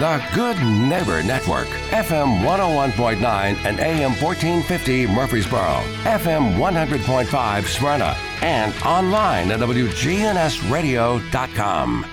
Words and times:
The 0.00 0.24
Good 0.32 0.56
Neighbor 0.62 1.22
Network, 1.22 1.68
FM 1.90 2.42
101.9 2.42 3.20
and 3.66 3.78
AM 3.80 4.12
1450 4.12 5.06
Murfreesboro, 5.08 5.82
FM 6.04 6.56
100.5 6.56 7.64
Smyrna, 7.66 8.16
and 8.40 8.72
online 8.82 9.50
at 9.50 9.60
WGNSradio.com. 9.60 12.06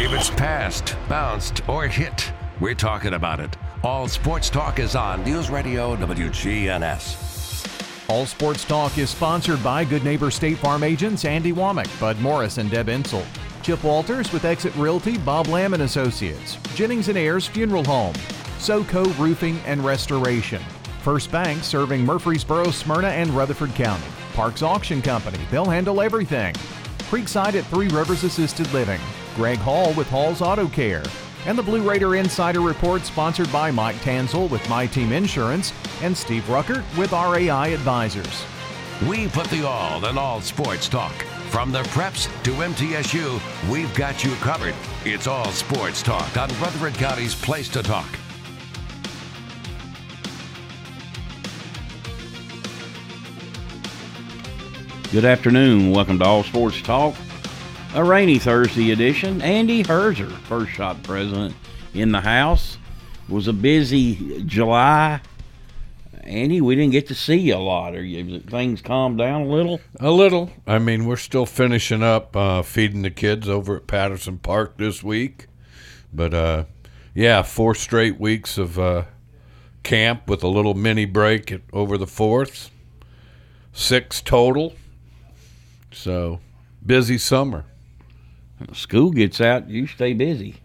If 0.00 0.12
it's 0.12 0.30
passed, 0.30 0.96
bounced, 1.08 1.68
or 1.68 1.86
hit, 1.86 2.32
we're 2.58 2.74
talking 2.74 3.14
about 3.14 3.38
it. 3.38 3.56
All 3.84 4.08
sports 4.08 4.50
talk 4.50 4.80
is 4.80 4.96
on 4.96 5.22
News 5.22 5.50
Radio 5.50 5.94
WGNS. 5.94 7.20
All 8.08 8.26
Sports 8.26 8.64
Talk 8.64 8.98
is 8.98 9.08
sponsored 9.08 9.62
by 9.62 9.84
Good 9.84 10.02
Neighbor 10.04 10.32
State 10.32 10.58
Farm 10.58 10.82
agents 10.82 11.24
Andy 11.24 11.52
Womack, 11.52 12.00
Bud 12.00 12.18
Morris, 12.18 12.58
and 12.58 12.68
Deb 12.70 12.88
Insell. 12.88 13.24
Chip 13.64 13.82
Walters 13.82 14.30
with 14.30 14.44
Exit 14.44 14.76
Realty, 14.76 15.16
Bob 15.16 15.46
Lamb 15.46 15.72
and 15.72 15.84
Associates. 15.84 16.58
Jennings 16.74 17.08
and 17.08 17.16
Ayers 17.16 17.46
Funeral 17.46 17.82
Home. 17.84 18.12
SoCo 18.58 19.06
Roofing 19.18 19.58
and 19.64 19.82
Restoration. 19.82 20.60
First 21.00 21.32
Bank 21.32 21.64
serving 21.64 22.04
Murfreesboro, 22.04 22.70
Smyrna, 22.70 23.08
and 23.08 23.30
Rutherford 23.30 23.74
County. 23.74 24.04
Parks 24.34 24.60
Auction 24.60 25.00
Company. 25.00 25.38
They'll 25.50 25.64
handle 25.64 26.02
everything. 26.02 26.54
Creekside 27.08 27.54
at 27.54 27.64
Three 27.68 27.88
Rivers 27.88 28.22
Assisted 28.22 28.70
Living. 28.74 29.00
Greg 29.34 29.56
Hall 29.56 29.94
with 29.94 30.10
Hall's 30.10 30.42
Auto 30.42 30.68
Care. 30.68 31.04
And 31.46 31.56
the 31.56 31.62
Blue 31.62 31.88
Raider 31.88 32.16
Insider 32.16 32.60
Report 32.60 33.00
sponsored 33.06 33.50
by 33.50 33.70
Mike 33.70 33.96
Tanzel 33.96 34.50
with 34.50 34.68
My 34.68 34.86
Team 34.86 35.10
Insurance 35.10 35.72
and 36.02 36.14
Steve 36.14 36.44
Ruckert 36.48 36.84
with 36.98 37.12
RAI 37.12 37.72
Advisors. 37.72 38.44
We 39.08 39.26
put 39.28 39.46
the 39.46 39.66
all 39.66 40.04
in 40.04 40.18
all 40.18 40.42
sports 40.42 40.86
talk. 40.86 41.14
From 41.54 41.70
the 41.70 41.84
preps 41.84 42.26
to 42.42 42.50
MTSU, 42.50 43.70
we've 43.70 43.94
got 43.94 44.24
you 44.24 44.34
covered. 44.40 44.74
It's 45.04 45.28
all 45.28 45.52
sports 45.52 46.02
talk 46.02 46.36
on 46.36 46.48
Rutherford 46.60 46.94
County's 46.94 47.32
Place 47.32 47.68
to 47.68 47.80
Talk. 47.80 48.08
Good 55.12 55.24
afternoon. 55.24 55.92
Welcome 55.92 56.18
to 56.18 56.24
All 56.24 56.42
Sports 56.42 56.82
Talk, 56.82 57.14
a 57.94 58.02
rainy 58.02 58.40
Thursday 58.40 58.90
edition. 58.90 59.40
Andy 59.40 59.84
Herzer, 59.84 60.32
first 60.48 60.72
shot 60.72 61.00
president 61.04 61.54
in 61.94 62.10
the 62.10 62.20
house. 62.20 62.78
Was 63.28 63.46
a 63.46 63.52
busy 63.52 64.42
July. 64.42 65.20
Andy, 66.24 66.60
we 66.60 66.74
didn't 66.74 66.92
get 66.92 67.08
to 67.08 67.14
see 67.14 67.36
you 67.36 67.54
a 67.54 67.56
lot. 67.56 67.94
Are 67.94 68.02
you 68.02 68.40
things 68.40 68.80
calmed 68.80 69.18
down 69.18 69.42
a 69.42 69.46
little? 69.46 69.80
A 70.00 70.10
little. 70.10 70.50
I 70.66 70.78
mean, 70.78 71.04
we're 71.04 71.16
still 71.16 71.46
finishing 71.46 72.02
up 72.02 72.34
uh, 72.34 72.62
feeding 72.62 73.02
the 73.02 73.10
kids 73.10 73.48
over 73.48 73.76
at 73.76 73.86
Patterson 73.86 74.38
Park 74.38 74.78
this 74.78 75.02
week, 75.02 75.46
but 76.12 76.32
uh, 76.32 76.64
yeah, 77.14 77.42
four 77.42 77.74
straight 77.74 78.18
weeks 78.18 78.56
of 78.56 78.78
uh, 78.78 79.04
camp 79.82 80.28
with 80.28 80.42
a 80.42 80.48
little 80.48 80.74
mini 80.74 81.04
break 81.04 81.52
at, 81.52 81.60
over 81.72 81.98
the 81.98 82.06
fourth. 82.06 82.70
Six 83.72 84.22
total. 84.22 84.74
So 85.92 86.40
busy 86.84 87.18
summer. 87.18 87.66
School 88.72 89.10
gets 89.10 89.40
out, 89.40 89.68
you 89.68 89.86
stay 89.86 90.14
busy. 90.14 90.56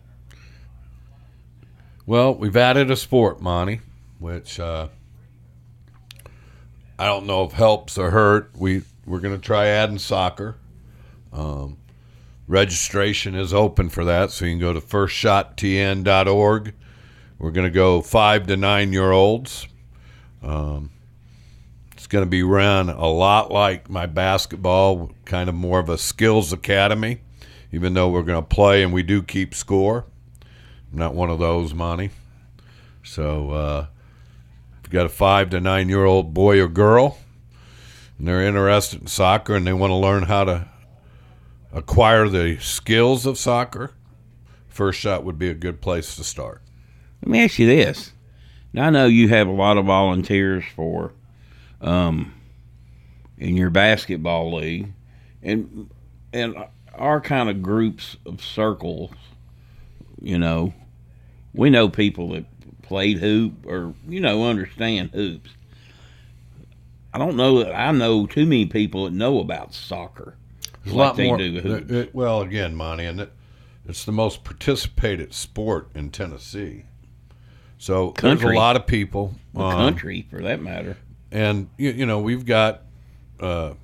Well, 2.06 2.34
we've 2.34 2.56
added 2.56 2.90
a 2.90 2.96
sport, 2.96 3.42
Monty, 3.42 3.82
which 4.20 4.60
uh, 4.60 4.88
I 7.00 7.06
don't 7.06 7.26
know 7.26 7.46
if 7.46 7.54
helps 7.54 7.98
or 7.98 8.12
hurt. 8.12 8.52
We 8.58 8.82
we're 9.06 9.22
to 9.34 9.42
try 9.42 9.68
adding 9.68 10.00
soccer. 10.00 10.58
Um, 11.32 11.78
registration 12.46 13.36
is 13.36 13.54
open 13.54 13.88
for 13.88 14.04
that, 14.04 14.32
so 14.32 14.44
you 14.44 14.52
can 14.52 14.60
go 14.60 14.74
to 14.74 14.82
firstshottn.org. 14.82 16.74
We're 17.40 17.52
to 17.68 17.72
go 17.72 18.02
five 18.02 18.48
to 18.48 18.58
nine 18.58 18.92
year 18.92 19.12
olds. 19.14 19.66
Um, 20.44 20.92
it's 21.94 22.06
going 22.06 22.26
to 22.26 22.30
be 22.30 22.44
run 22.44 22.90
a 22.90 23.08
lot 23.08 23.50
like 23.50 23.90
my 23.90 24.06
basketball, 24.06 25.12
kind 25.24 25.48
of 25.48 25.56
more 25.56 25.80
of 25.80 25.88
a 25.88 25.98
skills 25.98 26.52
academy, 26.52 27.22
even 27.72 27.94
though 27.94 28.10
we're 28.10 28.24
going 28.24 28.44
to 28.44 28.48
play 28.48 28.84
and 28.84 28.92
we 28.92 29.04
do 29.04 29.24
keep 29.24 29.56
score. 29.56 30.06
I'm 30.92 31.00
not 31.00 31.14
one 31.14 31.30
of 31.30 31.40
those, 31.40 31.74
Monty. 31.74 32.10
So, 33.04 33.52
uh, 33.52 33.88
you 34.90 34.94
got 34.94 35.06
a 35.06 35.10
five 35.10 35.52
to 35.52 35.60
nine 35.60 35.88
year 35.88 36.04
old 36.04 36.34
boy 36.34 36.60
or 36.60 36.68
girl, 36.68 37.20
and 38.18 38.28
they're 38.28 38.42
interested 38.42 39.02
in 39.02 39.08
soccer 39.08 39.56
and 39.56 39.68
they 39.68 39.74
want 39.74 39.92
to 39.92 39.96
learn 39.96 40.24
how 40.24 40.44
to 40.46 40.68
acquire 41.72 42.28
the 42.28 42.58
skills 42.60 43.28
of 43.28 43.38
soccer, 43.38 43.92
First 44.68 45.00
Shot 45.00 45.24
would 45.24 45.38
be 45.38 45.50
a 45.50 45.54
good 45.54 45.80
place 45.80 46.16
to 46.16 46.24
start. 46.24 46.64
Let 47.22 47.30
me 47.30 47.44
ask 47.44 47.60
you 47.60 47.68
this. 47.68 48.14
Now, 48.74 48.88
I 48.88 48.90
know 48.90 49.06
you 49.06 49.30
have 49.30 49.48
a 49.48 49.52
lot 49.52 49.78
of 49.78 49.86
volunteers 49.86 50.64
for 50.76 51.14
um, 51.82 52.34
in 53.38 53.56
your 53.58 53.70
basketball 53.70 54.56
league, 54.56 54.92
and 55.44 55.92
and 56.34 56.56
our 56.96 57.22
kind 57.22 57.50
of 57.50 57.62
groups 57.62 58.18
of 58.26 58.44
circles, 58.44 59.12
you 60.20 60.40
know, 60.40 60.74
we 61.54 61.70
know 61.70 61.90
people 61.90 62.30
that 62.30 62.46
played 62.90 63.20
hoop 63.20 63.66
or 63.68 63.94
you 64.08 64.20
know 64.20 64.46
understand 64.46 65.12
hoops. 65.14 65.52
I 67.14 67.20
don't 67.20 67.36
know 67.38 67.64
that 67.64 67.74
I 67.74 67.92
know 67.92 68.26
too 68.26 68.46
many 68.46 68.66
people 68.66 69.06
that 69.06 69.14
know 69.14 69.40
about 69.40 69.74
soccer. 69.76 70.36
There's 70.84 70.96
like 70.96 71.14
a 71.14 71.18
they 71.18 71.30
lot 71.30 71.30
more. 71.30 71.38
do 71.38 71.60
hoops. 71.62 71.92
it- 71.92 72.16
well, 72.16 72.42
again, 72.42 72.76
Monty, 72.76 73.06
and 73.06 73.22
it, 73.22 73.32
it's 73.88 74.04
the 74.06 74.12
most 74.12 74.44
participated 74.44 75.34
sport 75.34 75.90
in 75.94 76.10
Tennessee. 76.10 76.86
So 77.78 78.14
there's 78.20 78.42
a 78.44 78.48
lot 78.48 78.76
of 78.76 78.86
people. 78.88 79.36
the 79.54 79.62
um, 79.62 79.72
country, 79.72 80.28
for 80.30 80.42
that 80.42 80.62
matter. 80.62 80.98
and 81.32 81.70
you, 81.78 81.92
you 81.92 82.06
know 82.08 82.20
we've 82.20 82.46
got 82.46 82.82
uh, 83.40 83.76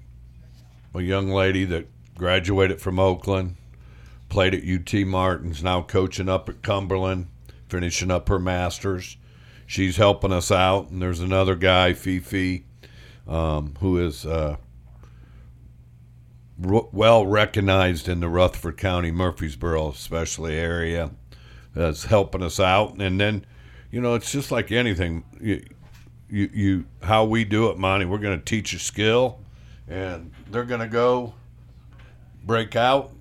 a 0.96 1.02
young 1.02 1.30
lady 1.30 1.64
that 1.66 1.86
graduated 2.18 2.82
from 2.82 3.00
Oakland, 3.00 3.56
played 4.30 4.56
at 4.56 4.64
UT 4.64 5.06
Martin's, 5.06 5.64
now 5.64 5.82
coaching 5.84 6.28
up 6.28 6.50
at 6.50 6.62
Cumberland, 6.64 7.28
finishing 7.68 8.12
up 8.12 8.30
her 8.30 8.40
masters. 8.40 9.18
She's 9.68 9.98
helping 9.98 10.32
us 10.32 10.52
out, 10.52 10.90
and 10.90 11.02
there's 11.02 11.22
another 11.22 11.56
guy, 11.56 11.94
Fifi, 11.94 12.66
um, 13.28 13.74
who 13.80 13.98
is 13.98 14.26
uh, 14.26 14.58
r- 16.64 16.88
well 16.92 17.26
recognized 17.26 18.08
in 18.08 18.20
the 18.20 18.30
Rutherford 18.30 18.78
County, 18.78 19.10
Murfreesboro, 19.12 19.90
especially 19.90 20.56
area, 20.56 21.12
that's 21.74 22.06
helping 22.06 22.44
us 22.44 22.60
out. 22.60 23.02
And 23.02 23.20
then, 23.20 23.46
you 23.92 24.02
know, 24.02 24.14
it's 24.14 24.32
just 24.32 24.52
like 24.52 24.72
anything. 24.72 25.24
You, 25.42 25.66
you, 26.30 26.50
you 26.54 26.86
how 27.02 27.26
we 27.26 27.44
do 27.44 27.70
it, 27.70 27.78
Monty. 27.78 28.06
We're 28.06 28.20
going 28.20 28.38
to 28.38 28.46
teach 28.46 28.74
a 28.74 28.80
skill, 28.80 29.40
and 29.88 30.32
they're 30.52 30.64
going 30.64 30.82
to 30.82 30.88
go 30.88 31.34
break 32.44 32.76
out, 32.76 33.12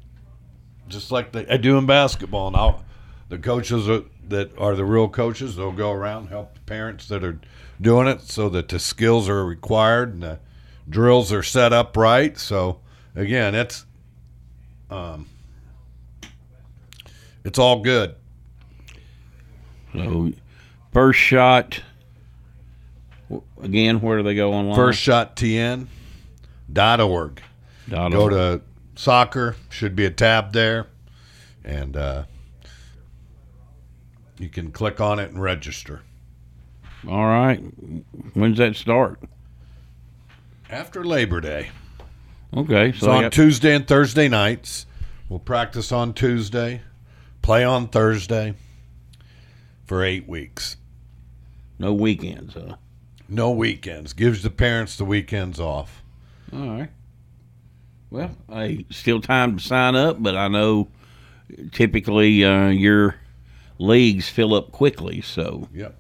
just 0.88 1.10
like 1.10 1.33
they 1.33 1.47
I 1.47 1.56
do 1.56 1.78
in 1.78 1.87
basketball. 1.87 2.50
Now, 2.50 2.84
the 3.31 3.38
coaches 3.38 3.88
are, 3.88 4.03
that 4.29 4.57
are 4.59 4.75
the 4.75 4.85
real 4.85 5.09
coaches, 5.09 5.57
they'll 5.57 5.73
go 5.73 5.93
around 5.93 6.29
help 6.29 6.55
the 6.55 6.61
parents 6.61 7.09
that 7.09 7.25
are 7.25 7.41
doing 7.81 8.07
it, 8.07 8.21
so 8.23 8.49
that 8.49 8.69
the 8.69 8.79
skills 8.79 9.29
are 9.29 9.45
required 9.45 10.15
and 10.15 10.23
the 10.23 10.39
drills 10.89 11.33
are 11.33 11.43
set 11.43 11.73
up 11.73 11.97
right. 11.97 12.39
So, 12.39 12.81
again, 13.15 13.55
it's 13.55 13.87
um, 14.91 15.27
it's 17.45 17.59
all 17.59 17.81
good. 17.83 18.15
So, 19.93 20.33
first 20.93 21.19
shot. 21.19 21.83
Again, 23.63 24.01
where 24.01 24.19
do 24.19 24.23
they 24.23 24.34
go 24.34 24.53
online? 24.53 24.77
first 24.77 25.05
FirstShotTN.org. 25.07 25.89
Dot 27.89 28.13
Go 28.13 28.23
org. 28.23 28.33
to 28.33 28.61
soccer, 28.95 29.57
should 29.69 29.95
be 29.97 30.05
a 30.05 30.11
tab 30.11 30.53
there, 30.53 30.87
and 31.65 31.97
uh, 31.97 32.25
you 34.39 34.48
can 34.48 34.71
click 34.72 35.01
on 35.01 35.19
it 35.19 35.31
and 35.31 35.41
register. 35.41 36.03
All 37.09 37.25
right. 37.27 37.59
When's 38.34 38.59
that 38.59 38.77
start? 38.77 39.21
After 40.71 41.04
Labor 41.04 41.41
Day. 41.41 41.71
Okay, 42.57 42.92
so 42.92 43.07
So 43.07 43.10
on 43.13 43.22
got- 43.25 43.33
Tuesday 43.33 43.75
and 43.75 43.86
Thursday 43.86 44.28
nights, 44.28 44.86
we'll 45.28 45.39
practice 45.41 45.92
on 45.92 46.15
Tuesday, 46.15 46.83
play 47.42 47.65
on 47.65 47.89
Thursday 47.89 48.54
for 49.86 50.03
eight 50.03 50.28
weeks. 50.28 50.77
no 51.78 51.92
weekends. 51.92 52.54
Huh? 52.54 52.77
No 53.28 53.51
weekends. 53.51 54.13
Gives 54.13 54.42
the 54.42 54.51
parents 54.51 54.97
the 54.97 55.04
weekends 55.04 55.59
off. 55.59 56.03
All 56.53 56.78
right. 56.78 56.91
Well, 58.10 58.31
hey, 58.48 58.86
still 58.91 59.21
time 59.21 59.57
to 59.59 59.63
sign 59.63 59.97
up, 59.97 60.22
but 60.22 60.36
I 60.36 60.47
know 60.48 60.89
typically 61.72 62.45
uh, 62.45 62.69
your 62.69 63.16
leagues 63.78 64.28
fill 64.28 64.54
up 64.54 64.72
quickly, 64.72 65.21
so 65.21 65.68
Yep. 65.74 65.97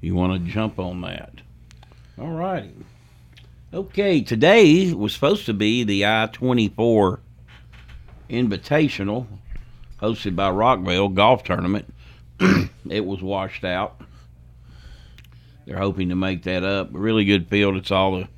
you 0.00 0.14
want 0.14 0.32
to 0.44 0.50
jump 0.50 0.78
on 0.78 1.00
that. 1.02 1.32
All 2.18 2.30
righty. 2.32 2.70
Okay, 3.72 4.22
today 4.22 4.92
was 4.92 5.12
supposed 5.12 5.46
to 5.46 5.54
be 5.54 5.84
the 5.84 6.06
I 6.06 6.28
24 6.32 7.20
Invitational 8.30 9.26
hosted 10.00 10.36
by 10.36 10.50
Rockvale 10.50 11.12
Golf 11.14 11.44
Tournament. 11.44 11.92
it 12.88 13.04
was 13.04 13.22
washed 13.22 13.64
out. 13.64 14.00
They're 15.66 15.78
hoping 15.78 16.08
to 16.10 16.14
make 16.14 16.42
that 16.44 16.62
up. 16.64 16.94
A 16.94 16.98
really 16.98 17.24
good 17.24 17.48
field. 17.48 17.76
It's 17.76 17.90
all 17.90 18.16
the 18.18 18.28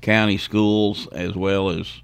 county 0.00 0.38
schools 0.38 1.06
as 1.12 1.34
well 1.34 1.70
as 1.70 2.00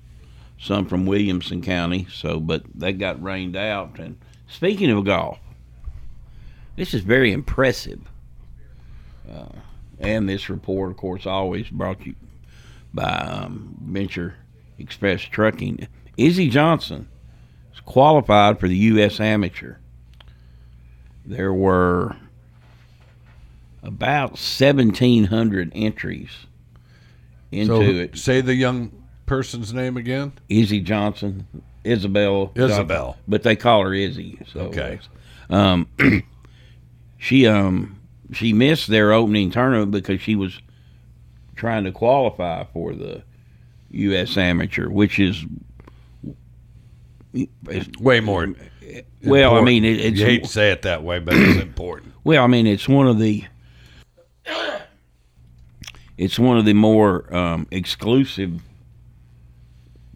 some 0.61 0.87
from 0.87 1.07
Williamson 1.07 1.63
County. 1.63 2.07
So, 2.13 2.39
but 2.39 2.63
they 2.75 2.93
got 2.93 3.23
rained 3.23 3.57
out. 3.57 3.99
And 3.99 4.19
speaking 4.49 4.91
of 4.91 5.05
golf, 5.05 5.39
this 6.79 6.95
is 6.95 7.03
very 7.03 7.33
impressive. 7.33 8.01
Uh, 9.31 9.49
and 9.99 10.29
this 10.29 10.49
report, 10.49 10.93
of 10.93 10.97
course, 10.97 11.27
always 11.27 11.69
brought 11.69 12.07
you 12.07 12.15
by 12.95 13.03
um, 13.03 13.77
Venture 13.83 14.37
Express 14.79 15.23
Trucking. 15.23 15.89
Izzy 16.17 16.49
Johnson 16.49 17.09
is 17.75 17.81
qualified 17.81 18.61
for 18.61 18.69
the 18.69 18.77
U.S. 18.77 19.19
Amateur. 19.19 19.77
There 21.27 21.53
were 21.53 22.17
about 23.83 24.31
1,700 24.31 25.73
entries 25.75 26.31
into 27.51 27.75
so, 27.75 27.83
it. 27.83 28.17
Say 28.17 28.41
the 28.41 28.55
young 28.55 28.93
person's 29.27 29.75
name 29.75 29.97
again. 29.97 30.33
Izzy 30.49 30.81
Johnson, 30.81 31.47
Isabel. 31.85 32.53
Isabel. 32.55 33.07
Johnson, 33.07 33.23
but 33.27 33.43
they 33.43 33.57
call 33.57 33.83
her 33.83 33.93
Izzy. 33.93 34.39
So, 34.53 34.61
Okay. 34.61 35.01
Um, 35.51 35.89
she 37.19 37.47
um 37.47 37.99
she 38.33 38.53
missed 38.53 38.87
their 38.89 39.13
opening 39.13 39.51
tournament 39.51 39.91
because 39.91 40.21
she 40.21 40.35
was 40.37 40.61
trying 41.57 41.85
to 41.85 41.93
qualify 41.93 42.65
for 42.73 42.95
the 42.95 43.23
U.S. 43.91 44.37
Amateur, 44.37 44.89
which 44.89 45.19
is 45.19 45.45
Way 48.01 48.21
more. 48.21 48.55
well. 49.23 49.57
I 49.57 49.61
mean, 49.61 49.85
it, 49.85 50.01
it's 50.01 50.19
you 50.19 50.25
hate 50.25 50.45
to 50.45 50.49
say 50.49 50.71
it 50.71 50.83
that 50.83 51.03
way, 51.03 51.19
but 51.19 51.35
it's 51.35 51.61
important. 51.63 52.15
Well, 52.25 52.43
I 52.43 52.47
mean, 52.47 52.67
it's 52.67 52.89
one 52.89 53.07
of 53.07 53.19
the 53.19 53.45
it's 56.17 56.39
one 56.39 56.59
of 56.59 56.65
the 56.65 56.73
more 56.73 57.33
um, 57.35 57.67
exclusive 57.71 58.63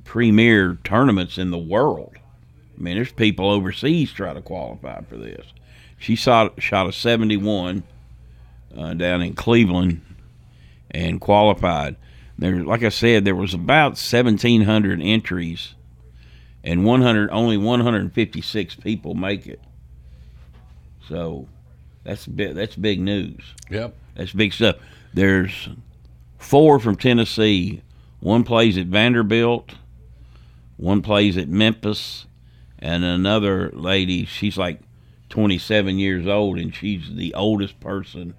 premier 0.05 0.79
tournaments 0.85 1.39
in 1.39 1.51
the 1.51 1.59
world. 1.59 2.15
I 2.79 2.83
mean, 2.83 2.97
there's 2.97 3.13
people 3.13 3.51
overseas 3.51 4.13
try 4.13 4.33
to 4.33 4.41
qualify 4.41 5.03
for 5.03 5.17
this. 5.17 5.47
She 6.03 6.17
shot 6.17 6.61
shot 6.61 6.89
a 6.89 6.93
71 6.93 7.85
uh, 8.77 8.95
down 8.95 9.23
in 9.23 9.35
Cleveland 9.35 10.01
and 10.91 11.21
qualified. 11.21 11.95
There, 12.37 12.65
like 12.65 12.83
I 12.83 12.89
said, 12.89 13.25
there 13.25 13.37
was 13.37 13.55
about 13.55 13.93
1,700 13.93 15.01
entries, 15.01 15.75
and 16.65 16.85
100 16.85 17.31
only 17.31 17.57
156 17.57 18.75
people 18.77 19.15
make 19.15 19.47
it. 19.47 19.61
So 21.09 21.47
that's 22.03 22.27
big. 22.27 22.57
That's 22.57 22.75
big 22.75 22.99
news. 22.99 23.41
Yep. 23.71 23.95
That's 24.17 24.33
big 24.33 24.53
stuff. 24.53 24.79
There's 25.15 25.69
four 26.37 26.81
from 26.81 26.97
Tennessee. 26.97 27.81
One 28.19 28.43
plays 28.43 28.77
at 28.77 28.87
Vanderbilt. 28.87 29.77
One 30.79 31.01
plays 31.01 31.37
at 31.37 31.49
Memphis, 31.49 32.27
and 32.81 33.05
another 33.05 33.71
lady. 33.71 34.25
She's 34.25 34.59
like 34.59 34.81
27 35.33 35.99
years 35.99 36.27
old, 36.27 36.59
and 36.59 36.75
she's 36.75 37.15
the 37.15 37.33
oldest 37.33 37.81
person 37.81 38.35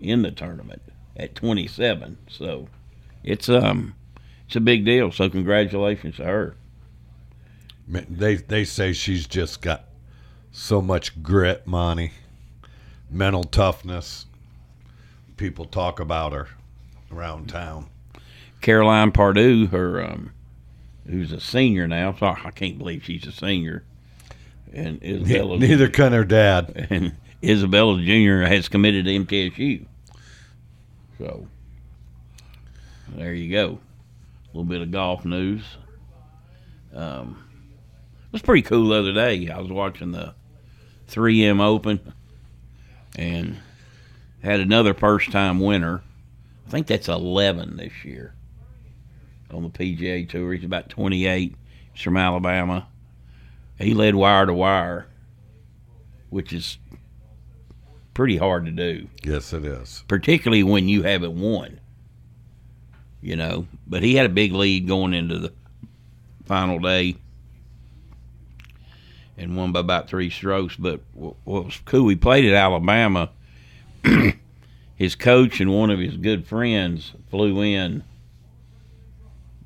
in 0.00 0.22
the 0.22 0.30
tournament 0.30 0.80
at 1.14 1.34
27. 1.34 2.16
So 2.26 2.68
it's 3.22 3.50
um 3.50 3.94
it's 4.46 4.56
a 4.56 4.60
big 4.60 4.86
deal. 4.86 5.12
So 5.12 5.28
congratulations 5.28 6.16
to 6.16 6.24
her. 6.24 6.56
They 7.86 8.36
they 8.36 8.64
say 8.64 8.94
she's 8.94 9.26
just 9.26 9.60
got 9.60 9.84
so 10.50 10.80
much 10.80 11.22
grit, 11.22 11.66
Monty, 11.66 12.12
mental 13.10 13.44
toughness. 13.44 14.24
People 15.36 15.66
talk 15.66 16.00
about 16.00 16.32
her 16.32 16.48
around 17.12 17.50
town. 17.50 17.88
Caroline 18.62 19.12
Pardue, 19.12 19.66
her 19.66 20.02
um, 20.02 20.32
who's 21.06 21.30
a 21.30 21.40
senior 21.40 21.86
now. 21.86 22.14
So 22.18 22.26
I 22.26 22.50
can't 22.52 22.78
believe 22.78 23.04
she's 23.04 23.26
a 23.26 23.32
senior. 23.32 23.84
And 24.72 25.02
Isabella 25.02 25.58
Neither 25.58 25.88
can 25.88 26.12
her 26.12 26.24
dad. 26.24 26.86
and 26.90 27.16
Isabella 27.42 28.00
Jr. 28.02 28.46
has 28.46 28.68
committed 28.68 29.04
to 29.06 29.10
MTSU. 29.12 29.86
So 31.18 31.46
there 33.16 33.32
you 33.32 33.50
go. 33.50 33.78
A 34.44 34.56
little 34.56 34.64
bit 34.64 34.82
of 34.82 34.90
golf 34.90 35.24
news. 35.24 35.62
Um, 36.94 37.44
it 38.26 38.32
was 38.32 38.42
pretty 38.42 38.62
cool 38.62 38.88
the 38.88 38.96
other 38.96 39.12
day. 39.12 39.48
I 39.48 39.58
was 39.58 39.70
watching 39.70 40.12
the 40.12 40.34
3M 41.08 41.60
Open 41.60 42.12
and 43.16 43.58
had 44.42 44.60
another 44.60 44.94
first 44.94 45.30
time 45.32 45.60
winner. 45.60 46.02
I 46.66 46.70
think 46.70 46.86
that's 46.86 47.08
11 47.08 47.76
this 47.76 48.04
year 48.04 48.34
on 49.50 49.62
the 49.62 49.70
PGA 49.70 50.28
Tour. 50.28 50.52
He's 50.52 50.64
about 50.64 50.88
28. 50.90 51.54
He's 51.92 52.02
from 52.02 52.16
Alabama. 52.16 52.86
He 53.78 53.94
led 53.94 54.14
wire 54.14 54.46
to 54.46 54.52
wire, 54.54 55.06
which 56.30 56.52
is 56.52 56.78
pretty 58.14 58.36
hard 58.36 58.64
to 58.66 58.72
do, 58.72 59.08
Yes, 59.22 59.52
it 59.52 59.64
is. 59.64 60.04
particularly 60.08 60.64
when 60.64 60.88
you 60.88 61.02
haven't 61.02 61.40
won. 61.40 61.80
You 63.20 63.36
know, 63.36 63.66
but 63.86 64.02
he 64.02 64.14
had 64.14 64.26
a 64.26 64.30
big 64.30 64.52
lead 64.52 64.86
going 64.86 65.12
into 65.14 65.38
the 65.38 65.52
final 66.46 66.78
day 66.78 67.16
and 69.36 69.56
won 69.56 69.72
by 69.72 69.80
about 69.80 70.08
three 70.08 70.30
strokes. 70.30 70.76
But 70.76 71.00
what 71.14 71.36
was 71.44 71.80
cool, 71.84 72.08
he 72.08 72.16
played 72.16 72.44
at 72.44 72.54
Alabama. 72.54 73.30
his 74.96 75.14
coach 75.16 75.60
and 75.60 75.72
one 75.72 75.90
of 75.90 75.98
his 75.98 76.16
good 76.16 76.46
friends 76.46 77.12
flew 77.30 77.60
in 77.60 78.04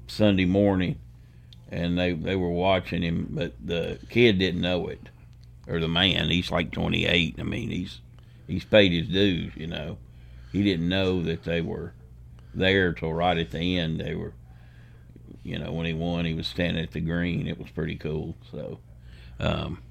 Sunday 0.07 0.45
morning 0.47 0.99
and 1.73 1.99
they 1.99 2.13
they 2.13 2.37
were 2.37 2.51
watching 2.51 3.03
him, 3.03 3.29
but 3.31 3.55
the 3.65 3.99
kid 4.11 4.39
didn't 4.39 4.61
know 4.61 4.89
it, 4.89 5.09
or 5.67 5.81
the 5.81 5.89
man. 5.89 6.29
He's 6.29 6.51
like 6.51 6.71
28. 6.71 7.37
I 7.39 7.43
mean, 7.43 7.71
he's 7.71 8.01
he's 8.47 8.65
paid 8.65 8.93
his 8.93 9.09
dues. 9.09 9.53
You 9.57 9.67
know, 9.67 9.97
he 10.53 10.63
didn't 10.63 10.89
know 10.89 11.23
that 11.23 11.45
they 11.45 11.63
were 11.63 11.95
there 12.55 12.93
till 12.93 13.15
right 13.15 13.39
at 13.39 13.51
the 13.51 13.79
end. 13.79 14.01
They 14.01 14.15
were, 14.15 14.35
you 15.43 15.59
know, 15.59 15.73
when 15.73 15.87
he 15.87 15.95
won, 15.95 16.27
he 16.27 16.35
was 16.35 16.47
standing 16.47 16.83
at 16.83 16.93
the 16.93 17.01
green. 17.01 17.49
It 17.49 17.59
was 17.59 17.71
pretty 17.71 17.97
cool. 17.97 18.37
So, 18.51 18.79
um, 19.41 19.83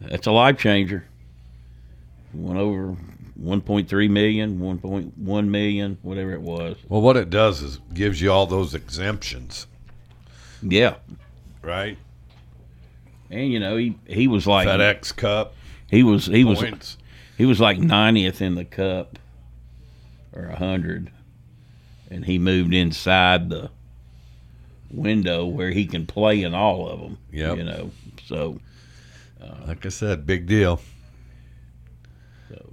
that's 0.00 0.26
a 0.26 0.32
life 0.32 0.58
changer. 0.58 1.06
Went 2.34 2.58
over 2.58 2.96
1.3 3.40 4.10
million, 4.10 4.58
1.1 4.58 5.48
million, 5.48 5.98
whatever 6.02 6.32
it 6.32 6.42
was. 6.42 6.76
Well, 6.88 7.00
what 7.00 7.16
it 7.16 7.30
does 7.30 7.62
is 7.62 7.80
gives 7.94 8.20
you 8.20 8.32
all 8.32 8.46
those 8.46 8.74
exemptions, 8.74 9.68
Yeah, 10.62 10.96
right? 11.62 11.98
and 13.30 13.52
you 13.52 13.58
know 13.58 13.76
he 13.76 13.98
he 14.06 14.28
was 14.28 14.46
like 14.46 14.68
FedEx 14.68 15.14
Cup 15.16 15.54
he 15.90 16.02
was 16.02 16.26
he 16.26 16.44
was 16.44 16.60
points. 16.60 16.96
He 17.36 17.44
was 17.44 17.60
like 17.60 17.78
90th 17.78 18.40
in 18.40 18.54
the 18.54 18.64
cup 18.64 19.18
or 20.32 20.48
100. 20.48 21.10
And 22.10 22.24
he 22.24 22.38
moved 22.38 22.72
inside 22.72 23.50
the 23.50 23.70
window 24.90 25.44
where 25.44 25.70
he 25.70 25.86
can 25.86 26.06
play 26.06 26.42
in 26.42 26.54
all 26.54 26.88
of 26.88 27.00
them. 27.00 27.18
Yeah, 27.30 27.54
You 27.54 27.64
know, 27.64 27.90
so, 28.24 28.60
uh, 29.42 29.66
Like 29.66 29.84
I 29.84 29.90
said, 29.90 30.24
big 30.26 30.46
deal. 30.46 30.80
so 32.48 32.72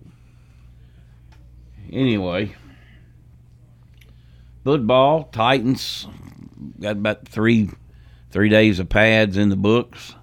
anyway, 1.92 2.56
football, 4.64 5.26
Titans 5.26 6.08
got 6.80 6.92
about 6.92 7.28
three 7.28 7.70
three 8.32 8.50
days 8.50 8.80
of 8.80 8.90
pads 8.90 9.38
in 9.38 9.50
the 9.50 9.56
books. 9.56 10.16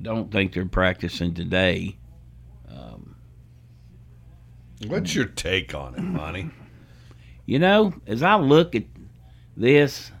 Don't 0.00 0.30
think 0.30 0.52
they're 0.52 0.66
practicing 0.66 1.34
today. 1.34 1.98
What's 4.86 5.14
your 5.14 5.24
take 5.24 5.74
on 5.74 5.96
it, 5.96 6.00
Monty? 6.00 6.50
You 7.46 7.58
know, 7.58 7.94
as 8.06 8.22
I 8.22 8.36
look 8.36 8.76
at 8.76 8.84
this, 9.56 10.12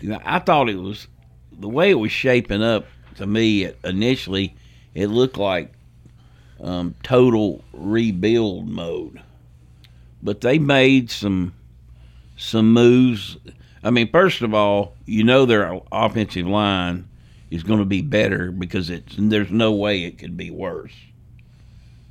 you 0.00 0.08
know, 0.08 0.20
I 0.24 0.40
thought 0.40 0.68
it 0.68 0.76
was 0.76 1.06
the 1.52 1.68
way 1.68 1.90
it 1.90 1.94
was 1.94 2.10
shaping 2.10 2.62
up 2.62 2.86
to 3.16 3.26
me 3.26 3.64
it, 3.64 3.78
initially. 3.84 4.56
It 4.94 5.06
looked 5.06 5.36
like 5.36 5.72
um, 6.60 6.96
total 7.04 7.62
rebuild 7.72 8.68
mode, 8.68 9.22
but 10.20 10.40
they 10.40 10.58
made 10.58 11.10
some 11.10 11.54
some 12.38 12.72
moves. 12.72 13.36
I 13.84 13.90
mean, 13.90 14.10
first 14.10 14.40
of 14.40 14.54
all, 14.54 14.94
you 15.04 15.22
know 15.24 15.44
their 15.44 15.78
offensive 15.92 16.46
line 16.46 17.06
is 17.50 17.62
going 17.62 17.78
to 17.80 17.84
be 17.84 18.00
better 18.02 18.50
because 18.50 18.88
it's 18.90 19.14
there's 19.18 19.50
no 19.50 19.72
way 19.72 20.04
it 20.04 20.18
could 20.18 20.36
be 20.36 20.50
worse. 20.50 20.92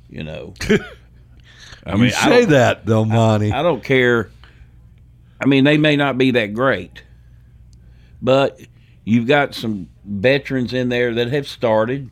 You 0.08 0.22
know, 0.24 0.54
I 1.86 1.94
you 1.96 2.04
I 2.06 2.08
say 2.10 2.40
don't- 2.42 2.50
that 2.50 2.86
though, 2.86 3.04
Monty. 3.04 3.52
I 3.52 3.62
don't 3.62 3.82
care. 3.82 4.30
I 5.40 5.46
mean, 5.46 5.64
they 5.64 5.76
may 5.78 5.96
not 5.96 6.18
be 6.18 6.30
that 6.32 6.52
great, 6.54 7.02
but 8.20 8.60
you've 9.04 9.26
got 9.28 9.54
some 9.54 9.88
veterans 10.04 10.72
in 10.72 10.88
there 10.88 11.14
that 11.14 11.28
have 11.30 11.46
started. 11.46 12.10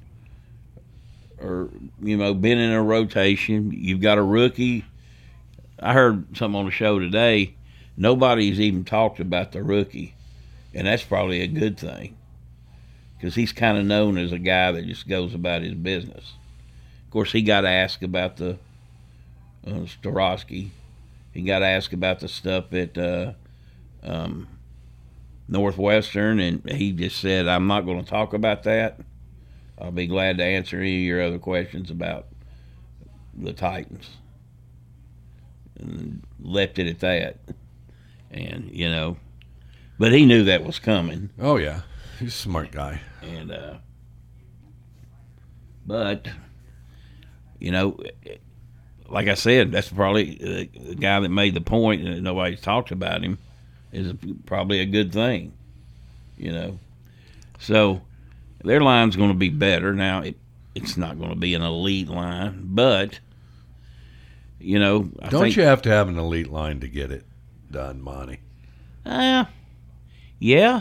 or 1.41 1.69
you 2.03 2.17
know 2.17 2.35
been 2.35 2.59
in 2.59 2.73
a 2.73 2.83
rotation. 2.83 3.73
You've 3.73 4.01
got 4.01 4.19
a 4.19 4.23
rookie. 4.23 4.85
I 5.81 5.93
heard 5.93 6.37
something 6.37 6.59
on 6.59 6.65
the 6.67 6.71
show 6.71 6.99
today. 6.99 7.55
Nobody's 7.97 8.61
even 8.61 8.85
talked 8.85 9.21
about 9.21 9.53
the 9.53 9.63
rookie, 9.63 10.15
and 10.75 10.87
that's 10.87 11.05
probably 11.05 11.41
a 11.41 11.47
good 11.47 11.79
thing 11.79 12.17
because 13.17 13.35
he's 13.35 13.53
kind 13.53 13.79
of 13.79 13.85
known 13.85 14.19
as 14.19 14.33
a 14.33 14.39
guy 14.39 14.73
that 14.73 14.87
just 14.87 15.09
goes 15.09 15.35
about 15.35 15.63
his 15.63 15.75
business. 15.75 16.35
Of 17.05 17.11
course, 17.11 17.33
he 17.33 17.43
got 17.43 17.65
asked 17.65 18.03
about 18.03 18.37
the 18.37 18.59
uh, 19.67 19.87
Skoronski. 19.87 20.71
He 21.33 21.43
got 21.43 21.63
asked 21.63 21.93
about 21.93 22.21
the 22.21 22.29
stuff 22.29 22.73
at 22.73 22.97
uh, 22.99 23.33
um, 24.03 24.49
Northwestern, 25.49 26.41
and 26.41 26.69
he 26.71 26.93
just 26.93 27.19
said, 27.19 27.49
"I'm 27.49 27.67
not 27.67 27.87
going 27.87 28.03
to 28.03 28.09
talk 28.09 28.35
about 28.35 28.65
that. 28.65 29.01
I'll 29.79 29.91
be 29.91 30.07
glad 30.07 30.39
to 30.39 30.45
answer 30.45 30.79
any 30.79 30.97
of 30.97 31.03
your 31.03 31.23
other 31.23 31.39
questions 31.39 31.91
about 31.91 32.27
the 33.35 33.53
Titans." 33.53 34.11
And 35.79 36.23
left 36.41 36.79
it 36.79 36.87
at 36.87 37.01
that. 37.01 37.39
And 38.37 38.71
you 38.71 38.91
know, 38.91 39.17
but 39.99 40.13
he 40.13 40.27
knew 40.27 40.45
that 40.45 40.65
was 40.65 40.79
coming. 40.79 41.31
Oh 41.41 41.57
yeah, 41.57 41.81
he's 42.19 42.35
a 42.35 42.39
smart 42.39 42.71
guy. 42.71 43.01
And 43.23 43.51
uh, 43.51 43.75
but 45.87 46.29
you 47.59 47.71
know, 47.71 47.99
like 49.09 49.29
I 49.29 49.35
said, 49.35 49.73
that's 49.73 49.89
probably 49.89 50.37
the, 50.37 50.71
the 50.89 50.95
guy 50.95 51.19
that 51.21 51.29
made 51.31 51.55
the 51.55 51.61
point, 51.61 52.07
and 52.07 52.23
nobody's 52.23 52.61
talked 52.61 52.91
about 52.91 53.23
him. 53.23 53.39
Is 53.93 54.13
probably 54.45 54.81
a 54.81 54.87
good 54.87 55.13
thing, 55.13 55.55
you 56.37 56.53
know. 56.53 56.79
So 57.59 58.03
their 58.63 58.81
line's 58.81 59.17
going 59.17 59.31
to 59.31 59.37
be 59.37 59.49
better 59.49 59.95
now. 59.95 60.21
It, 60.21 60.37
it's 60.75 60.99
not 60.99 61.19
going 61.19 61.31
to 61.31 61.37
be 61.37 61.55
an 61.55 61.63
elite 61.63 62.09
line, 62.09 62.61
but 62.65 63.21
you 64.59 64.79
know, 64.79 65.09
I 65.23 65.29
Don't 65.29 65.45
think, 65.45 65.57
you 65.57 65.63
have 65.63 65.81
to 65.83 65.89
have 65.89 66.09
an 66.09 66.19
elite 66.19 66.51
line 66.51 66.81
to 66.81 66.89
get 66.89 67.11
it 67.11 67.25
done, 67.77 68.01
Monty? 68.01 68.39
Uh, 69.05 69.45
yeah, 70.39 70.81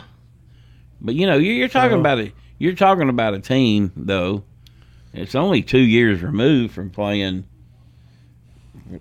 but 1.02 1.14
you 1.14 1.28
know, 1.28 1.36
you're, 1.38 1.54
you're 1.56 1.68
talking 1.68 1.98
So- 1.98 2.00
about 2.00 2.20
it. 2.20 2.32
You're 2.58 2.74
talking 2.74 3.10
about 3.10 3.34
a 3.34 3.40
team, 3.40 3.92
though. 3.98 4.46
It's 5.14 5.36
only 5.36 5.62
two 5.62 5.82
years 5.82 6.22
removed 6.24 6.74
from 6.74 6.90
playing 6.90 7.44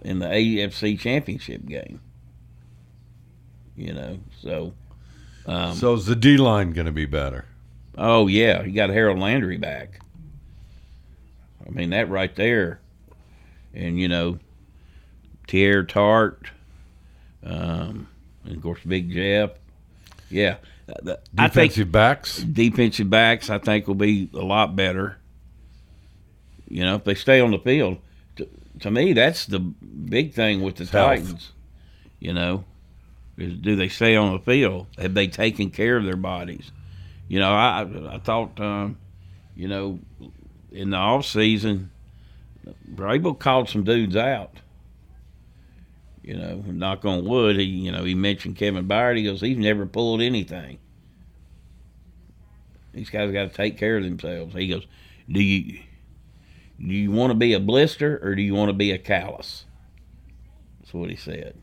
in 0.02 0.18
the 0.18 0.26
AFC 0.26 0.98
Championship 0.98 1.64
game. 1.66 2.00
You 3.76 3.92
know, 3.94 4.18
so 4.40 4.72
um, 5.46 5.74
so 5.76 5.94
is 5.94 6.06
the 6.06 6.16
D 6.16 6.36
line 6.36 6.72
going 6.72 6.86
to 6.86 6.92
be 6.92 7.06
better? 7.06 7.44
oh 7.96 8.26
yeah, 8.26 8.64
you 8.64 8.72
got 8.72 8.90
Harold 8.90 9.20
Landry 9.20 9.56
back. 9.56 10.00
I 11.64 11.70
mean 11.70 11.90
that 11.90 12.08
right 12.10 12.34
there, 12.34 12.80
and 13.72 14.00
you 14.00 14.08
know, 14.08 14.40
Teair 15.46 15.86
Tart, 15.88 16.50
um, 17.44 18.08
and 18.44 18.56
of 18.56 18.62
course 18.62 18.80
Big 18.86 19.10
Jeff. 19.10 19.50
Yeah, 20.30 20.56
I 21.38 21.48
think 21.48 21.72
Defensive 21.72 21.92
backs. 21.92 22.38
defensive 22.38 23.10
backs, 23.10 23.50
I 23.50 23.58
think, 23.58 23.86
will 23.86 23.94
be 23.94 24.28
a 24.34 24.38
lot 24.38 24.74
better. 24.74 25.18
You 26.68 26.82
know, 26.82 26.96
if 26.96 27.04
they 27.04 27.14
stay 27.14 27.40
on 27.40 27.50
the 27.50 27.58
field. 27.58 27.98
To, 28.36 28.48
to 28.80 28.90
me, 28.90 29.12
that's 29.12 29.46
the 29.46 29.60
big 29.60 30.32
thing 30.34 30.62
with 30.62 30.76
the 30.76 30.84
Health. 30.86 31.20
Titans. 31.20 31.52
You 32.18 32.32
know, 32.32 32.64
is 33.36 33.54
do 33.54 33.76
they 33.76 33.88
stay 33.88 34.16
on 34.16 34.32
the 34.32 34.38
field? 34.40 34.86
Have 34.98 35.14
they 35.14 35.28
taken 35.28 35.70
care 35.70 35.96
of 35.96 36.04
their 36.04 36.16
bodies? 36.16 36.72
You 37.28 37.38
know, 37.38 37.52
I 37.52 37.86
I 38.10 38.18
thought, 38.18 38.58
um, 38.60 38.98
you 39.54 39.68
know, 39.68 40.00
in 40.72 40.90
the 40.90 40.96
off 40.96 41.26
season, 41.26 41.90
Vrabel 42.94 43.38
called 43.38 43.68
some 43.68 43.84
dudes 43.84 44.16
out. 44.16 44.56
You 46.24 46.38
know, 46.38 46.64
knock 46.66 47.04
on 47.04 47.26
wood. 47.26 47.56
He, 47.56 47.64
you 47.64 47.92
know, 47.92 48.04
he 48.04 48.14
mentioned 48.14 48.56
Kevin 48.56 48.88
Byard. 48.88 49.18
He 49.18 49.24
goes, 49.24 49.42
he's 49.42 49.58
never 49.58 49.84
pulled 49.84 50.22
anything. 50.22 50.78
These 52.94 53.10
guys 53.10 53.30
got 53.30 53.50
to 53.50 53.54
take 53.54 53.76
care 53.76 53.98
of 53.98 54.04
themselves. 54.04 54.54
He 54.54 54.68
goes, 54.68 54.86
do 55.28 55.42
you 55.42 55.80
do 56.78 56.86
you 56.86 57.10
want 57.10 57.30
to 57.30 57.34
be 57.34 57.52
a 57.52 57.60
blister 57.60 58.18
or 58.22 58.34
do 58.34 58.42
you 58.42 58.54
want 58.54 58.70
to 58.70 58.74
be 58.74 58.90
a 58.90 58.98
callus? 58.98 59.66
That's 60.80 60.94
what 60.94 61.10
he 61.10 61.16
said. 61.16 61.56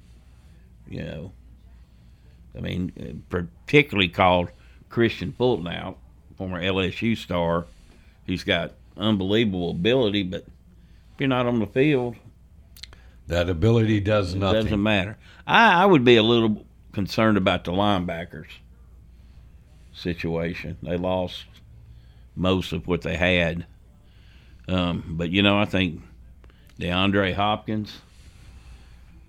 You 0.87 1.03
know, 1.03 1.31
I 2.55 2.61
mean, 2.61 3.23
particularly 3.29 4.09
called 4.09 4.49
Kristian 4.89 5.35
Fulton 5.35 5.67
out, 5.67 5.97
former 6.37 6.61
LSU 6.61 7.17
star. 7.17 7.65
He's 8.25 8.43
got 8.43 8.73
unbelievable 8.95 9.71
ability, 9.71 10.23
but 10.23 10.41
if 10.41 11.19
you're 11.19 11.29
not 11.29 11.47
on 11.47 11.59
the 11.59 11.67
field, 11.67 12.15
That 13.31 13.49
ability 13.49 14.01
does 14.01 14.33
it 14.33 14.39
nothing. 14.39 14.63
doesn't 14.63 14.83
matter. 14.83 15.17
I, 15.47 15.83
I 15.83 15.85
would 15.85 16.03
be 16.03 16.17
a 16.17 16.23
little 16.23 16.65
concerned 16.91 17.37
about 17.37 17.63
the 17.63 17.71
linebackers 17.71 18.49
situation. 19.93 20.77
They 20.83 20.97
lost 20.97 21.45
most 22.35 22.73
of 22.73 22.87
what 22.87 23.03
they 23.03 23.15
had. 23.15 23.65
Um, 24.67 25.15
but, 25.17 25.29
you 25.29 25.41
know, 25.41 25.57
I 25.57 25.63
think 25.63 26.01
DeAndre 26.77 27.33
Hopkins 27.33 28.01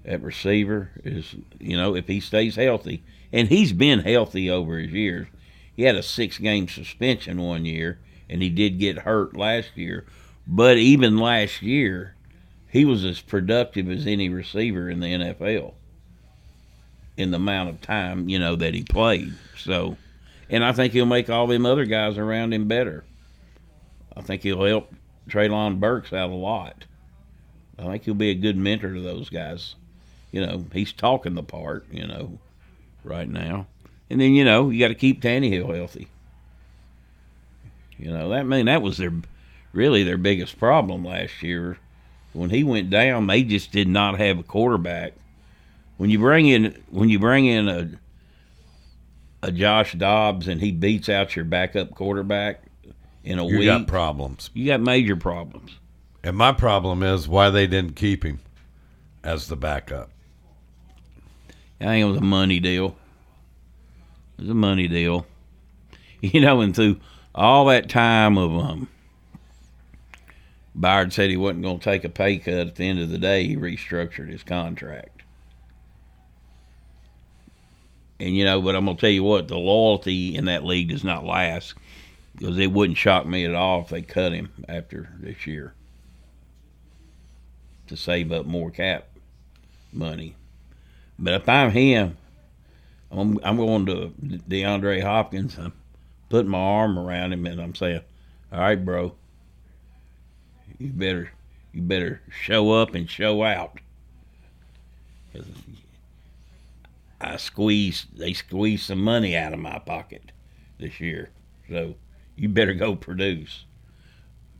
at 0.04 0.20
receiver 0.20 0.90
is, 1.04 1.36
you 1.60 1.76
know, 1.76 1.94
if 1.94 2.08
he 2.08 2.18
stays 2.18 2.56
healthy, 2.56 3.04
and 3.32 3.46
he's 3.46 3.72
been 3.72 4.00
healthy 4.00 4.50
over 4.50 4.78
his 4.78 4.90
years. 4.90 5.28
He 5.76 5.84
had 5.84 5.94
a 5.94 6.02
six 6.02 6.38
game 6.38 6.66
suspension 6.66 7.40
one 7.40 7.64
year, 7.64 8.00
and 8.28 8.42
he 8.42 8.48
did 8.48 8.80
get 8.80 8.98
hurt 8.98 9.36
last 9.36 9.76
year. 9.76 10.06
But 10.44 10.76
even 10.76 11.18
last 11.18 11.62
year, 11.62 12.16
he 12.72 12.86
was 12.86 13.04
as 13.04 13.20
productive 13.20 13.90
as 13.90 14.06
any 14.06 14.30
receiver 14.30 14.88
in 14.88 15.00
the 15.00 15.06
NFL 15.06 15.74
in 17.18 17.30
the 17.30 17.36
amount 17.36 17.68
of 17.68 17.82
time, 17.82 18.30
you 18.30 18.38
know, 18.38 18.56
that 18.56 18.72
he 18.72 18.82
played. 18.82 19.34
So, 19.58 19.98
and 20.48 20.64
I 20.64 20.72
think 20.72 20.94
he'll 20.94 21.04
make 21.04 21.28
all 21.28 21.46
them 21.46 21.66
other 21.66 21.84
guys 21.84 22.16
around 22.16 22.54
him 22.54 22.68
better. 22.68 23.04
I 24.16 24.22
think 24.22 24.42
he'll 24.42 24.64
help 24.64 24.90
Treylon 25.28 25.80
Burks 25.80 26.14
out 26.14 26.30
a 26.30 26.34
lot. 26.34 26.86
I 27.78 27.82
think 27.82 28.04
he'll 28.04 28.14
be 28.14 28.30
a 28.30 28.34
good 28.34 28.56
mentor 28.56 28.94
to 28.94 29.02
those 29.02 29.28
guys. 29.28 29.74
You 30.30 30.46
know, 30.46 30.64
he's 30.72 30.94
talking 30.94 31.34
the 31.34 31.42
part, 31.42 31.84
you 31.92 32.06
know, 32.06 32.38
right 33.04 33.28
now. 33.28 33.66
And 34.08 34.18
then, 34.18 34.32
you 34.32 34.46
know, 34.46 34.70
you 34.70 34.80
got 34.80 34.88
to 34.88 34.94
keep 34.94 35.20
Tannehill 35.20 35.76
healthy. 35.76 36.08
You 37.98 38.10
know, 38.10 38.30
that 38.30 38.40
I 38.40 38.42
mean 38.44 38.64
that 38.64 38.80
was 38.80 38.96
their 38.96 39.12
really 39.74 40.04
their 40.04 40.16
biggest 40.16 40.58
problem 40.58 41.04
last 41.04 41.42
year. 41.42 41.76
When 42.32 42.50
he 42.50 42.64
went 42.64 42.88
down, 42.90 43.26
they 43.26 43.42
just 43.42 43.72
did 43.72 43.88
not 43.88 44.18
have 44.18 44.38
a 44.38 44.42
quarterback. 44.42 45.12
When 45.98 46.10
you 46.10 46.18
bring 46.18 46.46
in 46.48 46.82
when 46.90 47.08
you 47.08 47.18
bring 47.18 47.46
in 47.46 47.68
a 47.68 47.90
a 49.42 49.52
Josh 49.52 49.92
Dobbs 49.94 50.48
and 50.48 50.60
he 50.60 50.72
beats 50.72 51.08
out 51.08 51.34
your 51.36 51.44
backup 51.44 51.94
quarterback 51.94 52.62
in 53.24 53.38
a 53.38 53.42
You 53.46 53.58
week, 53.58 53.64
you 53.64 53.70
got 53.70 53.86
problems. 53.86 54.50
you 54.54 54.66
got 54.66 54.80
major 54.80 55.16
problems. 55.16 55.72
And 56.24 56.36
my 56.36 56.52
problem 56.52 57.02
is 57.02 57.28
why 57.28 57.50
they 57.50 57.66
didn't 57.66 57.96
keep 57.96 58.24
him 58.24 58.40
as 59.24 59.48
the 59.48 59.56
backup. 59.56 60.10
I 61.80 61.84
think 61.84 62.02
it 62.02 62.08
was 62.08 62.18
a 62.18 62.24
money 62.24 62.60
deal. 62.60 62.96
It 64.38 64.42
was 64.42 64.50
a 64.50 64.54
money 64.54 64.88
deal. 64.88 65.26
You 66.24 66.40
know, 66.40 66.60
and 66.60 66.72
through 66.72 67.00
all 67.34 67.64
that 67.66 67.88
time 67.88 68.38
of 68.38 68.54
um 68.56 68.88
Byard 70.78 71.12
said 71.12 71.30
he 71.30 71.36
wasn't 71.36 71.62
going 71.62 71.78
to 71.78 71.84
take 71.84 72.04
a 72.04 72.08
pay 72.08 72.38
cut 72.38 72.54
at 72.54 72.76
the 72.76 72.88
end 72.88 73.00
of 73.00 73.10
the 73.10 73.18
day, 73.18 73.46
he 73.46 73.56
restructured 73.56 74.30
his 74.30 74.42
contract. 74.42 75.22
And 78.18 78.36
you 78.36 78.44
know, 78.44 78.62
but 78.62 78.76
I'm 78.76 78.84
going 78.84 78.96
to 78.96 79.00
tell 79.00 79.10
you 79.10 79.24
what, 79.24 79.48
the 79.48 79.58
loyalty 79.58 80.36
in 80.36 80.46
that 80.46 80.64
league 80.64 80.90
does 80.90 81.04
not 81.04 81.24
last 81.24 81.74
because 82.36 82.58
it 82.58 82.72
wouldn't 82.72 82.96
shock 82.96 83.26
me 83.26 83.44
at 83.44 83.54
all 83.54 83.82
if 83.82 83.88
they 83.88 84.02
cut 84.02 84.32
him 84.32 84.50
after 84.68 85.10
this 85.18 85.46
year 85.46 85.74
to 87.88 87.96
save 87.96 88.32
up 88.32 88.46
more 88.46 88.70
cap 88.70 89.08
money. 89.92 90.36
But 91.18 91.34
if 91.34 91.48
I'm 91.48 91.70
him, 91.70 92.16
I'm, 93.10 93.38
I'm 93.42 93.56
going 93.56 93.86
to 93.86 94.12
DeAndre 94.48 95.02
Hopkins. 95.02 95.58
I'm 95.58 95.72
putting 96.30 96.50
my 96.50 96.58
arm 96.58 96.98
around 96.98 97.32
him 97.32 97.44
and 97.46 97.60
I'm 97.60 97.74
saying, 97.74 98.00
"All 98.50 98.60
right, 98.60 98.82
bro, 98.82 99.14
you 100.82 100.92
better 100.92 101.30
you 101.72 101.82
better 101.82 102.20
show 102.30 102.72
up 102.72 102.94
and 102.94 103.08
show 103.08 103.42
out." 103.42 103.78
'Cause 105.32 105.46
I 107.20 107.36
squeezed 107.36 108.18
they 108.18 108.32
squeezed 108.32 108.84
some 108.84 109.02
money 109.02 109.36
out 109.36 109.52
of 109.52 109.60
my 109.60 109.78
pocket 109.78 110.32
this 110.78 111.00
year, 111.00 111.30
so 111.68 111.94
you 112.36 112.48
better 112.48 112.74
go 112.74 112.96
produce. 112.96 113.64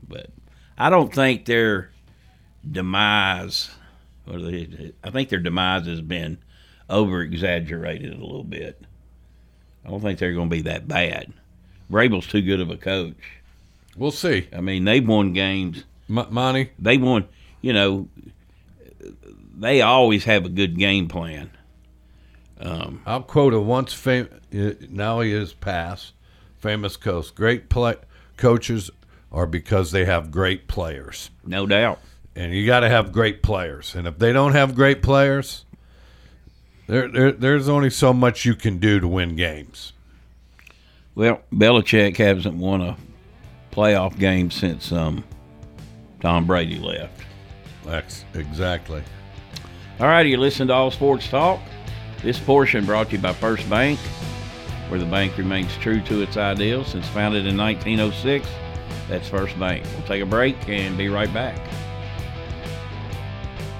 But 0.09 0.31
I 0.79 0.91
don't 0.91 1.12
think 1.12 1.45
their 1.45 1.91
demise, 2.69 3.71
I 4.26 5.11
think 5.11 5.29
their 5.29 5.41
demise 5.41 5.87
has 5.87 6.00
been 6.00 6.38
over 6.88 7.23
exaggerated 7.23 8.12
a 8.12 8.25
little 8.25 8.45
bit. 8.45 8.85
I 9.85 9.91
don't 9.91 10.00
think 10.00 10.19
they're 10.19 10.33
going 10.35 10.49
to 10.49 10.57
be 10.57 10.62
that 10.62 10.87
bad. 10.87 11.33
Vrabel's 11.91 12.26
too 12.26 12.43
good 12.43 12.61
of 12.61 12.71
a 12.71 12.76
coach. 12.76 13.17
We'll 13.97 14.12
see. 14.12 14.49
I 14.52 14.61
mean, 14.61 14.85
they've 14.85 15.07
won 15.07 15.33
games 15.33 15.85
M- 16.16 16.26
Monty, 16.31 16.71
They 16.78 16.99
want, 16.99 17.26
you 17.61 17.73
know, 17.73 18.09
they 19.57 19.81
always 19.81 20.25
have 20.25 20.45
a 20.45 20.49
good 20.49 20.76
game 20.78 21.09
plan. 21.09 21.50
I'll 23.07 23.23
quote 23.23 23.54
a 23.54 23.61
once 23.61 23.92
fam- 23.92 24.28
uh, 24.57 24.71
now 24.88 25.21
he 25.21 25.33
is 25.33 25.52
past 25.52 26.12
famous 26.59 26.97
coach. 26.97 27.35
Great 27.35 27.69
play 27.69 27.97
coaches 28.37 28.90
are 29.33 29.47
because 29.47 29.90
they 29.90 30.04
have 30.04 30.31
great 30.31 30.69
players, 30.69 31.31
No 31.45 31.66
doubt. 31.66 31.99
and 32.37 32.52
you 32.54 32.64
got 32.66 32.81
to 32.81 32.88
have 32.88 33.11
great 33.12 33.42
players. 33.42 33.95
And 33.97 34.07
if 34.07 34.19
they 34.19 34.33
don't 34.33 34.52
have 34.52 34.75
great 34.76 35.02
players, 35.02 35.64
there, 36.87 37.09
there 37.09 37.33
there's 37.33 37.69
only 37.69 37.90
so 37.90 38.12
much 38.12 38.45
you 38.45 38.54
can 38.54 38.78
do 38.78 39.00
to 39.00 39.09
win 39.09 39.35
games. 39.35 39.92
Well, 41.16 41.40
Belichick 41.52 42.16
hasn't 42.19 42.57
won 42.57 42.81
a 42.81 42.97
playoff 43.73 44.19
game 44.19 44.50
since 44.52 44.92
um, 44.92 45.25
Tom 46.23 46.47
Brady 46.47 46.79
left. 46.79 47.21
That's 47.85 48.25
exactly. 48.35 49.02
All 49.99 50.07
right, 50.07 50.25
you 50.25 50.37
listen 50.37 50.69
to 50.69 50.73
All 50.73 50.93
Sports 50.93 51.29
Talk. 51.29 51.61
This 52.23 52.38
portion 52.38 52.87
brought 52.87 53.09
to 53.11 53.17
you 53.17 53.23
by 53.23 53.33
First 53.33 53.69
Bank, 53.69 53.99
where 54.88 55.00
the 55.00 55.07
bank 55.07 55.37
remains 55.37 55.76
true 55.79 56.00
to 56.02 56.23
its 56.23 56.37
ideals 56.37 56.87
since 56.87 57.09
founded 57.09 57.45
in 57.45 57.57
1906. 57.57 58.49
That's 59.09 59.29
First 59.29 59.59
Bank. 59.59 59.85
We'll 59.97 60.07
take 60.07 60.23
a 60.23 60.26
break 60.26 60.57
and 60.69 60.97
be 60.97 61.09
right 61.09 61.33
back. 61.35 61.59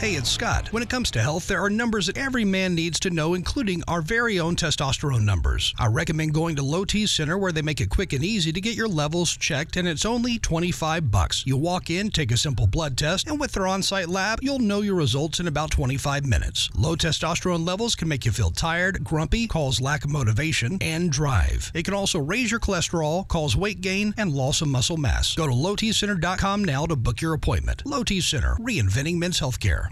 Hey, 0.03 0.17
it's 0.17 0.29
Scott. 0.29 0.73
When 0.73 0.83
it 0.83 0.89
comes 0.89 1.13
to 1.13 1.23
health, 1.23 1.47
there 1.47 1.63
are 1.63 1.71
numbers 1.71 2.09
that 2.09 2.17
every 2.17 2.45
man 2.45 2.75
needs 2.75 2.99
to 2.99 3.11
know, 3.11 3.35
including 3.35 3.85
our 3.87 4.03
very 4.03 4.41
own 4.41 4.57
testosterone 4.57 5.23
numbers. 5.23 5.73
I 5.79 5.87
recommend 5.87 6.35
going 6.35 6.57
to 6.57 6.63
Low 6.65 6.85
T 6.85 7.07
Center 7.07 7.39
where 7.39 7.53
they 7.53 7.63
make 7.63 7.81
it 7.81 7.89
quick 7.89 8.13
and 8.13 8.25
easy 8.25 8.51
to 8.53 8.61
get 8.61 8.75
your 8.75 8.89
levels 8.89 9.31
checked, 9.37 9.77
and 9.77 9.87
it's 9.87 10.05
only 10.05 10.41
25 10.41 11.13
bucks. 11.13 11.45
You 11.47 11.57
walk 11.57 11.89
in, 11.89 12.11
take 12.11 12.33
a 12.33 12.37
simple 12.37 12.67
blood 12.67 12.99
test, 12.99 13.29
and 13.29 13.39
with 13.39 13.53
their 13.53 13.69
on-site 13.69 14.09
lab, 14.09 14.41
you'll 14.43 14.59
know 14.59 14.81
your 14.81 14.97
results 14.97 15.39
in 15.39 15.47
about 15.47 15.71
25 15.71 16.27
minutes. 16.27 16.69
Low 16.77 16.97
testosterone 16.97 17.65
levels 17.65 17.95
can 17.95 18.09
make 18.09 18.27
you 18.27 18.33
feel 18.33 18.51
tired, 18.51 19.05
grumpy, 19.05 19.47
cause 19.47 19.81
lack 19.81 20.05
of 20.05 20.11
motivation, 20.11 20.79
and 20.81 21.13
drive. 21.13 21.71
It 21.75 21.85
can 21.85 21.95
also 21.95 22.19
raise 22.19 22.51
your 22.51 22.59
cholesterol, 22.59 23.29
cause 23.29 23.57
weight 23.57 23.81
gain, 23.81 24.15
and 24.17 24.33
loss 24.33 24.63
of 24.63 24.67
muscle 24.67 24.97
mass. 24.97 25.37
Go 25.37 25.47
to 25.47 25.53
lowtcenter.com 25.53 26.65
now 26.65 26.87
to 26.87 26.97
book 26.97 27.21
your 27.21 27.35
appointment. 27.35 27.87
Low 27.87 28.03
T 28.03 28.21
Center, 28.21 28.57
reinventing 28.57 29.19
men's 29.19 29.39
healthcare. 29.39 29.92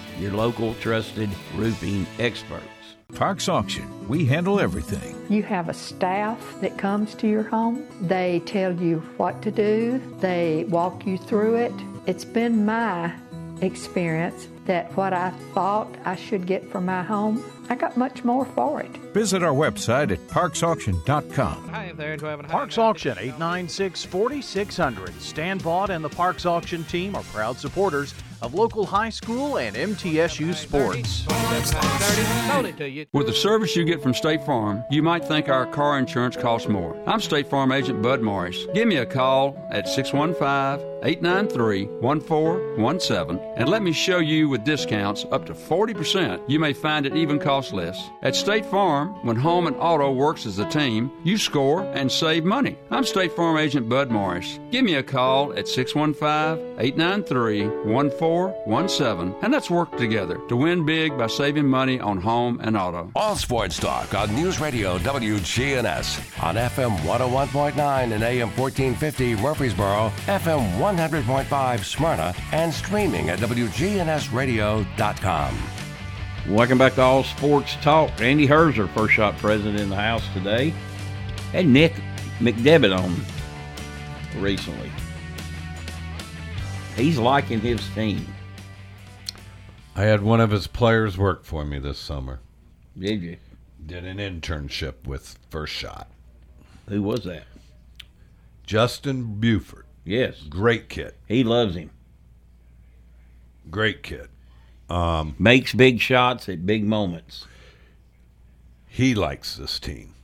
your 0.19 0.31
local 0.31 0.73
trusted 0.75 1.29
roofing 1.55 2.05
experts. 2.19 2.65
Parks 3.15 3.49
Auction. 3.49 4.07
We 4.07 4.25
handle 4.25 4.59
everything. 4.59 5.15
You 5.29 5.43
have 5.43 5.69
a 5.69 5.73
staff 5.73 6.55
that 6.61 6.77
comes 6.77 7.13
to 7.15 7.27
your 7.27 7.43
home. 7.43 7.85
They 8.01 8.41
tell 8.45 8.73
you 8.73 8.99
what 9.17 9.41
to 9.43 9.51
do, 9.51 10.01
they 10.19 10.65
walk 10.69 11.05
you 11.05 11.17
through 11.17 11.55
it. 11.55 11.73
It's 12.05 12.25
been 12.25 12.65
my 12.65 13.13
experience 13.61 14.47
that 14.65 14.95
what 14.97 15.13
I 15.13 15.31
thought 15.53 15.87
I 16.05 16.15
should 16.15 16.45
get 16.45 16.69
for 16.71 16.81
my 16.81 17.03
home, 17.03 17.43
I 17.69 17.75
got 17.75 17.97
much 17.97 18.23
more 18.23 18.45
for 18.45 18.81
it. 18.81 18.89
Visit 19.13 19.43
our 19.43 19.53
website 19.53 20.11
at 20.11 20.19
parksauction.com. 20.27 21.69
Hi 21.69 21.93
there, 21.95 22.17
Parks 22.17 22.77
Auction 22.77 23.17
896 23.17 24.05
4600. 24.05 25.21
Stan 25.21 25.59
Vaught 25.59 25.89
and 25.89 26.03
the 26.03 26.09
Parks 26.09 26.45
Auction 26.45 26.83
team 26.85 27.15
are 27.15 27.23
proud 27.23 27.57
supporters 27.57 28.13
of 28.41 28.53
local 28.53 28.85
high 28.85 29.09
school 29.09 29.57
and 29.57 29.75
MTSU 29.75 30.53
sports. 30.53 31.25
With 33.13 33.27
the 33.27 33.33
service 33.33 33.75
you 33.75 33.85
get 33.85 34.01
from 34.01 34.13
State 34.13 34.43
Farm, 34.45 34.83
you 34.89 35.03
might 35.03 35.25
think 35.25 35.49
our 35.49 35.65
car 35.65 35.97
insurance 35.97 36.35
costs 36.35 36.67
more. 36.67 36.97
I'm 37.07 37.21
State 37.21 37.47
Farm 37.47 37.71
Agent 37.71 38.01
Bud 38.01 38.21
Morris. 38.21 38.65
Give 38.73 38.87
me 38.87 38.97
a 38.97 39.05
call 39.05 39.57
at 39.71 39.87
615 39.87 40.90
893 41.03 41.85
1417 41.99 43.39
and 43.55 43.69
let 43.69 43.81
me 43.81 43.91
show 43.91 44.19
you 44.19 44.49
with 44.49 44.63
discounts 44.63 45.25
up 45.31 45.45
to 45.45 45.53
40%. 45.53 46.41
You 46.47 46.59
may 46.59 46.73
find 46.73 47.05
it 47.05 47.15
even 47.15 47.39
costs 47.39 47.73
less. 47.73 48.09
At 48.21 48.35
State 48.35 48.65
Farm, 48.65 49.09
when 49.25 49.35
home 49.35 49.67
and 49.67 49.75
auto 49.77 50.11
works 50.11 50.45
as 50.45 50.59
a 50.59 50.69
team, 50.69 51.11
you 51.23 51.37
score 51.37 51.83
and 51.93 52.11
save 52.11 52.43
money. 52.43 52.77
I'm 52.91 53.03
State 53.03 53.33
Farm 53.33 53.57
Agent 53.57 53.89
Bud 53.89 54.11
Morris. 54.11 54.59
Give 54.71 54.83
me 54.85 54.95
a 54.95 55.03
call 55.03 55.53
at 55.53 55.67
615 55.67 56.79
893 56.79 57.67
1417 57.91 59.35
and 59.41 59.53
let's 59.53 59.69
work 59.69 59.97
together 59.97 60.39
to 60.49 60.55
win 60.55 60.85
big 60.85 61.17
by 61.17 61.27
saving 61.27 61.67
money 61.67 61.99
on 61.99 62.17
home 62.19 62.59
and 62.61 62.77
auto. 62.77 63.11
All 63.15 63.35
Sports 63.35 63.79
Talk 63.79 64.13
on 64.13 64.33
News 64.35 64.59
Radio 64.59 64.97
WGNS 64.99 66.43
on 66.43 66.55
FM 66.55 66.95
101.9 66.99 68.13
and 68.13 68.23
AM 68.23 68.49
1450 68.57 69.35
Murfreesboro, 69.37 70.11
FM 70.25 70.51
oh 70.81 70.90
100.5 70.97 71.85
Smyrna, 71.85 72.35
and 72.51 72.73
streaming 72.73 73.29
at 73.29 73.39
WGNSradio.com. 73.39 75.57
Welcome 76.49 76.77
back 76.77 76.95
to 76.95 77.01
All 77.01 77.23
Sports 77.23 77.77
Talk. 77.81 78.11
Andy 78.19 78.45
Herzer, 78.47 78.93
first 78.93 79.13
shot 79.13 79.37
president 79.37 79.79
in 79.79 79.89
the 79.89 79.95
house 79.95 80.27
today. 80.33 80.73
Had 81.53 81.67
Nick 81.67 81.93
McDevitt 82.39 82.93
on 82.97 83.15
recently. 84.41 84.91
He's 86.97 87.17
liking 87.17 87.61
his 87.61 87.79
team. 87.95 88.27
I 89.95 90.03
had 90.03 90.21
one 90.21 90.41
of 90.41 90.51
his 90.51 90.67
players 90.67 91.17
work 91.17 91.45
for 91.45 91.63
me 91.63 91.79
this 91.79 91.99
summer. 91.99 92.41
Did 92.97 93.21
you? 93.21 93.37
Did 93.85 94.03
an 94.05 94.17
internship 94.17 95.07
with 95.07 95.39
First 95.49 95.71
Shot. 95.73 96.11
Who 96.89 97.01
was 97.01 97.23
that? 97.23 97.45
Justin 98.65 99.39
Buford. 99.39 99.85
Yes. 100.03 100.41
Great 100.49 100.89
kid. 100.89 101.13
He 101.27 101.43
loves 101.43 101.75
him. 101.75 101.91
Great 103.69 104.03
kid. 104.03 104.27
Um, 104.89 105.35
makes 105.39 105.73
big 105.73 105.99
shots 105.99 106.49
at 106.49 106.65
big 106.65 106.83
moments. 106.83 107.47
He 108.87 109.15
likes 109.15 109.55
this 109.55 109.79
team 109.79 110.15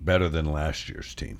better 0.00 0.28
than 0.28 0.46
last 0.46 0.88
year's 0.88 1.14
team. 1.14 1.38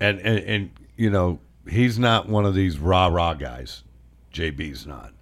And 0.00 0.18
and, 0.20 0.38
and 0.44 0.70
you 0.96 1.10
know, 1.10 1.40
he's 1.68 1.98
not 1.98 2.28
one 2.28 2.46
of 2.46 2.54
these 2.54 2.78
rah 2.78 3.08
rah 3.08 3.34
guys. 3.34 3.82
JB's 4.32 4.86
not. 4.86 5.12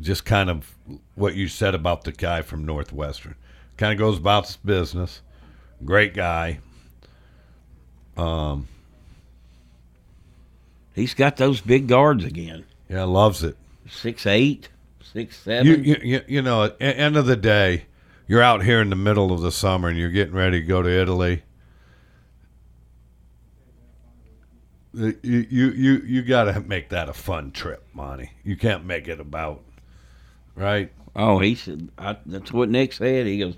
Just 0.00 0.24
kind 0.24 0.50
of 0.50 0.76
what 1.14 1.34
you 1.34 1.48
said 1.48 1.74
about 1.74 2.04
the 2.04 2.12
guy 2.12 2.42
from 2.42 2.64
Northwestern. 2.64 3.34
Kind 3.76 3.92
of 3.92 3.98
goes 3.98 4.18
about 4.18 4.46
his 4.46 4.56
business. 4.56 5.22
Great 5.84 6.14
guy. 6.14 6.58
Um, 8.18 8.66
he's 10.94 11.14
got 11.14 11.36
those 11.36 11.60
big 11.60 11.86
guards 11.86 12.24
again. 12.24 12.64
Yeah, 12.90 13.04
loves 13.04 13.44
it. 13.44 13.56
Six 13.88 14.26
eight, 14.26 14.68
six 15.00 15.36
seven. 15.36 15.66
You, 15.66 15.76
you, 15.76 15.96
you, 16.02 16.20
you 16.26 16.42
know, 16.42 16.64
at 16.64 16.80
end 16.80 17.16
of 17.16 17.26
the 17.26 17.36
day, 17.36 17.84
you're 18.26 18.42
out 18.42 18.64
here 18.64 18.80
in 18.80 18.90
the 18.90 18.96
middle 18.96 19.32
of 19.32 19.40
the 19.40 19.52
summer 19.52 19.88
and 19.88 19.96
you're 19.96 20.10
getting 20.10 20.34
ready 20.34 20.60
to 20.60 20.66
go 20.66 20.82
to 20.82 20.90
Italy. 20.90 21.42
You 24.92 25.16
you 25.22 25.70
you, 25.70 25.92
you 26.04 26.22
got 26.22 26.44
to 26.44 26.60
make 26.60 26.88
that 26.88 27.08
a 27.08 27.12
fun 27.12 27.52
trip, 27.52 27.86
Monty. 27.92 28.32
You 28.42 28.56
can't 28.56 28.84
make 28.84 29.06
it 29.06 29.20
about 29.20 29.62
right. 30.56 30.90
oh, 31.14 31.38
he 31.38 31.54
said 31.54 31.90
I, 31.96 32.16
that's 32.26 32.52
what 32.52 32.68
Nick 32.68 32.92
said. 32.92 33.26
He 33.26 33.38
goes, 33.38 33.54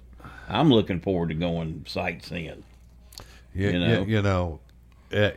I'm 0.49 0.71
looking 0.71 1.01
forward 1.01 1.31
to 1.31 1.35
going 1.35 1.85
sightseeing. 1.89 2.65
You, 3.55 3.67
You 3.67 3.73
you 3.73 3.79
know? 3.79 4.03
you 4.05 4.23
know, 4.23 4.61
eh, 5.13 5.33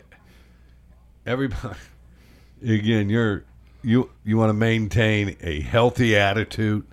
everybody. 1.26 1.76
Again, 2.64 3.10
you're 3.10 3.44
you 3.84 4.10
you 4.24 4.38
want 4.38 4.50
to 4.50 4.54
maintain 4.54 5.36
a 5.42 5.60
healthy 5.62 6.16
attitude. 6.16 6.86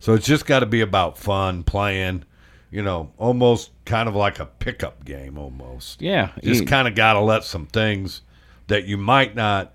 So 0.00 0.14
it's 0.14 0.26
just 0.26 0.46
got 0.46 0.60
to 0.60 0.66
be 0.66 0.80
about 0.80 1.18
fun, 1.18 1.62
playing, 1.64 2.24
you 2.70 2.82
know, 2.82 3.10
almost 3.18 3.70
kind 3.84 4.08
of 4.08 4.14
like 4.14 4.38
a 4.38 4.46
pickup 4.46 5.04
game 5.04 5.36
almost. 5.38 6.00
Yeah, 6.00 6.30
Just 6.42 6.66
kind 6.68 6.86
of 6.86 6.94
got 6.94 7.14
to 7.14 7.20
let 7.20 7.42
some 7.42 7.66
things 7.66 8.22
that 8.68 8.84
you 8.84 8.96
might 8.96 9.34
not 9.34 9.72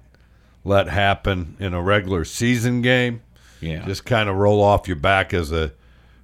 let 0.63 0.87
happen 0.87 1.57
in 1.59 1.73
a 1.73 1.81
regular 1.81 2.23
season 2.23 2.81
game 2.81 3.21
Yeah. 3.59 3.85
just 3.85 4.05
kind 4.05 4.29
of 4.29 4.35
roll 4.37 4.61
off 4.61 4.87
your 4.87 4.95
back 4.95 5.33
as 5.33 5.51
a 5.51 5.73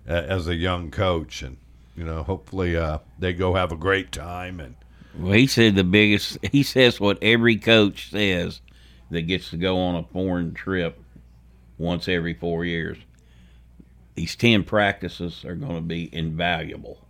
as 0.05 0.47
a 0.47 0.55
young 0.55 0.91
coach 0.91 1.41
and 1.41 1.57
you 1.99 2.05
know 2.05 2.23
hopefully 2.23 2.77
uh, 2.77 2.99
they 3.19 3.33
go 3.33 3.55
have 3.55 3.73
a 3.73 3.75
great 3.75 4.09
time 4.13 4.61
and 4.61 4.75
Well, 5.17 5.33
he 5.33 5.47
said 5.47 5.75
the 5.75 5.83
biggest. 5.83 6.37
He 6.51 6.63
says 6.63 6.97
what 6.97 7.17
every 7.21 7.57
coach 7.57 8.09
says 8.09 8.61
that 9.11 9.23
gets 9.23 9.49
to 9.49 9.57
go 9.57 9.77
on 9.77 9.95
a 9.95 10.03
foreign 10.03 10.53
trip 10.53 10.97
once 11.77 12.07
every 12.07 12.33
four 12.33 12.63
years. 12.63 12.97
These 14.15 14.37
ten 14.37 14.63
practices 14.63 15.43
are 15.43 15.55
going 15.55 15.75
to 15.75 15.81
be 15.81 16.09
invaluable. 16.15 17.05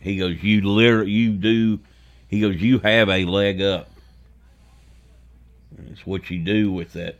He 0.00 0.16
goes, 0.16 0.42
you 0.42 0.62
literally, 0.62 1.10
you 1.10 1.32
do. 1.32 1.80
He 2.28 2.40
goes, 2.40 2.56
you 2.56 2.78
have 2.78 3.10
a 3.10 3.26
leg 3.26 3.60
up. 3.60 3.90
And 5.76 5.90
It's 5.90 6.06
what 6.06 6.30
you 6.30 6.38
do 6.38 6.72
with 6.72 6.94
that, 6.94 7.18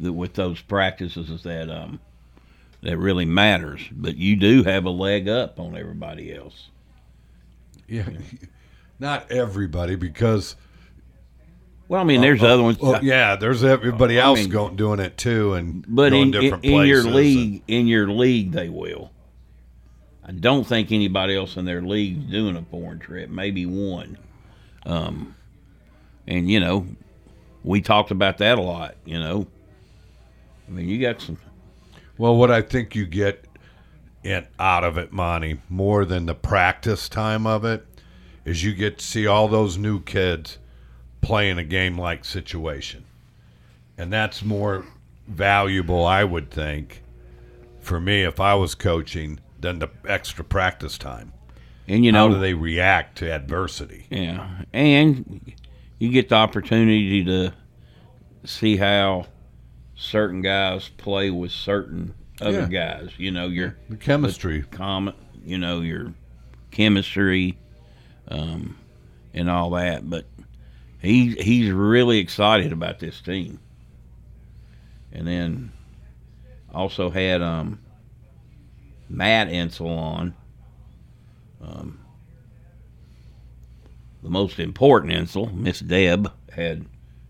with 0.00 0.34
those 0.34 0.60
practices 0.62 1.28
is 1.28 1.42
that 1.42 1.68
um, 1.70 1.98
that 2.82 2.96
really 2.98 3.24
matters. 3.24 3.80
But 3.92 4.16
you 4.16 4.36
do 4.36 4.62
have 4.64 4.84
a 4.84 4.90
leg 4.90 5.28
up 5.28 5.58
on 5.60 5.76
everybody 5.76 6.34
else. 6.34 6.68
yeah 7.88 8.08
not 8.98 9.30
everybody 9.30 9.96
because 9.96 10.54
Well, 11.88 12.00
I 12.00 12.04
mean, 12.04 12.20
there's 12.20 12.42
other 12.42 12.62
ones. 12.62 12.78
well, 12.78 13.02
yeah 13.04 13.36
there's 13.36 13.64
everybody 13.64 14.18
I 14.20 14.24
else 14.24 14.40
mean- 14.40 14.48
going 14.50 14.76
doing 14.76 15.00
it 15.00 15.16
too 15.16 15.54
and 15.54 15.84
But 15.88 16.10
going 16.10 16.28
in, 16.28 16.34
in, 16.34 16.40
different 16.42 16.64
in 16.64 16.86
your 16.86 17.02
places 17.02 17.06
and- 17.06 17.14
league, 17.14 17.62
in 17.68 17.86
your 17.86 18.08
league, 18.10 18.52
they 18.52 18.68
will. 18.68 19.10
I 20.24 20.30
don't 20.30 20.64
think 20.64 20.92
anybody 20.92 21.34
else 21.36 21.56
in 21.56 21.64
their 21.64 21.82
league's 21.82 22.30
doing 22.30 22.56
a 22.56 22.62
foreign 22.62 23.00
trip. 23.00 23.28
Maybe 23.28 23.66
one. 23.66 24.16
Um, 24.86 25.34
and 26.28 26.48
you 26.48 26.60
know, 26.60 26.86
we 27.64 27.80
talked 27.80 28.12
about 28.12 28.38
that 28.38 28.56
a 28.56 28.62
lot. 28.62 28.94
You 29.04 29.18
know, 29.18 29.48
I 30.68 30.70
mean, 30.70 30.88
you 30.88 31.00
got 31.00 31.20
some. 31.20 31.38
Well, 32.18 32.36
what 32.36 32.50
I 32.50 32.62
think 32.62 32.94
you 32.94 33.06
get 33.06 33.46
in, 34.22 34.46
out 34.58 34.84
of 34.84 34.98
it, 34.98 35.12
Monty, 35.12 35.60
more 35.68 36.04
than 36.04 36.26
the 36.26 36.34
practice 36.34 37.08
time 37.08 37.46
of 37.46 37.64
it, 37.64 37.86
is 38.44 38.64
you 38.64 38.74
get 38.74 38.98
to 38.98 39.04
see 39.04 39.26
all 39.26 39.48
those 39.48 39.78
new 39.78 40.00
kids 40.00 40.58
playing 41.20 41.58
a 41.58 41.64
game 41.64 41.98
like 41.98 42.24
situation. 42.24 43.04
And 43.96 44.12
that's 44.12 44.44
more 44.44 44.84
valuable, 45.26 46.04
I 46.04 46.24
would 46.24 46.50
think, 46.50 47.02
for 47.80 48.00
me 48.00 48.22
if 48.22 48.40
I 48.40 48.54
was 48.54 48.74
coaching 48.74 49.40
than 49.60 49.78
the 49.78 49.88
extra 50.06 50.44
practice 50.44 50.98
time. 50.98 51.32
And 51.88 52.04
you 52.04 52.12
know 52.12 52.28
How 52.28 52.34
do 52.34 52.40
they 52.40 52.54
react 52.54 53.18
to 53.18 53.32
adversity? 53.32 54.06
Yeah, 54.10 54.62
and 54.72 55.52
you 55.98 56.10
get 56.10 56.28
the 56.28 56.36
opportunity 56.36 57.24
to 57.24 57.52
see 58.44 58.76
how 58.76 59.26
certain 60.02 60.42
guys 60.42 60.88
play 60.88 61.30
with 61.30 61.52
certain 61.52 62.14
other 62.40 62.66
guys. 62.66 63.10
You 63.16 63.30
know, 63.30 63.46
your 63.46 63.76
The 63.88 63.96
chemistry. 63.96 64.62
common, 64.70 65.14
you 65.44 65.58
know, 65.58 65.80
your 65.80 66.12
chemistry, 66.70 67.58
um, 68.28 68.76
and 69.32 69.48
all 69.48 69.70
that. 69.70 70.08
But 70.08 70.26
he 71.00 71.30
he's 71.34 71.70
really 71.70 72.18
excited 72.18 72.72
about 72.72 72.98
this 72.98 73.20
team. 73.20 73.60
And 75.12 75.26
then 75.26 75.72
also 76.72 77.10
had 77.10 77.42
um, 77.42 77.80
Matt 79.08 79.48
Insell 79.48 79.96
on. 79.98 80.34
Um, 81.62 82.00
the 84.22 84.30
most 84.30 84.58
important 84.58 85.12
Insell, 85.12 85.52
Miss 85.54 85.80
Deb, 85.80 86.32
had 86.52 86.86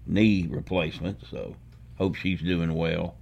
knee 0.06 0.46
replacement, 0.48 1.18
so 1.30 1.56
hope 2.02 2.16
she's 2.16 2.40
doing 2.40 2.74
well. 2.74 3.14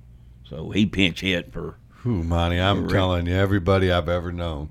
So 0.48 0.70
he 0.70 0.86
pinch 0.86 1.20
hit 1.20 1.52
for 1.52 1.76
Whew, 2.02 2.22
Monty, 2.24 2.58
I'm 2.58 2.84
Rick. 2.84 2.90
telling 2.92 3.26
you, 3.26 3.34
everybody 3.34 3.92
I've 3.92 4.08
ever 4.08 4.32
known, 4.32 4.70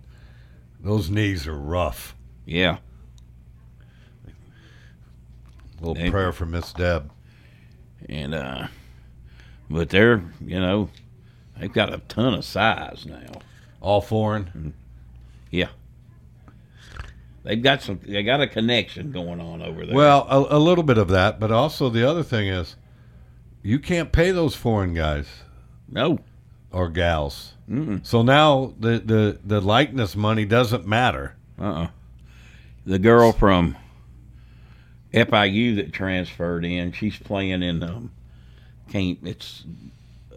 those 0.80 1.12
knees 1.12 1.45
are 1.48 1.56
rough. 1.56 2.15
yeah. 2.45 2.78
A 5.82 5.86
little 5.86 6.10
prayer 6.12 6.32
for 6.34 6.45
Miss 6.48 6.74
Deb. 6.74 7.10
And 8.10 8.34
uh 8.34 8.67
but 9.69 9.89
they're 9.89 10.24
you 10.43 10.60
know, 10.60 10.89
they've 11.58 11.72
got 11.72 11.93
a 11.93 12.00
ton 12.10 12.34
of 12.34 12.43
size 12.43 13.06
now. 13.06 13.39
All 13.80 14.02
foreign. 14.02 14.74
Yeah. 15.52 15.69
They've 17.43 17.62
got 17.62 17.82
some 17.84 18.00
they 18.04 18.24
got 18.24 18.41
a 18.41 18.48
connection 18.48 19.12
going 19.12 19.39
on 19.39 19.62
over 19.62 19.86
there. 19.86 19.95
Well, 19.95 20.26
a, 20.30 20.58
a 20.58 20.60
little 20.60 20.84
bit 20.84 20.98
of 20.98 21.10
that, 21.10 21.39
but 21.39 21.52
also 21.52 21.89
the 21.89 22.10
other 22.10 22.24
thing 22.24 22.48
is, 22.48 22.76
you 23.62 23.80
can't 23.80 24.12
pay 24.12 24.32
those 24.32 24.56
foreign 24.56 24.93
guys 24.93 25.28
no. 25.88 26.19
or 26.72 26.89
gals. 26.89 27.54
So 28.04 28.22
now 28.22 28.74
the, 28.80 29.00
the 29.00 29.39
the 29.43 29.62
likeness 29.62 30.15
money 30.15 30.45
doesn't 30.45 30.88
matter. 30.88 31.36
Uh-uh. 31.60 31.89
The 32.86 33.00
girl 33.00 33.32
from 33.32 33.78
FIU 35.13 35.76
that 35.76 35.93
transferred 35.93 36.65
in, 36.65 36.91
she's 36.93 37.17
playing 37.17 37.62
in 37.62 37.84
um 37.84 38.12
can't 38.89 39.19
it's 39.24 39.63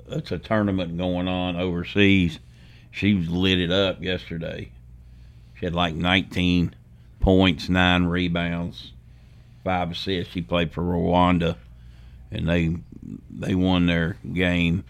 it's 0.08 0.30
a 0.30 0.38
tournament 0.38 0.96
going 0.98 1.28
on 1.28 1.56
overseas. 1.56 2.38
She 2.90 3.14
lit 3.14 3.58
it 3.58 3.70
up 3.70 4.02
yesterday. 4.02 4.70
She 5.54 5.64
had 5.64 5.74
like 5.74 5.94
19 5.94 6.74
points, 7.20 7.68
nine 7.68 8.04
rebounds, 8.04 8.92
five 9.64 9.92
assists. 9.92 10.32
She 10.34 10.42
played 10.42 10.72
for 10.72 10.82
Rwanda, 10.82 11.56
and 12.30 12.48
they 12.48 12.76
they 13.30 13.54
won 13.54 13.86
their 13.86 14.16
game. 14.32 14.84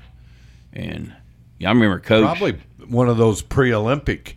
And 0.72 1.12
yeah, 1.59 1.68
I 1.68 1.72
remember 1.72 1.98
coach. 2.01 2.25
Probably 2.25 2.59
one 2.88 3.09
of 3.09 3.16
those 3.16 3.42
pre-Olympic 3.42 4.37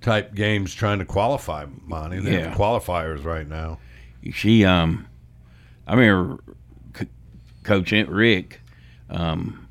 type 0.00 0.34
games 0.34 0.74
trying 0.74 0.98
to 1.00 1.04
qualify, 1.04 1.66
Monty. 1.86 2.20
They 2.20 2.32
Yeah. 2.32 2.48
have 2.48 2.58
qualifiers 2.58 3.24
right 3.24 3.46
now. 3.48 3.78
she 4.32 4.64
um 4.64 5.06
I 5.86 5.94
remember 5.94 6.42
C- 6.98 7.06
Coach 7.62 7.92
Rick 7.92 8.60
um 9.08 9.66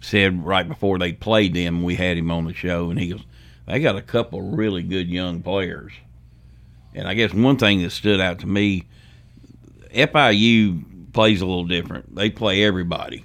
said 0.00 0.44
right 0.44 0.66
before 0.68 0.98
they 0.98 1.12
played 1.12 1.54
them, 1.54 1.82
we 1.82 1.94
had 1.94 2.16
him 2.18 2.30
on 2.30 2.44
the 2.44 2.52
show, 2.54 2.90
and 2.90 2.98
he 3.00 3.08
goes, 3.08 3.24
"They 3.66 3.80
got 3.80 3.96
a 3.96 4.02
couple 4.02 4.42
really 4.42 4.82
good 4.82 5.08
young 5.08 5.40
players." 5.42 5.92
And 6.94 7.08
I 7.08 7.14
guess 7.14 7.32
one 7.32 7.56
thing 7.56 7.82
that 7.82 7.90
stood 7.90 8.20
out 8.20 8.38
to 8.40 8.46
me, 8.46 8.84
FIU 9.94 10.84
plays 11.14 11.40
a 11.40 11.46
little 11.46 11.64
different. 11.64 12.14
They 12.14 12.28
play 12.28 12.62
everybody. 12.62 13.24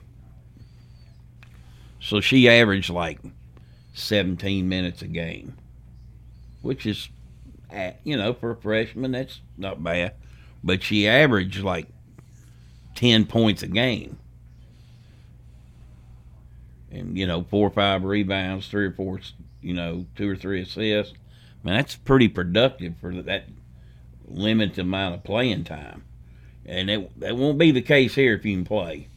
So 2.00 2.22
she 2.22 2.48
averaged 2.48 2.90
like 2.90 3.20
17 3.94 4.70
minutes 4.70 5.02
a 5.02 5.08
game, 5.08 5.58
which 6.62 6.86
is, 6.86 7.10
you 8.04 8.16
know, 8.16 8.34
for 8.34 8.52
a 8.52 8.56
freshman, 8.56 9.12
that's 9.12 9.42
not 9.58 9.84
bad. 9.84 10.14
But 10.64 10.84
she 10.84 11.08
averaged 11.08 11.62
like 11.64 11.88
10 12.96 13.26
points 13.26 13.64
a 13.64 13.68
game. 13.68 14.18
And, 16.92 17.18
you 17.18 17.28
know, 17.28 17.44
four 17.44 17.68
or 17.68 17.72
five 17.72 18.04
rebounds, 18.04 18.68
three 18.68 18.86
or 18.86 18.94
four, 18.94 19.20
you 19.62 19.74
know, 19.74 20.06
two 20.16 20.30
or 20.30 20.36
three 20.36 20.62
assists. 20.62 21.14
Man, 21.64 21.76
that's 21.76 21.96
pretty 21.96 22.30
productive 22.30 22.96
for 23.00 23.14
that 23.24 23.46
limited 24.26 24.80
amount 24.80 25.16
of 25.16 25.24
playing 25.24 25.66
time. 25.66 26.04
And 26.70 26.90
it, 26.90 27.20
that 27.20 27.36
won't 27.36 27.58
be 27.58 27.72
the 27.72 27.82
case 27.82 28.14
here 28.14 28.36
if 28.36 28.46
you 28.46 28.56
can 28.56 28.64
play. 28.64 29.08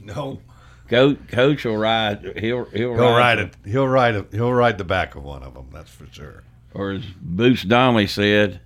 No, 0.00 0.40
Coach, 0.88 1.18
Coach 1.28 1.64
will 1.64 1.76
ride. 1.76 2.36
He'll 2.38 2.64
he'll, 2.64 2.94
he'll 2.94 3.14
ride 3.14 3.38
it. 3.38 3.54
He'll 3.64 3.86
ride 3.86 4.16
it. 4.16 4.26
He'll 4.32 4.52
ride 4.52 4.76
the 4.76 4.84
back 4.84 5.14
of 5.14 5.22
one 5.22 5.44
of 5.44 5.54
them. 5.54 5.68
That's 5.72 5.90
for 5.90 6.06
sure. 6.10 6.42
or 6.74 6.90
as 6.90 7.04
Boots 7.20 7.62
Donnelly 7.62 8.08
said, 8.08 8.60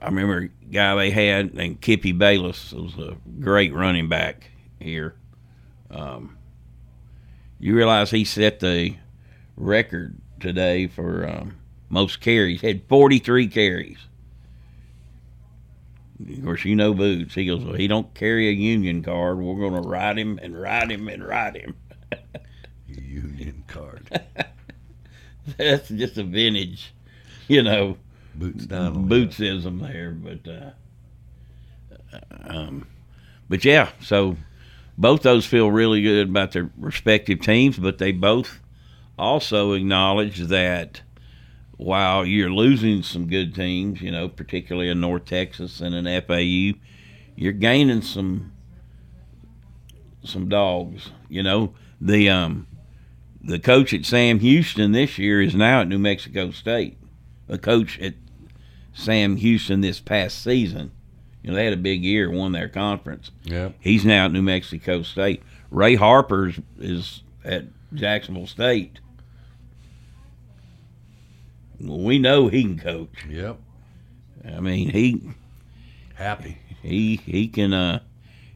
I 0.00 0.06
remember 0.06 0.38
a 0.38 0.72
guy 0.72 0.94
they 0.94 1.10
had 1.10 1.52
named 1.52 1.80
Kippy 1.80 2.12
Bayless 2.12 2.72
was 2.72 2.96
a 2.96 3.16
great 3.40 3.74
running 3.74 4.08
back 4.08 4.50
here. 4.78 5.16
Um, 5.90 6.38
you 7.58 7.74
realize 7.74 8.12
he 8.12 8.24
set 8.24 8.60
the 8.60 8.94
record 9.56 10.16
today 10.38 10.86
for 10.86 11.28
um, 11.28 11.56
most 11.88 12.20
carries. 12.20 12.60
Had 12.60 12.84
43 12.88 13.48
carries. 13.48 13.98
Of 16.28 16.44
course, 16.44 16.64
you 16.64 16.76
know 16.76 16.92
Boots. 16.92 17.34
He 17.34 17.46
goes, 17.46 17.64
well, 17.64 17.74
he 17.74 17.86
don't 17.88 18.12
carry 18.14 18.48
a 18.48 18.52
union 18.52 19.02
card. 19.02 19.38
We're 19.38 19.68
going 19.68 19.82
to 19.82 19.88
ride 19.88 20.18
him 20.18 20.38
and 20.42 20.60
ride 20.60 20.90
him 20.90 21.08
and 21.08 21.26
ride 21.26 21.56
him. 21.56 21.74
Union 22.88 23.64
card. 23.68 24.08
That's 25.56 25.88
just 25.88 26.18
a 26.18 26.24
vintage, 26.24 26.92
you 27.48 27.62
know, 27.62 27.96
Boots 28.34 28.66
down. 28.66 29.08
bootsism 29.08 29.80
there. 29.80 30.10
But 30.10 30.50
uh, 30.50 30.70
Um, 32.44 32.86
but 33.48 33.64
yeah, 33.64 33.90
so 34.00 34.36
both 34.98 35.22
those 35.22 35.46
feel 35.46 35.70
really 35.70 36.02
good 36.02 36.28
about 36.28 36.52
their 36.52 36.70
respective 36.76 37.40
teams, 37.40 37.78
but 37.78 37.98
they 37.98 38.12
both 38.12 38.60
also 39.18 39.72
acknowledge 39.72 40.38
that 40.38 41.00
while 41.80 42.26
you're 42.26 42.52
losing 42.52 43.02
some 43.02 43.26
good 43.26 43.54
teams, 43.54 44.02
you 44.02 44.10
know, 44.10 44.28
particularly 44.28 44.90
in 44.90 45.00
North 45.00 45.24
Texas 45.24 45.80
and 45.80 45.94
in 45.94 46.04
FAU, 46.22 46.78
you're 47.36 47.52
gaining 47.52 48.02
some 48.02 48.52
some 50.22 50.50
dogs. 50.50 51.10
You 51.30 51.42
know, 51.42 51.74
the 51.98 52.28
um 52.28 52.66
the 53.42 53.58
coach 53.58 53.94
at 53.94 54.04
Sam 54.04 54.40
Houston 54.40 54.92
this 54.92 55.18
year 55.18 55.40
is 55.40 55.54
now 55.54 55.80
at 55.80 55.88
New 55.88 55.98
Mexico 55.98 56.50
State. 56.50 56.98
A 57.48 57.56
coach 57.56 57.98
at 57.98 58.14
Sam 58.92 59.36
Houston 59.36 59.80
this 59.80 60.00
past 60.00 60.42
season, 60.44 60.92
you 61.42 61.50
know, 61.50 61.56
they 61.56 61.64
had 61.64 61.72
a 61.72 61.78
big 61.78 62.04
year, 62.04 62.30
won 62.30 62.52
their 62.52 62.68
conference. 62.68 63.30
Yeah. 63.42 63.70
He's 63.80 64.04
now 64.04 64.26
at 64.26 64.32
New 64.32 64.42
Mexico 64.42 65.00
State. 65.00 65.42
Ray 65.70 65.94
Harper's 65.94 66.60
is 66.78 67.22
at 67.42 67.64
Jacksonville 67.94 68.46
State. 68.46 69.00
We 71.80 72.18
know 72.18 72.48
he 72.48 72.62
can 72.62 72.78
coach. 72.78 73.24
Yep. 73.28 73.58
I 74.46 74.60
mean, 74.60 74.90
he 74.90 75.22
Happy. 76.14 76.58
he 76.82 77.16
he 77.16 77.48
can 77.48 77.72
uh 77.72 78.00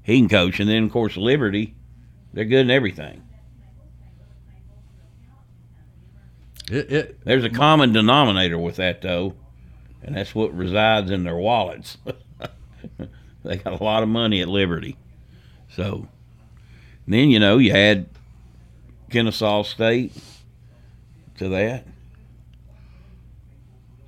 he 0.03 0.19
can 0.19 0.29
coach, 0.29 0.61
and 0.61 0.69
then 0.69 0.85
of 0.85 0.93
course 0.93 1.17
Liberty, 1.17 1.75
they're 2.33 2.45
good 2.45 2.61
in 2.61 2.71
everything. 2.71 3.23
It, 6.71 6.93
it 6.93 7.25
There's 7.25 7.45
a 7.45 7.51
common 7.51 7.93
denominator 7.93 8.59
with 8.59 8.77
that 8.77 9.03
though, 9.03 9.35
and 10.03 10.17
that's 10.17 10.35
what 10.35 10.55
resides 10.55 11.11
in 11.11 11.25
their 11.25 11.37
wallets. 11.37 11.99
they 13.45 13.57
got 13.57 13.81
a 13.81 13.85
lot 13.85 14.03
of 14.03 14.09
money 14.09 14.41
at 14.43 14.49
Liberty, 14.49 14.97
so 15.71 16.09
then 17.07 17.31
you 17.31 17.39
know 17.39 17.59
you 17.59 17.73
add 17.73 18.07
Kennesaw 19.11 19.63
State 19.63 20.13
to 21.39 21.49
that. 21.51 21.87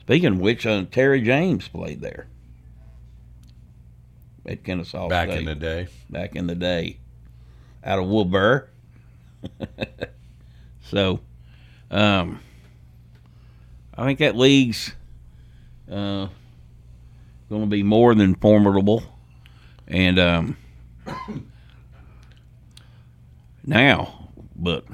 Speaking 0.07 0.35
of 0.35 0.38
which, 0.38 0.64
uh, 0.64 0.85
Terry 0.92 1.21
James 1.21 1.66
played 1.66 2.01
there 2.01 2.29
at 4.47 4.62
Kennesaw 4.62 5.09
back 5.09 5.29
State 5.29 5.40
in 5.40 5.45
the 5.47 5.57
day. 5.57 5.88
back 6.09 6.37
in 6.37 6.47
the 6.47 6.55
day 6.55 6.99
out 7.83 7.99
of 7.99 8.07
Wilbur. 8.07 8.69
so, 10.83 11.19
um, 11.90 12.38
I 13.97 14.05
think 14.05 14.21
that 14.21 14.37
league's 14.37 14.92
uh, 15.90 16.29
going 17.49 17.62
to 17.62 17.66
be 17.66 17.83
more 17.83 18.14
than 18.14 18.37
formidable. 18.37 19.03
And 19.88 20.21
um, 20.21 20.57
now, 23.64 24.31
but 24.55 24.85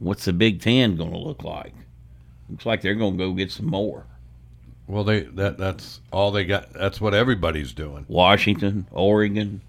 what's 0.00 0.24
the 0.24 0.32
Big 0.32 0.60
Ten 0.60 0.96
going 0.96 1.12
to 1.12 1.18
look 1.18 1.44
like? 1.44 1.74
Looks 2.52 2.66
like 2.66 2.82
they're 2.82 2.94
going 2.94 3.16
to 3.16 3.18
go 3.18 3.32
get 3.32 3.50
some 3.50 3.66
more. 3.66 4.04
Well, 4.86 5.04
they 5.04 5.20
that 5.20 5.56
that's 5.56 6.00
all 6.12 6.30
they 6.32 6.44
got. 6.44 6.70
That's 6.74 7.00
what 7.00 7.14
everybody's 7.14 7.72
doing. 7.72 8.04
Washington, 8.08 8.86
Oregon. 8.92 9.62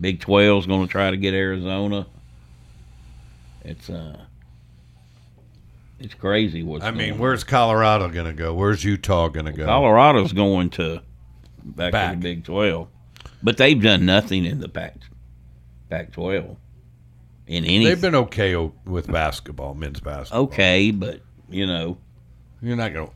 Big 0.00 0.20
12's 0.20 0.66
going 0.66 0.86
to 0.86 0.90
try 0.90 1.10
to 1.10 1.16
get 1.18 1.34
Arizona. 1.34 2.06
It's 3.64 3.90
uh 3.90 4.16
it's 6.00 6.14
crazy 6.14 6.62
what's 6.62 6.84
I 6.84 6.90
mean, 6.90 7.10
going 7.10 7.20
where's 7.20 7.44
Colorado 7.44 8.08
going 8.08 8.26
to 8.26 8.32
go? 8.32 8.54
Where's 8.54 8.82
Utah 8.82 9.28
going 9.28 9.46
to 9.46 9.52
go? 9.52 9.66
Colorado's 9.66 10.32
going 10.32 10.70
to 10.70 11.02
back, 11.62 11.92
Back. 11.92 12.10
to 12.12 12.16
the 12.16 12.22
Big 12.22 12.44
12. 12.44 12.88
But 13.42 13.58
they've 13.58 13.80
done 13.80 14.06
nothing 14.06 14.46
in 14.46 14.60
the 14.60 14.68
Pac 14.68 14.94
Pac 15.90 16.12
12 16.12 16.56
in 17.46 17.64
any 17.66 17.84
They've 17.84 18.00
been 18.00 18.14
okay 18.14 18.56
with 18.86 19.06
basketball, 19.06 19.74
men's 19.74 20.00
basketball. 20.00 20.44
okay, 20.44 20.90
but 20.90 21.20
you 21.52 21.66
know, 21.66 21.98
You're 22.60 22.76
not 22.76 22.92
going. 22.92 23.10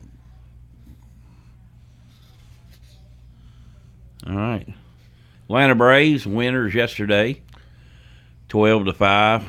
to 4.23 4.29
all 4.29 4.35
right. 4.37 4.67
Atlanta 5.45 5.75
Braves 5.75 6.27
winners 6.27 6.73
yesterday, 6.73 7.41
12 8.49 8.85
to 8.85 8.93
5. 8.93 9.43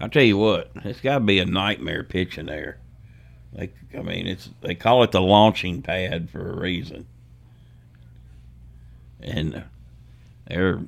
I'll 0.00 0.08
tell 0.08 0.22
you 0.22 0.36
what, 0.36 0.70
it's 0.84 1.00
got 1.00 1.14
to 1.14 1.20
be 1.20 1.38
a 1.38 1.46
nightmare 1.46 2.02
pitching 2.02 2.46
there. 2.46 2.78
Like, 3.52 3.74
I 3.96 4.02
mean, 4.02 4.26
it's 4.26 4.50
they 4.60 4.74
call 4.74 5.02
it 5.02 5.12
the 5.12 5.20
launching 5.20 5.82
pad 5.82 6.30
for 6.30 6.50
a 6.50 6.60
reason, 6.60 7.06
and 9.20 9.64
they're 10.46 10.80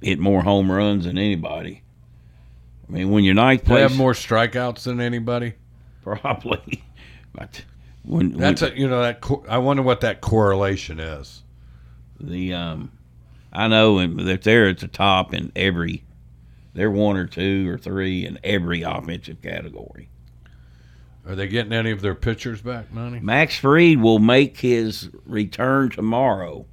hit 0.00 0.18
more 0.18 0.42
home 0.42 0.70
runs 0.70 1.04
than 1.04 1.18
anybody. 1.18 1.82
I 2.88 2.92
mean, 2.92 3.10
when 3.10 3.24
you're 3.24 3.34
ninth 3.34 3.62
They 3.62 3.68
place, 3.68 3.90
have 3.90 3.96
more 3.96 4.14
strikeouts 4.14 4.84
than 4.84 5.00
anybody. 5.00 5.54
probably. 6.02 6.82
But 7.32 7.64
when, 8.04 8.32
That's 8.32 8.62
when 8.62 8.72
a, 8.72 8.76
you 8.76 8.88
know 8.88 9.02
that. 9.02 9.20
Co- 9.20 9.44
I 9.48 9.58
wonder 9.58 9.82
what 9.82 10.00
that 10.00 10.20
correlation 10.20 10.98
is. 11.00 11.42
the 12.20 12.54
um, 12.54 12.92
I 13.52 13.68
know 13.68 13.98
and 13.98 14.18
that 14.28 14.42
they're 14.42 14.68
at 14.68 14.78
the 14.78 14.88
top 14.88 15.34
in 15.34 15.52
every. 15.54 16.04
They're 16.74 16.90
one 16.90 17.16
or 17.16 17.26
two 17.26 17.68
or 17.68 17.78
three 17.78 18.24
in 18.24 18.38
every 18.44 18.82
offensive 18.82 19.42
category. 19.42 20.08
Are 21.26 21.34
they 21.34 21.48
getting 21.48 21.72
any 21.72 21.90
of 21.90 22.00
their 22.00 22.14
pitchers 22.14 22.62
back, 22.62 22.92
Money? 22.92 23.20
Max 23.20 23.58
Fried 23.58 24.00
will 24.00 24.18
make 24.18 24.58
his 24.58 25.10
return 25.26 25.90
tomorrow, 25.90 26.64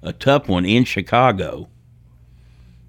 a 0.00 0.12
tough 0.12 0.48
one 0.48 0.64
in 0.64 0.84
Chicago. 0.84 1.68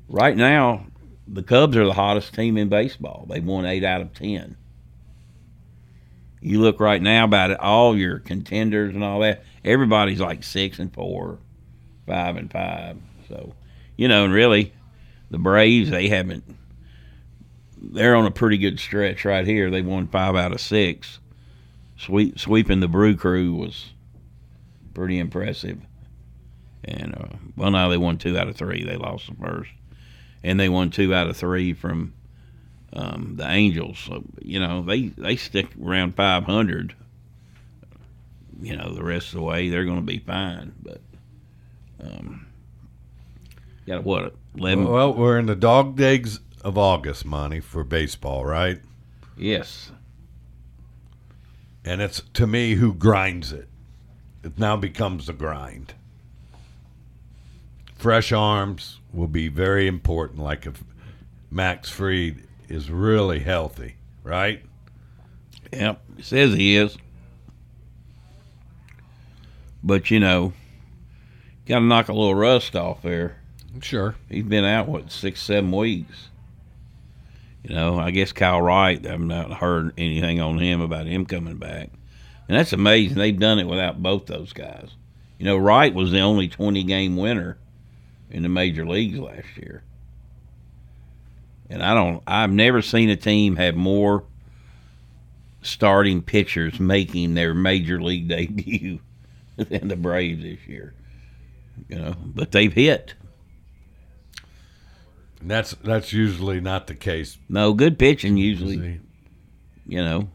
Right 0.08 0.38
now, 0.38 0.86
the 1.28 1.44
Cubs 1.44 1.76
are 1.76 1.86
the 1.86 1.94
hottest 1.94 2.34
team 2.34 2.58
in 2.58 2.70
baseball. 2.70 3.26
They've 3.28 3.44
won 3.44 3.66
eight 3.66 3.84
out 3.84 4.02
of 4.02 4.14
ten. 4.14 4.56
You 6.44 6.62
look 6.62 6.80
right 6.80 7.02
now 7.02 7.24
about 7.24 7.52
it, 7.52 7.60
all 7.60 7.98
your 7.98 8.20
contenders 8.20 8.94
and 8.94 9.04
all 9.04 9.22
that. 9.22 9.44
Everybody's 9.64 10.20
like 10.20 10.44
six 10.44 10.78
and 10.78 10.94
four, 10.94 11.40
five 12.06 12.36
and 12.36 12.52
five. 12.52 12.98
So, 13.30 13.54
you 13.96 14.08
know, 14.08 14.26
and 14.26 14.34
really, 14.34 14.74
the 15.32 15.38
Braves 15.40 15.90
they 15.90 16.10
haven't. 16.10 16.44
They're 17.82 18.16
on 18.16 18.26
a 18.26 18.32
pretty 18.32 18.58
good 18.58 18.80
stretch 18.80 19.26
right 19.26 19.46
here. 19.46 19.70
They 19.72 19.82
won 19.82 20.08
five 20.08 20.36
out 20.36 20.52
of 20.52 20.62
six 20.62 21.20
sweep, 21.98 22.40
sweeping 22.40 22.80
the 22.80 22.88
Brew 22.88 23.16
Crew 23.16 23.56
was 23.56 23.92
pretty 24.94 25.20
impressive. 25.20 25.80
And 26.84 27.16
uh, 27.16 27.38
well, 27.56 27.72
now 27.72 27.90
they 27.90 27.98
won 27.98 28.18
two 28.18 28.38
out 28.38 28.50
of 28.50 28.58
three. 28.58 28.84
They 28.84 28.98
lost 28.98 29.28
the 29.28 29.36
first, 29.36 29.72
and 30.44 30.60
they 30.60 30.70
won 30.70 30.90
two 30.90 31.14
out 31.14 31.30
of 31.30 31.38
three 31.38 31.74
from 31.74 32.14
um, 32.94 33.36
the 33.38 33.50
Angels. 33.50 34.10
You 34.42 34.60
know 34.60 34.82
they 34.84 35.08
they 35.08 35.36
stick 35.36 35.68
around 35.82 36.16
500. 36.16 36.96
You 38.62 38.78
know 38.78 38.94
the 38.94 39.04
rest 39.04 39.28
of 39.30 39.34
the 39.36 39.42
way 39.42 39.70
they're 39.70 39.86
going 39.86 39.98
to 39.98 40.02
be 40.02 40.20
fine. 40.20 40.74
But 40.82 41.02
um, 42.00 42.48
got 43.88 44.04
what 44.04 44.36
eleven? 44.56 44.88
Well, 44.88 45.14
we're 45.14 45.40
in 45.40 45.48
the 45.48 45.56
dog 45.56 45.98
days 45.98 46.40
of 46.64 46.78
August, 46.78 47.26
Monty, 47.26 47.60
for 47.60 47.84
baseball, 47.84 48.46
right? 48.46 48.80
yes, 49.36 49.92
And 51.84 52.02
it's 52.02 52.22
to 52.36 52.48
me 52.48 52.76
who 52.76 52.94
grinds 52.94 53.52
it. 53.52 53.68
It 54.44 54.58
now 54.60 54.78
becomes 54.78 55.26
the 55.28 55.34
grind. 55.34 55.94
Fresh 57.96 58.32
arms 58.32 59.00
will 59.12 59.28
be 59.28 59.48
very 59.48 59.88
important. 59.88 60.40
Like 60.40 60.66
if 60.66 60.84
Max 61.50 61.90
Fried 61.90 62.44
is 62.74 62.90
really 62.90 63.40
healthy, 63.40 63.96
right? 64.24 64.62
Yep, 65.72 66.02
says 66.22 66.54
he 66.54 66.76
is. 66.76 66.98
But 69.84 70.10
you 70.10 70.20
know, 70.20 70.54
got 71.68 71.80
to 71.80 71.86
knock 71.86 72.10
a 72.10 72.14
little 72.14 72.36
rust 72.36 72.76
off 72.76 73.02
there. 73.04 73.38
Sure. 73.82 74.16
He's 74.30 74.44
been 74.44 74.66
out 74.66 74.88
what 74.88 75.12
six, 75.12 75.42
seven 75.42 75.72
weeks. 75.72 76.30
You 77.64 77.76
know, 77.76 78.00
I 78.00 78.12
guess 78.12 78.32
Kyle 78.32 78.62
Wright. 78.62 79.06
I've 79.06 79.20
not 79.20 79.54
heard 79.54 79.94
anything 79.98 80.42
on 80.42 80.58
him 80.58 80.82
about 80.82 81.08
him 81.08 81.26
coming 81.26 81.58
back, 81.58 81.90
and 82.48 82.58
that's 82.58 82.74
amazing. 82.74 83.18
They've 83.18 83.38
done 83.38 83.60
it 83.60 83.68
without 83.68 84.02
both 84.04 84.26
those 84.26 84.52
guys. 84.52 84.90
You 85.38 85.46
know, 85.46 85.58
Wright 85.58 85.94
was 85.94 86.12
the 86.12 86.20
only 86.20 86.48
twenty 86.48 86.84
game 86.84 87.18
winner 87.18 87.58
in 88.30 88.44
the 88.44 88.50
major 88.50 88.86
leagues 88.86 89.20
last 89.20 89.58
year, 89.58 89.84
and 91.74 91.82
I 91.82 91.96
don't. 91.96 92.22
I've 92.28 92.52
never 92.52 92.84
seen 92.84 93.10
a 93.10 93.16
team 93.16 93.56
have 93.56 93.76
more 93.76 94.24
starting 95.64 96.22
pitchers 96.22 96.80
making 96.80 97.34
their 97.34 97.56
major 97.56 98.00
league 98.00 98.28
debut 98.30 99.00
than 99.58 99.88
the 99.88 99.96
Braves 99.96 100.44
this 100.44 100.60
year. 100.68 100.94
You 101.90 101.96
know, 101.98 102.16
but 102.24 102.52
they've 102.52 102.72
hit. 102.72 103.16
And 105.42 105.50
that's 105.50 105.72
that's 105.84 106.14
usually 106.14 106.62
not 106.62 106.86
the 106.86 106.96
case. 106.96 107.40
No, 107.50 107.74
good 107.74 107.98
pitching 107.98 108.38
usually. 108.38 109.00
You 109.88 110.04
know, 110.04 110.30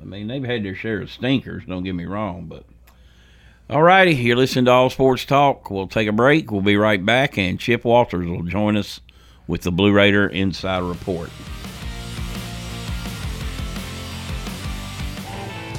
I 0.00 0.04
mean 0.04 0.26
they've 0.28 0.44
had 0.44 0.64
their 0.64 0.74
share 0.74 1.00
of 1.00 1.10
stinkers. 1.10 1.64
Don't 1.66 1.82
get 1.82 1.94
me 1.94 2.04
wrong, 2.04 2.44
but 2.46 2.64
All 3.70 3.82
righty, 3.82 4.14
you're 4.14 4.36
listening 4.36 4.66
to 4.66 4.70
All 4.70 4.90
Sports 4.90 5.24
Talk. 5.24 5.70
We'll 5.70 5.88
take 5.88 6.08
a 6.08 6.12
break. 6.12 6.52
We'll 6.52 6.60
be 6.60 6.76
right 6.76 7.04
back, 7.04 7.38
and 7.38 7.58
Chip 7.58 7.84
Walters 7.84 8.28
will 8.28 8.42
join 8.42 8.76
us 8.76 9.00
with 9.46 9.62
the 9.62 9.72
Blue 9.72 9.92
Raider 9.92 10.26
Insider 10.26 10.84
Report. 10.84 11.30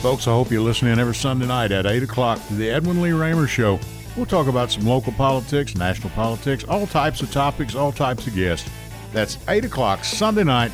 Folks, 0.02 0.28
I 0.28 0.32
hope 0.32 0.52
you 0.52 0.62
listen 0.62 0.88
in 0.88 1.00
every 1.00 1.16
Sunday 1.16 1.48
night 1.48 1.72
at 1.72 1.88
8 1.88 2.04
o'clock 2.04 2.40
to 2.48 2.54
the 2.54 2.70
Edwin 2.70 3.02
Lee 3.02 3.12
Raymer 3.12 3.48
Show. 3.48 3.80
We'll 4.16 4.28
talk 4.28 4.48
about 4.48 4.72
some 4.72 4.86
local 4.86 5.12
politics, 5.14 5.76
national 5.76 6.12
politics, 6.12 6.64
all 6.66 6.86
types 6.86 7.22
of 7.22 7.32
topics, 7.32 7.74
all 7.74 7.92
types 7.92 8.28
of 8.28 8.36
guests. 8.36 8.70
That's 9.14 9.38
8 9.48 9.66
o'clock 9.66 10.04
Sunday 10.04 10.44
night, 10.44 10.72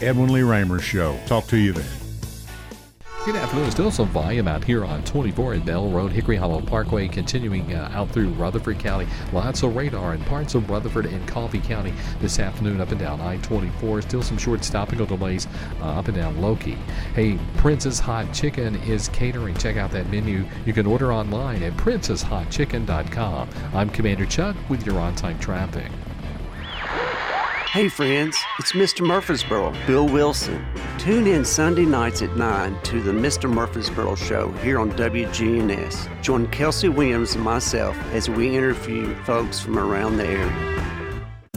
Edwin 0.00 0.32
Lee 0.32 0.42
Raymer 0.42 0.78
Show. 0.78 1.18
Talk 1.26 1.48
to 1.48 1.56
you 1.56 1.72
then. 1.72 1.97
Good 3.28 3.36
afternoon. 3.36 3.70
Still 3.70 3.90
some 3.90 4.08
volume 4.08 4.48
out 4.48 4.64
here 4.64 4.86
on 4.86 5.04
24 5.04 5.52
and 5.52 5.62
Bell 5.66 5.90
Road, 5.90 6.12
Hickory 6.12 6.36
Hollow 6.36 6.62
Parkway, 6.62 7.08
continuing 7.08 7.74
uh, 7.74 7.90
out 7.92 8.08
through 8.08 8.30
Rutherford 8.30 8.78
County. 8.78 9.06
Lots 9.34 9.62
of 9.62 9.76
radar 9.76 10.14
in 10.14 10.24
parts 10.24 10.54
of 10.54 10.70
Rutherford 10.70 11.04
and 11.04 11.28
Coffee 11.28 11.60
County 11.60 11.92
this 12.20 12.38
afternoon 12.38 12.80
up 12.80 12.90
and 12.90 12.98
down 12.98 13.20
I-24. 13.20 14.04
Still 14.04 14.22
some 14.22 14.38
short 14.38 14.64
stopping 14.64 15.04
delays 15.04 15.46
uh, 15.82 15.98
up 15.98 16.08
and 16.08 16.16
down 16.16 16.40
Loki. 16.40 16.78
Hey, 17.14 17.38
Prince's 17.58 18.00
Hot 18.00 18.32
Chicken 18.32 18.76
is 18.76 19.08
catering. 19.08 19.54
Check 19.58 19.76
out 19.76 19.90
that 19.90 20.08
menu. 20.10 20.46
You 20.64 20.72
can 20.72 20.86
order 20.86 21.12
online 21.12 21.62
at 21.62 21.74
princeshotchicken.com. 21.74 23.50
I'm 23.74 23.90
Commander 23.90 24.24
Chuck 24.24 24.56
with 24.70 24.86
your 24.86 24.98
on-time 25.00 25.38
traffic. 25.38 25.92
Hey 27.72 27.90
friends, 27.90 28.34
it's 28.58 28.72
Mr. 28.72 29.06
Murfreesboro, 29.06 29.74
Bill 29.86 30.08
Wilson. 30.08 30.64
Tune 30.96 31.26
in 31.26 31.44
Sunday 31.44 31.84
nights 31.84 32.22
at 32.22 32.34
9 32.34 32.80
to 32.84 33.02
the 33.02 33.12
Mr. 33.12 33.48
Murfreesboro 33.48 34.14
Show 34.14 34.52
here 34.62 34.80
on 34.80 34.90
WGNS. 34.92 36.22
Join 36.22 36.46
Kelsey 36.46 36.88
Williams 36.88 37.34
and 37.34 37.44
myself 37.44 37.94
as 38.14 38.30
we 38.30 38.56
interview 38.56 39.14
folks 39.24 39.60
from 39.60 39.78
around 39.78 40.16
the 40.16 40.24
area. 40.26 40.87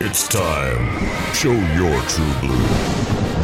It's 0.00 0.28
time. 0.28 1.34
Show 1.34 1.52
your 1.52 2.00
true 2.02 2.32
blue. 2.40 2.66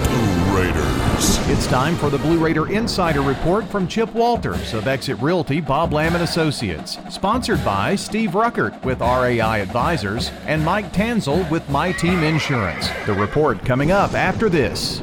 Blue 0.04 0.56
Raiders. 0.56 1.38
It's 1.48 1.66
time 1.66 1.96
for 1.96 2.10
the 2.10 2.18
Blue 2.18 2.38
Raider 2.38 2.70
Insider 2.70 3.22
Report 3.22 3.64
from 3.66 3.88
Chip 3.88 4.12
Walters 4.14 4.72
of 4.74 4.86
Exit 4.86 5.18
Realty 5.20 5.60
Bob 5.60 5.92
Lamb 5.92 6.14
and 6.14 6.22
Associates. 6.22 6.98
Sponsored 7.10 7.64
by 7.64 7.96
Steve 7.96 8.30
Ruckert 8.30 8.82
with 8.84 9.00
RAI 9.00 9.60
Advisors 9.60 10.30
and 10.46 10.64
Mike 10.64 10.92
Tanzel 10.92 11.48
with 11.50 11.68
My 11.68 11.92
Team 11.92 12.22
Insurance. 12.22 12.88
The 13.06 13.14
report 13.14 13.64
coming 13.64 13.90
up 13.90 14.14
after 14.14 14.48
this. 14.48 15.02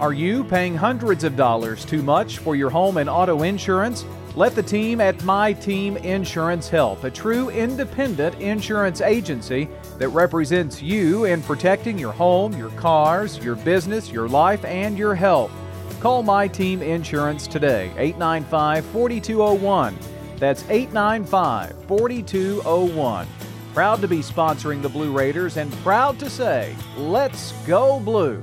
Are 0.00 0.12
you 0.12 0.44
paying 0.44 0.76
hundreds 0.76 1.24
of 1.24 1.36
dollars 1.36 1.84
too 1.84 2.02
much 2.02 2.38
for 2.38 2.56
your 2.56 2.70
home 2.70 2.96
and 2.96 3.08
auto 3.08 3.42
insurance? 3.42 4.04
Let 4.36 4.56
the 4.56 4.62
team 4.64 5.00
at 5.00 5.22
My 5.22 5.52
Team 5.52 5.96
Insurance 5.98 6.68
help, 6.68 7.04
a 7.04 7.10
true 7.10 7.50
independent 7.50 8.40
insurance 8.40 9.00
agency 9.00 9.68
that 9.98 10.08
represents 10.08 10.82
you 10.82 11.24
in 11.24 11.42
protecting 11.42 11.98
your 11.98 12.12
home, 12.12 12.52
your 12.56 12.70
cars, 12.70 13.38
your 13.38 13.56
business, 13.56 14.10
your 14.10 14.28
life, 14.28 14.64
and 14.64 14.98
your 14.98 15.14
health. 15.14 15.50
Call 16.00 16.22
My 16.22 16.48
Team 16.48 16.82
Insurance 16.82 17.46
today, 17.46 17.92
895 17.96 18.84
4201. 18.86 19.96
That's 20.38 20.62
895 20.68 21.74
4201. 21.86 23.26
Proud 23.72 24.00
to 24.00 24.08
be 24.08 24.18
sponsoring 24.18 24.82
the 24.82 24.88
Blue 24.88 25.12
Raiders 25.12 25.56
and 25.56 25.72
proud 25.82 26.18
to 26.20 26.30
say, 26.30 26.76
let's 26.96 27.52
go 27.66 27.98
blue. 27.98 28.42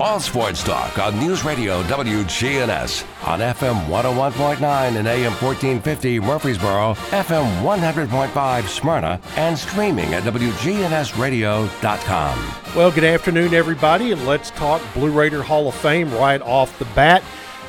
All 0.00 0.20
sports 0.20 0.62
talk 0.62 0.96
on 1.00 1.18
News 1.18 1.42
Radio 1.42 1.82
WGNS 1.82 3.04
on 3.26 3.40
FM 3.40 3.86
101.9 3.86 4.96
and 4.96 5.08
AM 5.08 5.32
1450 5.32 6.20
Murfreesboro, 6.20 6.94
FM 7.10 7.62
100.5 7.62 8.68
Smyrna, 8.68 9.20
and 9.34 9.58
streaming 9.58 10.14
at 10.14 10.22
WGNSradio.com. 10.22 12.54
Well, 12.76 12.92
good 12.92 13.02
afternoon, 13.02 13.54
everybody, 13.54 14.12
and 14.12 14.24
let's 14.24 14.52
talk 14.52 14.80
Blue 14.94 15.10
Raider 15.10 15.42
Hall 15.42 15.66
of 15.66 15.74
Fame 15.74 16.14
right 16.14 16.42
off 16.42 16.78
the 16.78 16.84
bat. 16.94 17.24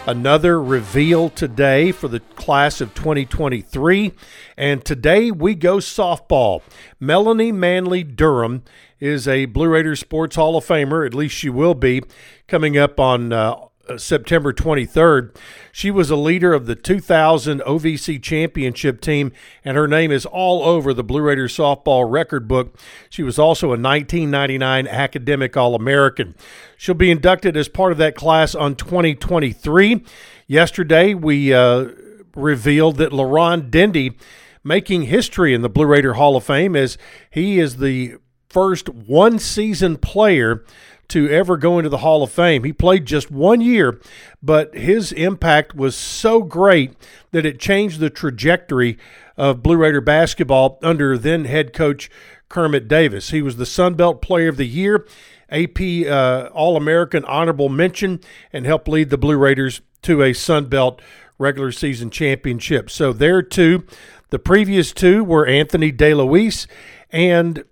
Another 0.10 0.60
reveal 0.60 1.30
today 1.30 1.92
for 1.92 2.08
the 2.08 2.20
class 2.20 2.82
of 2.82 2.96
2023. 2.96 4.12
And 4.58 4.84
today 4.84 5.30
we 5.30 5.54
go 5.54 5.78
softball. 5.78 6.64
Melanie 7.00 7.52
Manley 7.52 8.04
Durham 8.04 8.64
is 9.00 9.28
a 9.28 9.46
Blue 9.46 9.68
Raiders 9.68 10.00
Sports 10.00 10.36
Hall 10.36 10.58
of 10.58 10.66
Famer, 10.66 11.06
at 11.06 11.14
least 11.14 11.36
she 11.36 11.48
will 11.48 11.76
be, 11.76 12.02
coming 12.48 12.76
up 12.76 13.00
on 13.00 13.32
uh, 13.32 13.56
September 13.98 14.54
23rd. 14.54 15.36
She 15.72 15.92
was 15.92 16.10
a 16.10 16.16
leader 16.16 16.54
of 16.54 16.66
the 16.66 16.76
2000 16.76 17.62
OVC 17.62 18.22
championship 18.22 19.02
team, 19.02 19.32
and 19.64 19.78
her 19.78 19.88
name 19.88 20.12
is 20.12 20.26
all 20.26 20.64
over 20.64 20.94
the 20.94 21.04
Blue 21.04 21.22
Raiders 21.22 21.56
softball 21.56 22.10
record 22.10 22.48
book. 22.48 22.78
She 23.10 23.24
was 23.24 23.40
also 23.40 23.68
a 23.68 23.80
1999 23.80 24.88
academic 24.88 25.58
All 25.58 25.76
American. 25.76 26.36
She'll 26.78 26.96
be 26.96 27.12
inducted 27.12 27.58
as 27.58 27.68
part 27.68 27.92
of 27.92 27.98
that 27.98 28.16
class 28.16 28.56
on 28.56 28.76
2023. 28.76 30.04
Yesterday, 30.48 31.14
we 31.14 31.54
uh, 31.54 31.90
revealed 32.36 32.98
that 32.98 33.12
LaRon 33.12 33.70
Dendy 33.70 34.18
making 34.64 35.04
history 35.04 35.54
in 35.54 35.62
the 35.62 35.70
Blue 35.70 35.86
Raider 35.86 36.14
Hall 36.14 36.36
of 36.36 36.44
Fame 36.44 36.76
as 36.76 36.98
he 37.30 37.60
is 37.60 37.78
the 37.78 38.16
first 38.50 38.90
one 38.90 39.40
season 39.40 39.98
player 39.98 40.64
to 41.10 41.30
ever 41.30 41.58
go 41.58 41.78
into 41.78 41.90
the 41.90 41.98
Hall 41.98 42.24
of 42.24 42.32
Fame. 42.32 42.64
He 42.64 42.74
played 42.74 43.06
just 43.06 43.30
one 43.30 43.62
year, 43.62 44.00
but 44.42 44.74
his 44.76 45.12
impact 45.12 45.76
was 45.76 45.96
so 45.96 46.42
great 46.44 46.94
that 47.32 47.46
it 47.46 47.60
changed 47.60 48.00
the 48.00 48.10
trajectory 48.10 48.98
of 49.36 49.64
Blue 49.64 49.78
Raider 49.78 50.02
basketball 50.02 50.80
under 50.82 51.18
then 51.18 51.46
head 51.46 51.74
coach 51.74 52.10
Kermit 52.48 52.88
Davis. 52.88 53.30
He 53.30 53.42
was 53.42 53.58
the 53.58 53.66
Sun 53.66 53.96
Belt 53.96 54.22
Player 54.22 54.50
of 54.50 54.58
the 54.58 54.66
Year, 54.66 55.08
AP 55.50 55.80
uh, 56.08 56.50
All 56.54 56.78
American 56.78 57.26
honorable 57.26 57.70
mention, 57.70 58.20
and 58.54 58.66
helped 58.66 58.88
lead 58.88 59.10
the 59.10 59.18
Blue 59.18 59.38
Raiders 59.38 59.82
to 60.04 60.24
a 60.24 60.34
Sun 60.34 60.66
Belt 60.66 61.02
regular 61.38 61.72
season 61.72 62.10
championship. 62.10 62.90
So 62.90 63.14
there 63.14 63.42
too, 63.42 63.86
the 64.30 64.40
previous 64.40 64.92
two 64.92 65.24
were 65.24 65.48
Anthony 65.48 65.92
DeLuise 65.92 66.68
and 67.12 67.64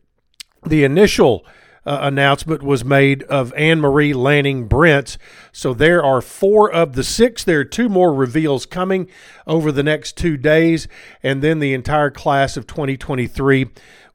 the 0.65 0.83
initial 0.83 1.45
uh, 1.87 1.99
announcement 2.01 2.61
was 2.61 2.83
made 2.83 3.23
of 3.23 3.53
Anne 3.53 3.79
Marie 3.79 4.13
Lanning 4.13 4.67
Brents. 4.67 5.17
So 5.53 5.73
there 5.73 6.03
are 6.03 6.21
four 6.21 6.69
of 6.69 6.93
the 6.93 7.03
six. 7.03 7.45
There 7.45 7.61
are 7.61 7.65
two 7.65 7.87
more 7.87 8.13
reveals 8.13 8.65
coming 8.65 9.09
over 9.47 9.71
the 9.71 9.83
next 9.83 10.17
two 10.17 10.35
days, 10.35 10.89
and 11.23 11.41
then 11.41 11.59
the 11.59 11.73
entire 11.73 12.11
class 12.11 12.57
of 12.57 12.67
2023 12.67 13.67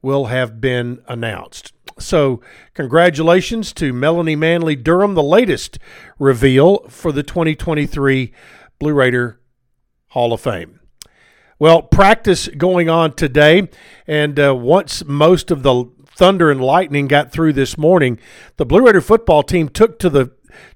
will 0.03 0.27
have 0.27 0.61
been 0.61 1.03
announced. 1.09 1.73
So, 1.99 2.41
congratulations 2.75 3.73
to 3.75 3.93
Melanie 3.93 4.37
Manley 4.37 4.77
Durham, 4.77 5.14
the 5.14 5.23
latest 5.23 5.79
reveal 6.18 6.81
for 6.89 7.12
the 7.12 7.23
2023 7.23 8.33
Blue 8.79 8.93
Raider 8.93 9.41
Hall 10.09 10.33
of 10.33 10.41
Fame. 10.41 10.81
Well, 11.59 11.83
practice 11.83 12.49
going 12.49 12.89
on 12.89 13.12
today, 13.12 13.68
and 14.07 14.39
uh, 14.41 14.55
once 14.55 15.05
most 15.05 15.51
of 15.51 15.62
the 15.62 15.85
thunder 16.17 16.51
and 16.51 16.61
lightning 16.61 17.09
got 17.09 17.33
through 17.33 17.53
this 17.55 17.77
morning, 17.79 18.19
the 18.57 18.67
Blue 18.67 18.85
Raider 18.85 19.01
football 19.01 19.43
team 19.43 19.69
took 19.69 19.99
to 20.01 20.11
the 20.11 20.31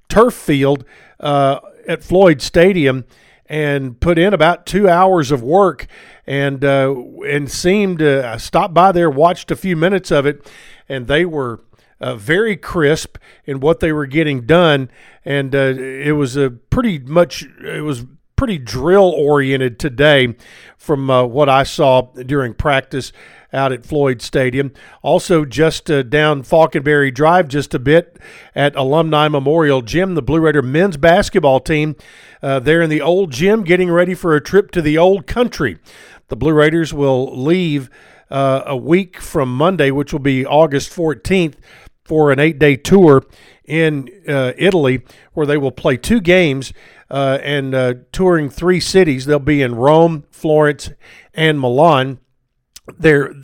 turf 0.09 0.35
field 0.35 0.85
uh, 1.21 1.61
at 1.89 2.03
Floyd 2.03 2.43
Stadium 2.43 3.05
and 3.49 4.01
put 4.01 4.19
in 4.19 4.35
about 4.35 4.67
two 4.67 4.89
hours 4.89 5.31
of 5.31 5.43
work 5.43 5.87
and 6.27 6.65
uh, 6.65 6.95
and 7.29 7.51
seemed 7.51 8.01
to 8.01 8.27
uh, 8.27 8.39
stop 8.39 8.75
by 8.75 8.93
there, 8.93 9.09
watched 9.09 9.51
a 9.51 9.57
few 9.57 9.77
minutes 9.77 10.11
of 10.11 10.27
it, 10.27 10.51
and 10.89 11.07
they 11.07 11.25
were 11.25 11.63
uh, 12.01 12.17
very 12.17 12.57
crisp 12.57 13.17
in 13.45 13.61
what 13.61 13.81
they 13.81 13.93
were 13.93 14.07
getting 14.07 14.43
done, 14.47 14.91
and 15.25 15.55
uh, 15.55 15.75
it 15.79 16.13
was 16.13 16.37
a 16.37 16.51
pretty 16.51 16.99
much 16.99 17.45
it 17.65 17.85
was 17.85 18.05
pretty 18.35 18.59
drill 18.59 19.13
oriented 19.17 19.79
today 19.79 20.35
from 20.77 21.09
uh, 21.09 21.25
what 21.25 21.49
I 21.49 21.63
saw 21.63 22.03
during 22.03 22.53
practice 22.53 23.13
out 23.53 23.73
at 23.73 23.87
Floyd 23.87 24.23
Stadium. 24.23 24.73
Also, 25.03 25.45
just 25.45 25.91
uh, 25.91 26.03
down 26.03 26.43
Falconberry 26.43 27.11
Drive, 27.11 27.49
just 27.49 27.75
a 27.75 27.79
bit 27.79 28.19
at 28.55 28.77
Alumni 28.77 29.29
Memorial 29.29 29.83
Gym, 29.83 30.15
the 30.15 30.23
Blue 30.23 30.41
Raider 30.41 30.63
men's 30.63 30.97
basketball 30.97 31.61
team 31.61 31.97
uh, 32.43 32.61
there 32.61 32.83
in 32.83 32.91
the 32.91 33.01
old 33.01 33.31
gym 33.31 33.65
getting 33.65 33.91
ready 33.91 34.15
for 34.15 34.35
a 34.35 34.41
trip 34.41 34.71
to 34.73 34.83
the 34.83 34.99
old 34.99 35.27
country. 35.27 35.79
The 36.29 36.37
Blue 36.37 36.53
Raiders 36.53 36.93
will 36.93 37.37
leave 37.37 37.89
uh, 38.31 38.63
a 38.67 38.77
week 38.77 39.21
from 39.21 39.55
Monday, 39.55 39.91
which 39.91 40.13
will 40.13 40.21
be 40.21 40.45
August 40.45 40.91
14th, 40.91 41.55
for 42.05 42.31
an 42.31 42.39
eight 42.39 42.59
day 42.59 42.77
tour 42.77 43.25
in 43.65 44.09
uh, 44.29 44.53
Italy, 44.57 45.03
where 45.33 45.47
they 45.47 45.57
will 45.57 45.73
play 45.73 45.97
two 45.97 46.21
games 46.21 46.73
uh, 47.11 47.39
and 47.43 47.75
uh, 47.75 47.95
touring 48.13 48.49
three 48.49 48.81
cities. 48.81 49.27
They'll 49.27 49.39
be 49.39 49.63
in 49.63 49.75
Rome, 49.75 50.25
Florence, 50.31 50.91
and 51.35 51.61
Milan. 51.61 52.19
There, 52.99 53.35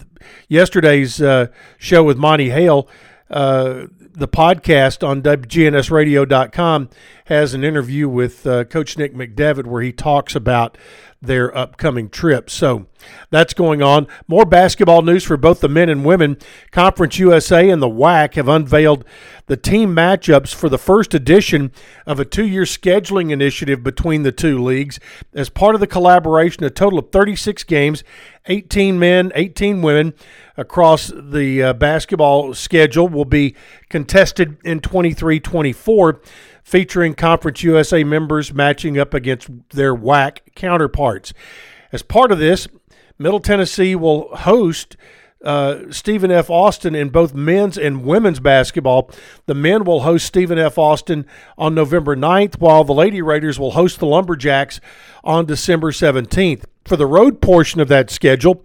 yesterday's 0.49 1.20
uh, 1.20 1.49
show 1.78 2.05
with 2.05 2.16
Monty 2.16 2.51
Hale, 2.51 2.88
uh, 3.30 3.86
the 4.14 4.28
podcast 4.28 5.07
on 5.07 5.22
WGNSradio.com 5.22 6.90
has 7.24 7.55
an 7.55 7.64
interview 7.64 8.09
with 8.09 8.47
uh, 8.47 8.64
Coach 8.64 8.99
Nick 8.99 9.14
McDevitt 9.14 9.66
where 9.66 9.82
he 9.82 9.93
talks 9.93 10.36
about 10.36 10.76
their 11.22 11.56
upcoming 11.56 12.10
trip. 12.10 12.50
So 12.50 12.86
that's 13.30 13.54
going 13.54 13.80
on. 13.80 14.08
More 14.26 14.44
basketball 14.44 15.02
news 15.02 15.22
for 15.22 15.36
both 15.36 15.60
the 15.60 15.68
men 15.68 15.88
and 15.88 16.04
women. 16.04 16.36
Conference 16.72 17.18
USA 17.18 17.70
and 17.70 17.80
the 17.80 17.88
WAC 17.88 18.34
have 18.34 18.48
unveiled 18.48 19.04
the 19.46 19.56
team 19.56 19.94
matchups 19.94 20.52
for 20.52 20.68
the 20.68 20.78
first 20.78 21.14
edition 21.14 21.70
of 22.06 22.18
a 22.18 22.24
two 22.24 22.46
year 22.46 22.64
scheduling 22.64 23.30
initiative 23.30 23.82
between 23.82 24.24
the 24.24 24.32
two 24.32 24.62
leagues. 24.62 24.98
As 25.32 25.48
part 25.48 25.74
of 25.74 25.80
the 25.80 25.86
collaboration, 25.86 26.64
a 26.64 26.70
total 26.70 26.98
of 26.98 27.10
36 27.10 27.62
games, 27.64 28.02
18 28.46 28.98
men, 28.98 29.30
18 29.34 29.80
women 29.80 30.14
across 30.62 31.12
the 31.14 31.62
uh, 31.62 31.72
basketball 31.74 32.54
schedule 32.54 33.08
will 33.08 33.26
be 33.26 33.54
contested 33.90 34.56
in 34.64 34.80
23 34.80 35.40
24 35.40 36.20
featuring 36.62 37.14
Conference 37.14 37.62
USA 37.62 38.04
members 38.04 38.54
matching 38.54 38.98
up 38.98 39.12
against 39.12 39.50
their 39.70 39.94
WAC 39.94 40.38
counterparts. 40.54 41.34
As 41.90 42.02
part 42.02 42.32
of 42.32 42.38
this, 42.38 42.68
Middle 43.18 43.40
Tennessee 43.40 43.94
will 43.94 44.34
host 44.36 44.96
uh, 45.44 45.90
Stephen 45.90 46.30
F. 46.30 46.48
Austin 46.50 46.94
in 46.94 47.08
both 47.08 47.34
men's 47.34 47.76
and 47.76 48.04
women's 48.04 48.40
basketball. 48.40 49.10
The 49.46 49.54
men 49.54 49.84
will 49.84 50.02
host 50.02 50.24
Stephen 50.24 50.58
F. 50.58 50.78
Austin 50.78 51.26
on 51.58 51.74
November 51.74 52.14
9th, 52.16 52.60
while 52.60 52.84
the 52.84 52.94
Lady 52.94 53.20
Raiders 53.20 53.58
will 53.58 53.72
host 53.72 53.98
the 53.98 54.06
Lumberjacks 54.06 54.80
on 55.24 55.46
December 55.46 55.90
17th. 55.90 56.64
For 56.84 56.96
the 56.96 57.06
road 57.06 57.40
portion 57.40 57.80
of 57.80 57.88
that 57.88 58.08
schedule, 58.10 58.64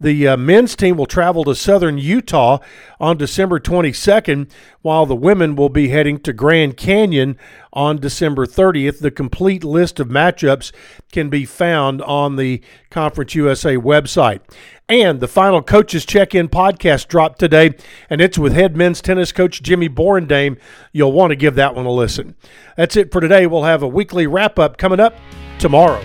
the 0.00 0.28
uh, 0.28 0.36
men's 0.36 0.74
team 0.74 0.96
will 0.96 1.06
travel 1.06 1.44
to 1.44 1.54
southern 1.54 1.98
Utah 1.98 2.58
on 2.98 3.18
December 3.18 3.60
22nd, 3.60 4.50
while 4.80 5.04
the 5.04 5.14
women 5.14 5.54
will 5.54 5.68
be 5.68 5.88
heading 5.88 6.18
to 6.20 6.32
Grand 6.32 6.78
Canyon 6.78 7.36
on 7.72 7.98
December 7.98 8.46
30th. 8.46 9.00
The 9.00 9.10
complete 9.10 9.62
list 9.62 10.00
of 10.00 10.08
matchups 10.08 10.72
can 11.12 11.28
be 11.28 11.44
found 11.44 12.00
on 12.02 12.36
the 12.36 12.62
Conference 12.88 13.34
USA 13.34 13.76
website. 13.76 14.40
And 14.88 15.20
the 15.20 15.28
final 15.28 15.62
Coaches 15.62 16.06
Check 16.06 16.34
In 16.34 16.48
podcast 16.48 17.06
dropped 17.08 17.38
today, 17.38 17.74
and 18.08 18.20
it's 18.20 18.38
with 18.38 18.54
head 18.54 18.76
men's 18.76 19.00
tennis 19.02 19.32
coach 19.32 19.62
Jimmy 19.62 19.88
Borendame. 19.88 20.58
You'll 20.92 21.12
want 21.12 21.30
to 21.30 21.36
give 21.36 21.54
that 21.56 21.74
one 21.74 21.86
a 21.86 21.92
listen. 21.92 22.34
That's 22.76 22.96
it 22.96 23.12
for 23.12 23.20
today. 23.20 23.46
We'll 23.46 23.64
have 23.64 23.82
a 23.82 23.88
weekly 23.88 24.26
wrap 24.26 24.58
up 24.58 24.78
coming 24.78 24.98
up 24.98 25.14
tomorrow. 25.58 26.04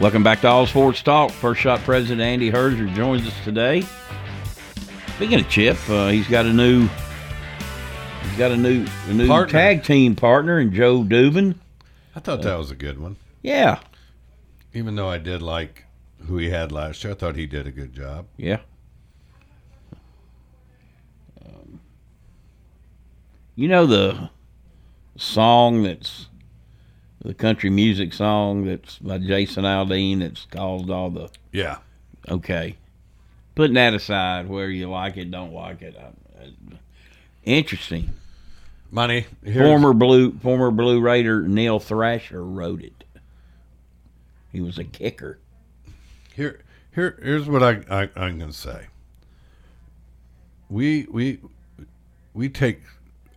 Welcome 0.00 0.22
back 0.22 0.40
to 0.40 0.48
All 0.48 0.66
Sports 0.66 1.02
Talk. 1.02 1.30
First 1.30 1.60
Shot 1.60 1.80
President 1.80 2.20
Andy 2.22 2.50
Herzer 2.50 2.92
joins 2.94 3.26
us 3.26 3.34
today. 3.44 3.82
Speaking 5.16 5.38
of 5.40 5.48
Chip, 5.50 5.76
uh, 5.90 6.08
he's 6.08 6.26
got 6.26 6.46
a 6.46 6.52
new 6.52 6.88
he's 8.22 8.38
got 8.38 8.50
a 8.50 8.56
new 8.56 8.86
a 9.08 9.12
new 9.12 9.26
Partner. 9.28 9.52
tag 9.52 9.84
team 9.84 10.16
partner 10.16 10.58
in 10.58 10.72
Joe 10.72 11.02
Dubin. 11.02 11.56
I 12.16 12.20
thought 12.20 12.40
that 12.42 12.56
was 12.56 12.70
a 12.70 12.74
good 12.76 12.98
one. 12.98 13.16
Yeah, 13.42 13.80
Even 14.74 14.96
though 14.96 15.08
I 15.08 15.18
did 15.18 15.42
like 15.42 15.84
who 16.26 16.36
he 16.38 16.48
had 16.50 16.72
last 16.72 17.02
year, 17.04 17.12
I 17.12 17.16
thought 17.16 17.36
he 17.36 17.46
did 17.46 17.66
a 17.66 17.70
good 17.70 17.92
job. 17.94 18.26
yeah. 18.36 18.58
Um, 21.44 21.80
you 23.54 23.68
know 23.68 23.86
the 23.86 24.30
song 25.16 25.82
that's 25.82 26.28
the 27.22 27.34
country 27.34 27.70
music 27.70 28.12
song 28.12 28.64
that's 28.64 28.98
by 28.98 29.18
Jason 29.18 29.64
Aldean 29.64 30.20
that's 30.20 30.46
caused 30.46 30.90
all 30.90 31.10
the 31.10 31.28
Yeah. 31.52 31.78
okay. 32.28 32.76
Putting 33.54 33.74
that 33.74 33.92
aside, 33.94 34.48
where 34.48 34.70
you 34.70 34.88
like 34.88 35.16
it, 35.18 35.30
don't 35.30 35.52
like 35.52 35.82
it. 35.82 35.94
I, 35.98 36.42
I, 36.42 36.52
interesting. 37.44 38.10
Money. 38.90 39.26
here's- 39.44 39.66
Former 39.68 39.92
blue 39.92 40.32
former 40.38 40.70
Blue 40.70 41.00
Raider 41.00 41.42
Neil 41.46 41.78
Thrasher 41.78 42.42
wrote 42.44 42.82
it. 42.82 43.04
He 44.50 44.60
was 44.60 44.78
a 44.78 44.84
kicker. 44.84 45.38
Here, 46.34 46.60
here, 46.94 47.18
here's 47.22 47.48
what 47.48 47.62
I, 47.62 47.82
I 47.90 48.08
I'm 48.16 48.38
gonna 48.38 48.52
say. 48.52 48.86
We 50.68 51.06
we 51.10 51.40
we 52.34 52.48
take 52.48 52.80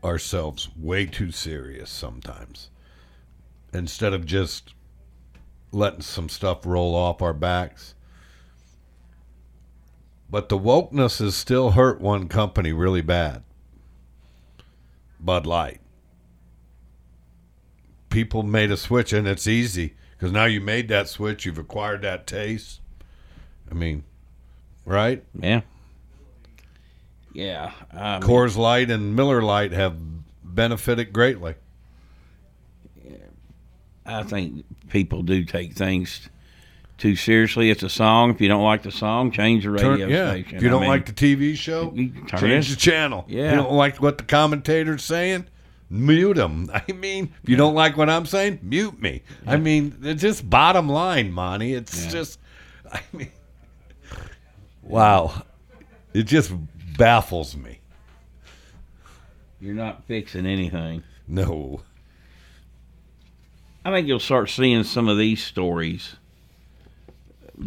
ourselves 0.03 0.69
way 0.77 1.05
too 1.05 1.31
serious 1.31 1.89
sometimes. 1.89 2.69
Instead 3.73 4.13
of 4.13 4.25
just 4.25 4.73
letting 5.71 6.01
some 6.01 6.29
stuff 6.29 6.65
roll 6.65 6.95
off 6.95 7.21
our 7.21 7.33
backs. 7.33 7.95
But 10.29 10.49
the 10.49 10.57
wokeness 10.57 11.19
has 11.19 11.35
still 11.35 11.71
hurt 11.71 11.99
one 11.99 12.27
company 12.27 12.71
really 12.71 13.01
bad. 13.01 13.43
Bud 15.19 15.45
Light. 15.45 15.79
People 18.09 18.43
made 18.43 18.69
a 18.71 18.77
switch, 18.77 19.13
and 19.13 19.27
it's 19.27 19.47
easy 19.47 19.95
because 20.11 20.31
now 20.31 20.45
you 20.45 20.61
made 20.61 20.87
that 20.89 21.09
switch, 21.09 21.45
you've 21.45 21.57
acquired 21.57 22.01
that 22.03 22.27
taste. 22.27 22.81
I 23.69 23.73
mean, 23.73 24.03
right? 24.85 25.23
Yeah. 25.39 25.61
Yeah. 27.33 27.71
Mean, 27.91 28.21
Coors 28.21 28.55
Light 28.55 28.91
and 28.91 29.15
Miller 29.15 29.41
Lite 29.41 29.71
have 29.71 29.97
benefited 30.43 31.11
greatly. 31.11 31.55
I 34.05 34.23
think 34.23 34.65
people 34.89 35.23
do 35.23 35.43
take 35.45 35.73
things 35.73 36.29
too 36.97 37.15
seriously. 37.15 37.69
It's 37.69 37.83
a 37.83 37.89
song. 37.89 38.31
If 38.31 38.41
you 38.41 38.47
don't 38.47 38.63
like 38.63 38.83
the 38.83 38.91
song, 38.91 39.31
change 39.31 39.63
the 39.63 39.71
radio 39.71 39.97
Turn- 39.97 40.09
yeah. 40.09 40.31
station. 40.31 40.57
If 40.57 40.63
you 40.63 40.69
don't 40.69 40.81
mean, 40.81 40.89
like 40.89 41.05
the 41.05 41.13
TV 41.13 41.55
show, 41.55 41.91
you 41.95 42.09
can 42.09 42.25
turn 42.27 42.39
change 42.39 42.67
it. 42.71 42.75
the 42.75 42.79
channel. 42.79 43.25
Yeah. 43.27 43.45
If 43.45 43.51
you 43.51 43.57
don't 43.57 43.73
like 43.73 44.01
what 44.01 44.17
the 44.17 44.23
commentator's 44.25 45.03
saying, 45.03 45.47
mute 45.89 46.35
them. 46.35 46.69
I 46.73 46.91
mean, 46.91 47.33
if 47.43 47.49
you 47.49 47.55
don't 47.55 47.73
like 47.75 47.95
what 47.97 48.09
I'm 48.09 48.25
saying, 48.25 48.59
mute 48.61 49.01
me. 49.01 49.23
I 49.47 49.57
mean, 49.57 49.97
it's 50.03 50.21
just 50.21 50.49
bottom 50.49 50.89
line, 50.89 51.31
Monty. 51.31 51.73
It's 51.73 52.05
Yeah. 52.05 52.11
just, 52.11 52.39
I 52.91 53.01
mean, 53.13 53.31
wow. 54.81 55.43
It 56.13 56.23
just 56.23 56.51
baffles 56.97 57.55
me. 57.55 57.79
You're 59.59 59.73
not 59.75 60.03
fixing 60.05 60.45
anything. 60.45 61.03
No. 61.27 61.81
I 63.85 63.91
think 63.91 64.07
you'll 64.07 64.19
start 64.19 64.49
seeing 64.49 64.85
some 64.85 65.09
of 65.09 65.17
these 65.17 65.43
stories 65.43 66.15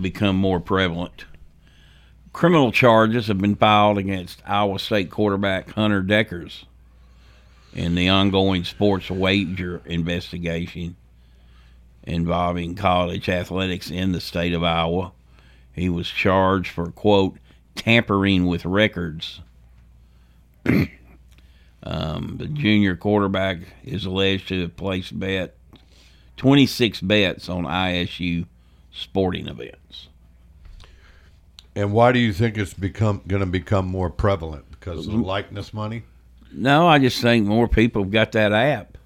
become 0.01 0.37
more 0.37 0.61
prevalent. 0.61 1.27
Criminal 2.33 2.73
charges 2.73 3.27
have 3.27 3.39
been 3.39 3.55
filed 3.55 3.99
against 3.99 4.43
Iowa 4.47 4.79
State 4.79 5.11
quarterback 5.11 5.71
Hunter 5.71 6.03
Dekkers 6.03 6.65
in 7.75 7.95
the 7.95 8.09
ongoing 8.09 8.65
sports 8.65 9.11
wager 9.11 9.83
investigation 9.85 10.97
involving 12.03 12.77
college 12.77 13.29
athletics 13.29 13.91
in 13.91 14.13
the 14.13 14.21
state 14.21 14.55
of 14.55 14.65
Iowa. 14.65 15.13
He 15.73 15.91
was 15.91 16.09
charged 16.09 16.71
for, 16.71 16.87
quote, 16.93 17.37
tampering 17.75 18.47
with 18.47 18.65
records. 18.65 19.41
um, 21.83 22.37
the 22.39 22.47
junior 22.47 22.97
quarterback 22.97 23.59
is 23.85 24.07
alleged 24.07 24.49
to 24.49 24.63
have 24.63 24.77
placed 24.77 25.19
bet 25.19 25.57
26 26.37 27.01
bets 27.03 27.49
on 27.49 27.65
ISU 27.65 28.47
sporting 28.93 29.49
events. 29.49 30.09
And 31.75 31.93
why 31.93 32.13
do 32.13 32.19
you 32.19 32.33
think 32.33 32.57
it's 32.57 32.73
become 32.75 33.23
going 33.27 33.41
to 33.41 33.47
become 33.47 33.87
more 33.87 34.09
prevalent? 34.11 34.65
Because 34.71 35.07
of 35.07 35.15
likeness 35.15 35.75
money? 35.75 36.05
No, 36.53 36.87
I 36.87 36.99
just 36.99 37.21
think 37.21 37.47
more 37.47 37.69
people 37.69 38.03
have 38.03 38.13
got 38.13 38.33
that 38.33 38.53
app. 38.53 38.97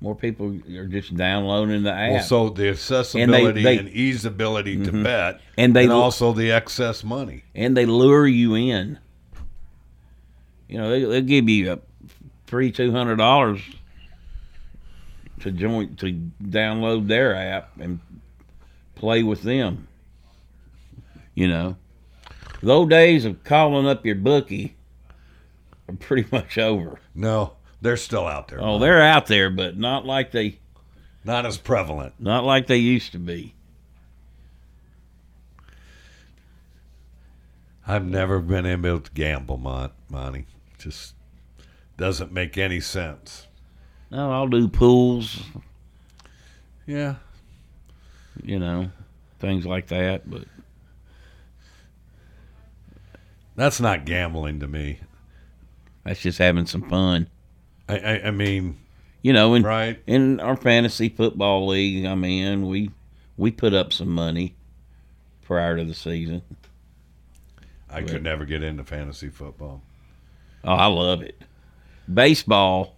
More 0.00 0.14
people 0.14 0.56
are 0.76 0.86
just 0.86 1.14
downloading 1.16 1.82
the 1.82 1.92
app. 1.92 2.10
Well, 2.12 2.22
so 2.22 2.48
the 2.48 2.68
accessibility 2.70 3.62
they- 3.62 3.78
and, 3.78 3.88
easeability 3.88 4.84
to 4.84 4.92
Mhm. 4.92 5.02
bet, 5.02 5.40
And 5.58 5.74
they- 5.74 5.88
also 5.88 6.32
the 6.32 6.52
excess 6.52 7.02
money. 7.04 7.44
and 7.54 7.76
they 7.76 7.86
lure 7.86 8.26
you 8.26 8.54
in. 8.54 8.98
You 10.68 10.78
know, 10.78 10.90
they, 10.90 11.04
they'll 11.04 11.20
give 11.22 11.48
you 11.48 11.72
a 11.72 11.78
three, 12.46 12.70
two 12.70 12.92
hundred 12.92 13.16
dollars 13.16 13.60
to 15.40 15.50
join 15.50 15.96
to 15.96 16.12
download 16.42 17.08
their 17.08 17.34
app 17.34 17.70
and 17.80 18.00
play 18.94 19.22
with 19.22 19.42
them. 19.42 19.88
You 21.34 21.48
know, 21.48 21.76
the 22.62 22.72
old 22.72 22.90
days 22.90 23.24
of 23.24 23.42
calling 23.44 23.86
up 23.86 24.04
your 24.04 24.16
bookie 24.16 24.76
are 25.88 25.94
pretty 25.94 26.28
much 26.32 26.58
over. 26.58 27.00
No, 27.14 27.54
they're 27.80 27.96
still 27.96 28.26
out 28.26 28.48
there. 28.48 28.60
Oh, 28.60 28.78
they're 28.78 29.02
out 29.02 29.26
there, 29.26 29.50
but 29.50 29.76
not 29.76 30.04
like 30.04 30.30
they 30.32 30.58
not 31.24 31.44
as 31.46 31.58
prevalent. 31.58 32.14
Not 32.18 32.44
like 32.44 32.66
they 32.66 32.78
used 32.78 33.12
to 33.12 33.18
be. 33.18 33.54
I've 37.86 38.06
never 38.06 38.38
been 38.38 38.66
able 38.66 39.00
to 39.00 39.10
gamble, 39.12 39.56
Mon- 39.56 39.90
Monty. 40.08 40.46
Just 40.78 41.14
doesn't 41.96 42.32
make 42.32 42.56
any 42.56 42.80
sense. 42.80 43.48
No, 44.10 44.32
I'll 44.32 44.48
do 44.48 44.68
pools. 44.68 45.40
Yeah. 46.86 47.16
You 48.42 48.58
know, 48.58 48.90
things 49.38 49.64
like 49.66 49.88
that. 49.88 50.28
But 50.28 50.44
That's 53.56 53.80
not 53.80 54.04
gambling 54.04 54.60
to 54.60 54.68
me. 54.68 55.00
that's 56.04 56.20
just 56.20 56.38
having 56.38 56.66
some 56.66 56.88
fun. 56.88 57.28
I, 57.88 57.98
I, 57.98 58.22
I 58.26 58.30
mean, 58.30 58.78
You 59.22 59.32
know, 59.32 59.54
in 59.54 59.62
Right. 59.62 60.00
in 60.06 60.40
our 60.40 60.56
fantasy 60.56 61.08
football 61.08 61.66
league 61.66 62.04
I'm 62.04 62.24
in, 62.24 62.66
we 62.66 62.90
we 63.36 63.50
put 63.50 63.74
up 63.74 63.92
some 63.92 64.08
money 64.10 64.54
prior 65.42 65.76
to 65.76 65.84
the 65.84 65.94
season. 65.94 66.42
I 67.88 68.02
could 68.02 68.22
never 68.22 68.44
get 68.44 68.62
into 68.62 68.84
fantasy 68.84 69.28
football. 69.30 69.82
Oh, 70.62 70.72
I 70.74 70.86
love 70.86 71.22
it. 71.22 71.40
Baseball. 72.12 72.96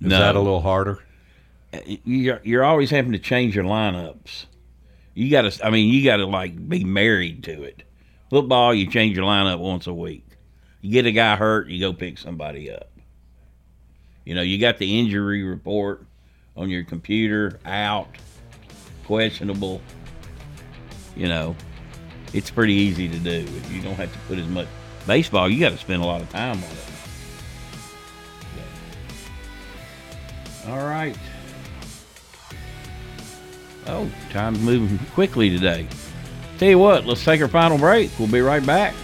Is 0.00 0.08
no. 0.08 0.18
that 0.18 0.36
a 0.36 0.40
little 0.40 0.60
harder? 0.60 1.02
You're 2.04 2.40
you're 2.44 2.64
always 2.64 2.90
having 2.90 3.12
to 3.12 3.18
change 3.18 3.54
your 3.54 3.64
lineups. 3.64 4.46
You 5.14 5.30
got 5.30 5.50
to. 5.50 5.66
I 5.66 5.70
mean, 5.70 5.92
you 5.92 6.04
got 6.04 6.18
to 6.18 6.26
like 6.26 6.68
be 6.68 6.84
married 6.84 7.44
to 7.44 7.62
it. 7.62 7.82
Football, 8.30 8.74
you 8.74 8.90
change 8.90 9.16
your 9.16 9.26
lineup 9.26 9.58
once 9.58 9.86
a 9.86 9.94
week. 9.94 10.26
You 10.80 10.90
get 10.90 11.06
a 11.06 11.12
guy 11.12 11.36
hurt, 11.36 11.68
you 11.68 11.80
go 11.80 11.92
pick 11.92 12.18
somebody 12.18 12.70
up. 12.70 12.90
You 14.24 14.34
know, 14.34 14.42
you 14.42 14.58
got 14.58 14.78
the 14.78 14.98
injury 14.98 15.42
report 15.44 16.04
on 16.56 16.68
your 16.68 16.84
computer 16.84 17.58
out, 17.64 18.08
questionable. 19.04 19.80
You 21.14 21.28
know, 21.28 21.56
it's 22.32 22.50
pretty 22.50 22.74
easy 22.74 23.08
to 23.08 23.18
do. 23.18 23.46
You 23.70 23.82
don't 23.82 23.94
have 23.94 24.12
to 24.12 24.18
put 24.28 24.38
as 24.38 24.46
much. 24.48 24.66
Baseball, 25.06 25.48
you 25.48 25.60
got 25.60 25.70
to 25.70 25.78
spend 25.78 26.02
a 26.02 26.06
lot 26.06 26.20
of 26.20 26.30
time 26.30 26.56
on 26.56 26.70
it. 26.70 26.95
All 30.68 30.84
right. 30.86 31.16
Oh, 33.86 34.10
time's 34.30 34.60
moving 34.60 34.98
quickly 35.14 35.48
today. 35.50 35.86
Tell 36.58 36.68
you 36.68 36.78
what, 36.78 37.06
let's 37.06 37.24
take 37.24 37.40
our 37.40 37.48
final 37.48 37.78
break. 37.78 38.10
We'll 38.18 38.28
be 38.28 38.40
right 38.40 38.64
back. 38.64 38.94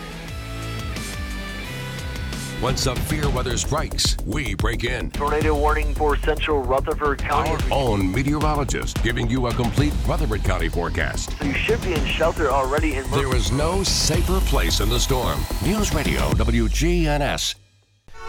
When 2.60 2.76
severe 2.76 3.28
weather 3.28 3.56
strikes, 3.56 4.16
we 4.24 4.54
break 4.54 4.84
in. 4.84 5.10
Tornado 5.10 5.52
warning 5.52 5.94
for 5.94 6.16
central 6.18 6.62
Rutherford 6.62 7.18
County. 7.18 7.50
Our 7.50 7.60
own 7.72 8.12
meteorologist 8.12 9.02
giving 9.02 9.28
you 9.28 9.48
a 9.48 9.54
complete 9.54 9.92
Rutherford 10.06 10.44
County 10.44 10.68
forecast. 10.68 11.36
So 11.38 11.44
you 11.44 11.54
should 11.54 11.82
be 11.82 11.92
in 11.92 12.06
shelter 12.06 12.50
already 12.50 12.94
in 12.94 13.10
There 13.10 13.34
is 13.34 13.50
no 13.50 13.82
safer 13.82 14.38
place 14.40 14.78
in 14.78 14.88
the 14.88 15.00
storm. 15.00 15.40
News 15.64 15.92
Radio 15.92 16.20
WGNS. 16.30 17.56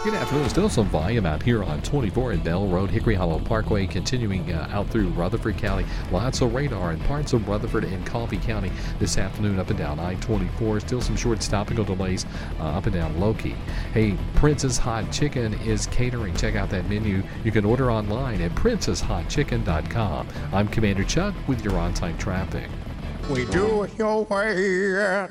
Good 0.04 0.16
afternoon. 0.16 0.50
Still 0.50 0.68
some 0.68 0.90
volume 0.90 1.26
out 1.26 1.42
here 1.42 1.64
on 1.64 1.82
24 1.82 2.34
at 2.34 2.44
Bell 2.44 2.68
Road, 2.68 2.90
Hickory 2.90 3.16
Hollow 3.16 3.40
Parkway, 3.40 3.88
continuing 3.88 4.52
uh, 4.52 4.68
out 4.70 4.90
through 4.90 5.08
Rutherford 5.08 5.58
County. 5.58 5.86
Lots 6.12 6.42
of 6.42 6.54
radar 6.54 6.92
in 6.92 7.00
parts 7.00 7.32
of 7.32 7.48
Rutherford 7.48 7.86
and 7.86 8.06
Coffee 8.06 8.36
County 8.36 8.70
this 9.00 9.18
afternoon 9.18 9.60
up 9.60 9.70
and 9.70 9.80
down 9.80 10.02
I 10.02 10.16
24. 10.16 10.82
Still 10.82 11.00
some 11.00 11.16
short 11.16 11.42
stopping 11.42 11.78
delays 11.78 12.26
uh, 12.60 12.64
up 12.64 12.86
and 12.86 12.94
down 12.94 13.18
Loki. 13.18 13.56
Hey, 13.94 14.18
Prince's 14.36 14.78
Hot 14.78 15.10
Chicken 15.10 15.54
is 15.62 15.88
catering. 15.88 16.36
Check 16.36 16.56
out 16.56 16.70
that 16.72 16.90
menu. 16.90 17.24
You 17.46 17.54
can 17.54 17.64
order 17.64 17.90
online 17.90 18.42
at 18.42 18.52
princeshotchicken.com. 18.56 20.28
I'm 20.52 20.68
Commander 20.68 21.06
Chuck 21.06 21.34
with 21.48 21.64
your 21.64 21.78
on 21.78 21.94
time 21.94 22.18
traffic. 22.18 22.70
We 23.30 23.46
do 23.46 23.84
it 23.84 23.98
your 23.98 24.26
way 24.26 25.30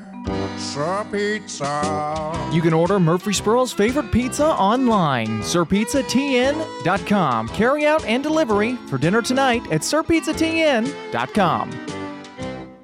Sir 0.56 1.04
Pizza. 1.10 2.50
You 2.52 2.62
can 2.62 2.72
order 2.72 2.98
Murfreesboro's 2.98 3.72
favorite 3.72 4.12
pizza 4.12 4.46
online, 4.46 5.40
sirpizzatn.com. 5.40 7.48
Carry 7.48 7.86
out 7.86 8.04
and 8.04 8.22
delivery 8.22 8.76
for 8.88 8.98
dinner 8.98 9.22
tonight 9.22 9.62
at 9.72 9.80
sirpizzatn.com. 9.80 11.91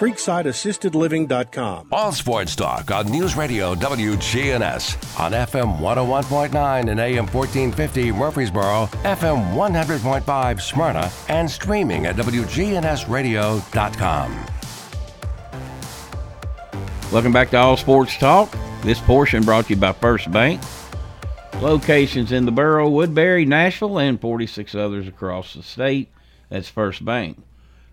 www.creeksideassistedliving.com. 0.00 1.88
All 1.92 2.12
sports 2.12 2.56
talk 2.56 2.90
on 2.90 3.06
News 3.08 3.36
Radio 3.36 3.74
WGNS 3.74 5.20
on 5.20 5.32
FM 5.32 5.78
101.9 5.78 6.90
and 6.90 6.98
AM 7.00 7.26
1450 7.26 8.12
Murfreesboro, 8.12 8.86
FM 9.02 9.52
100.5 9.52 10.60
Smyrna, 10.60 11.10
and 11.28 11.50
streaming 11.50 12.06
at 12.06 12.16
WGNSradio.com. 12.16 14.46
Welcome 17.12 17.32
back 17.32 17.50
to 17.50 17.58
All 17.58 17.76
Sports 17.76 18.16
Talk. 18.16 18.56
This 18.82 19.00
portion 19.00 19.42
brought 19.42 19.66
to 19.66 19.74
you 19.74 19.80
by 19.80 19.92
First 19.92 20.32
Bank. 20.32 20.62
Locations 21.60 22.32
in 22.32 22.46
the 22.46 22.52
borough, 22.52 22.88
Woodbury, 22.88 23.44
Nashville, 23.44 23.98
and 23.98 24.18
46 24.18 24.74
others 24.74 25.06
across 25.06 25.52
the 25.52 25.62
state. 25.62 26.08
That's 26.48 26.70
First 26.70 27.04
Bank. 27.04 27.36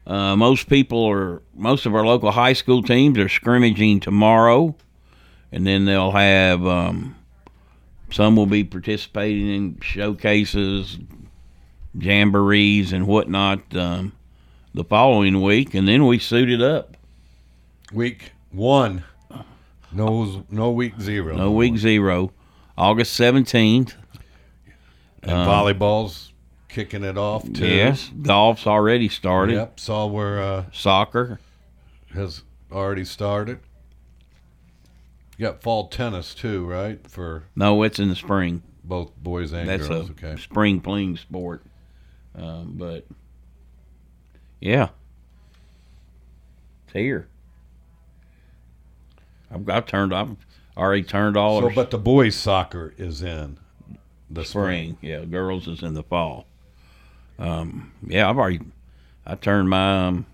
Uh, 0.08 0.38
most 0.38 0.70
people 0.70 1.06
are, 1.06 1.42
most 1.54 1.86
of 1.86 1.94
our 1.94 2.06
local 2.06 2.32
high 2.32 2.54
school 2.54 2.82
teams 2.82 3.18
are 3.18 3.28
scrimmaging 3.28 4.00
tomorrow, 4.00 4.74
and 5.52 5.68
then 5.68 5.84
they'll 5.84 6.12
have, 6.12 6.66
um, 6.66 7.14
some 8.10 8.38
will 8.38 8.46
be 8.46 8.64
participating 8.64 9.54
in 9.54 9.80
showcases, 9.82 10.98
jamborees, 11.98 12.94
and 12.94 13.06
whatnot 13.06 13.76
um, 13.76 14.14
the 14.74 14.86
following 14.86 15.42
week, 15.42 15.74
and 15.74 15.86
then 15.86 16.08
we 16.08 16.20
suited 16.20 16.62
up. 16.62 16.96
Week 17.92 18.32
one. 18.52 19.04
No, 19.92 20.46
no 20.50 20.72
week 20.72 21.00
zero. 21.02 21.36
No 21.36 21.52
week 21.52 21.78
zero. 21.78 22.32
August 22.78 23.14
seventeenth. 23.14 23.96
And 25.24 25.32
volleyball's 25.32 26.32
kicking 26.70 27.04
it 27.04 27.18
off 27.18 27.44
too. 27.54 27.68
Yes, 27.68 28.10
golf's 28.22 28.68
already 28.68 29.10
started. 29.10 29.54
Yep, 29.56 29.80
saw 29.80 30.06
where 30.06 30.42
uh, 30.42 30.66
Soccer 30.72 31.40
has 32.14 32.44
already 32.72 33.06
started. 33.06 33.60
You 35.38 35.46
got 35.46 35.62
fall 35.62 35.88
tennis 35.88 36.34
too, 36.34 36.66
right? 36.66 37.00
For 37.10 37.44
no, 37.56 37.84
it's 37.84 38.00
in 38.00 38.10
the 38.10 38.16
spring. 38.16 38.64
both 38.84 39.16
boys 39.18 39.52
and 39.54 39.70
That's 39.70 39.88
girls. 39.88 40.10
a 40.10 40.12
okay. 40.14 40.36
spring 40.42 40.82
playing 40.82 41.18
sport. 41.18 41.64
Um, 42.36 42.74
but 42.76 43.06
yeah, 44.60 44.90
it's 46.86 46.94
here. 46.94 47.28
I've 49.52 49.66
got 49.66 49.88
turned. 49.88 50.14
I've 50.14 50.36
already 50.76 51.04
turned 51.04 51.38
all. 51.38 51.62
So, 51.62 51.70
but 51.70 51.92
the 51.92 51.98
boys 51.98 52.36
soccer 52.36 52.94
is 52.98 53.22
in 53.22 53.58
the 54.30 54.44
spring. 54.44 54.98
Yeah, 55.02 55.24
girls 55.26 55.68
is 55.68 55.84
in 55.84 55.94
the 55.94 56.04
fall. 56.04 56.46
Um, 57.40 57.94
yeah, 58.06 58.30
I've 58.30 58.38
already. 58.38 58.62
I 59.26 59.36
turned 59.36 59.70
my 59.70 60.08
um, 60.08 60.26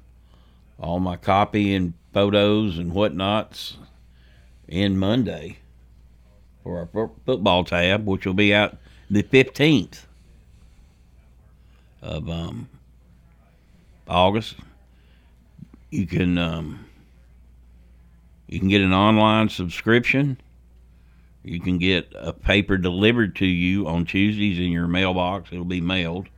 all 0.79 0.99
my 0.99 1.17
copy 1.17 1.73
and 1.73 1.93
photos 2.13 2.77
and 2.77 2.91
whatnots 2.93 3.77
in 4.67 4.97
Monday 4.97 5.57
for 6.63 6.79
our 6.79 6.85
fo- 6.87 7.15
football 7.25 7.63
tab, 7.63 8.05
which 8.05 8.25
will 8.25 8.33
be 8.33 8.53
out 8.53 8.77
the 9.09 9.23
fifteenth 9.23 10.07
of 12.01 12.29
um, 12.29 12.69
August. 14.07 14.55
You 15.89 16.07
can 16.07 16.37
um, 16.37 16.85
you 18.47 18.59
can 18.59 18.69
get 18.69 18.81
an 18.81 18.93
online 18.93 19.49
subscription. 19.49 20.37
You 21.43 21.59
can 21.59 21.77
get 21.77 22.13
a 22.15 22.31
paper 22.31 22.77
delivered 22.77 23.35
to 23.37 23.45
you 23.45 23.85
on 23.87 24.05
Tuesdays 24.05 24.59
in 24.59 24.71
your 24.71 24.87
mailbox. 24.87 25.51
It'll 25.51 25.65
be 25.65 25.81
mailed. 25.81 26.29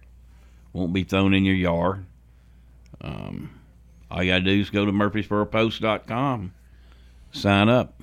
Won't 0.75 0.91
be 0.91 1.05
thrown 1.05 1.33
in 1.33 1.45
your 1.45 1.55
yard. 1.55 2.05
Um, 2.99 3.61
all 4.11 4.21
you 4.21 4.33
gotta 4.33 4.43
do 4.43 4.59
is 4.59 4.69
go 4.69 4.85
to 4.85 4.91
murfreesboropost.com, 4.91 6.53
sign 7.31 7.69
up. 7.69 8.01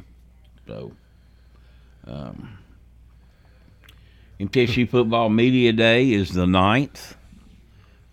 So, 0.67 0.93
um, 2.07 2.57
MTSU 4.41 4.89
Football 4.91 5.29
Media 5.29 5.75
Day 5.75 6.13
is 6.13 6.33
the 6.33 6.47
9th. 6.47 7.13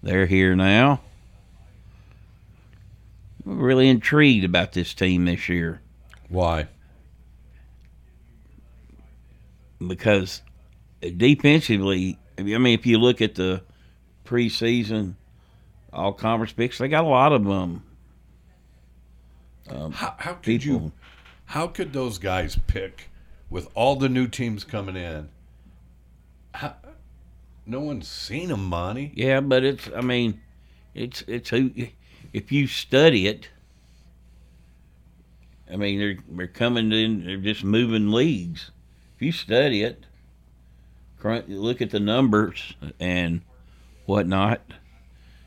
They're 0.03 0.25
here 0.25 0.57
now. 0.57 0.99
We're 3.45 3.55
really 3.55 3.87
intrigued 3.87 4.43
about 4.43 4.73
this 4.73 4.93
team 4.93 5.23
this 5.23 5.47
year. 5.47 5.79
Why? 6.27 6.67
Because 9.79 10.41
defensively, 10.99 12.19
I 12.37 12.41
mean, 12.41 12.77
if 12.77 12.85
you 12.85 12.97
look 12.97 13.21
at 13.21 13.35
the 13.35 13.63
preseason 14.25 15.15
all 15.91 16.13
conference 16.13 16.53
picks, 16.53 16.77
they 16.77 16.87
got 16.87 17.03
a 17.03 17.07
lot 17.07 17.33
of 17.33 17.43
them. 17.43 17.83
Um, 19.69 19.91
How, 19.91 20.15
how 20.17 20.33
could 20.33 20.63
you? 20.63 20.91
How 21.45 21.67
could 21.67 21.93
those 21.93 22.17
guys 22.17 22.57
pick 22.67 23.09
with 23.49 23.69
all 23.73 23.95
the 23.95 24.09
new 24.09 24.27
teams 24.27 24.63
coming 24.63 24.95
in? 24.95 25.29
How, 26.53 26.75
no 27.65 27.79
one's 27.79 28.07
seen 28.07 28.49
them, 28.49 28.65
Monty. 28.65 29.11
Yeah, 29.15 29.41
but 29.41 29.63
it's 29.63 29.89
I 29.95 30.01
mean, 30.01 30.41
it's 30.93 31.23
it's 31.27 31.49
who 31.49 31.71
if 32.33 32.51
you 32.51 32.67
study 32.67 33.27
it. 33.27 33.49
I 35.71 35.75
mean, 35.75 35.99
they're 35.99 36.17
they're 36.29 36.47
coming 36.47 36.91
in. 36.91 37.25
They're 37.25 37.37
just 37.37 37.63
moving 37.63 38.11
leagues. 38.11 38.71
If 39.15 39.21
you 39.21 39.31
study 39.31 39.83
it, 39.83 40.05
look 41.23 41.81
at 41.81 41.91
the 41.91 41.99
numbers 41.99 42.73
and 42.99 43.41
whatnot. 44.09 44.59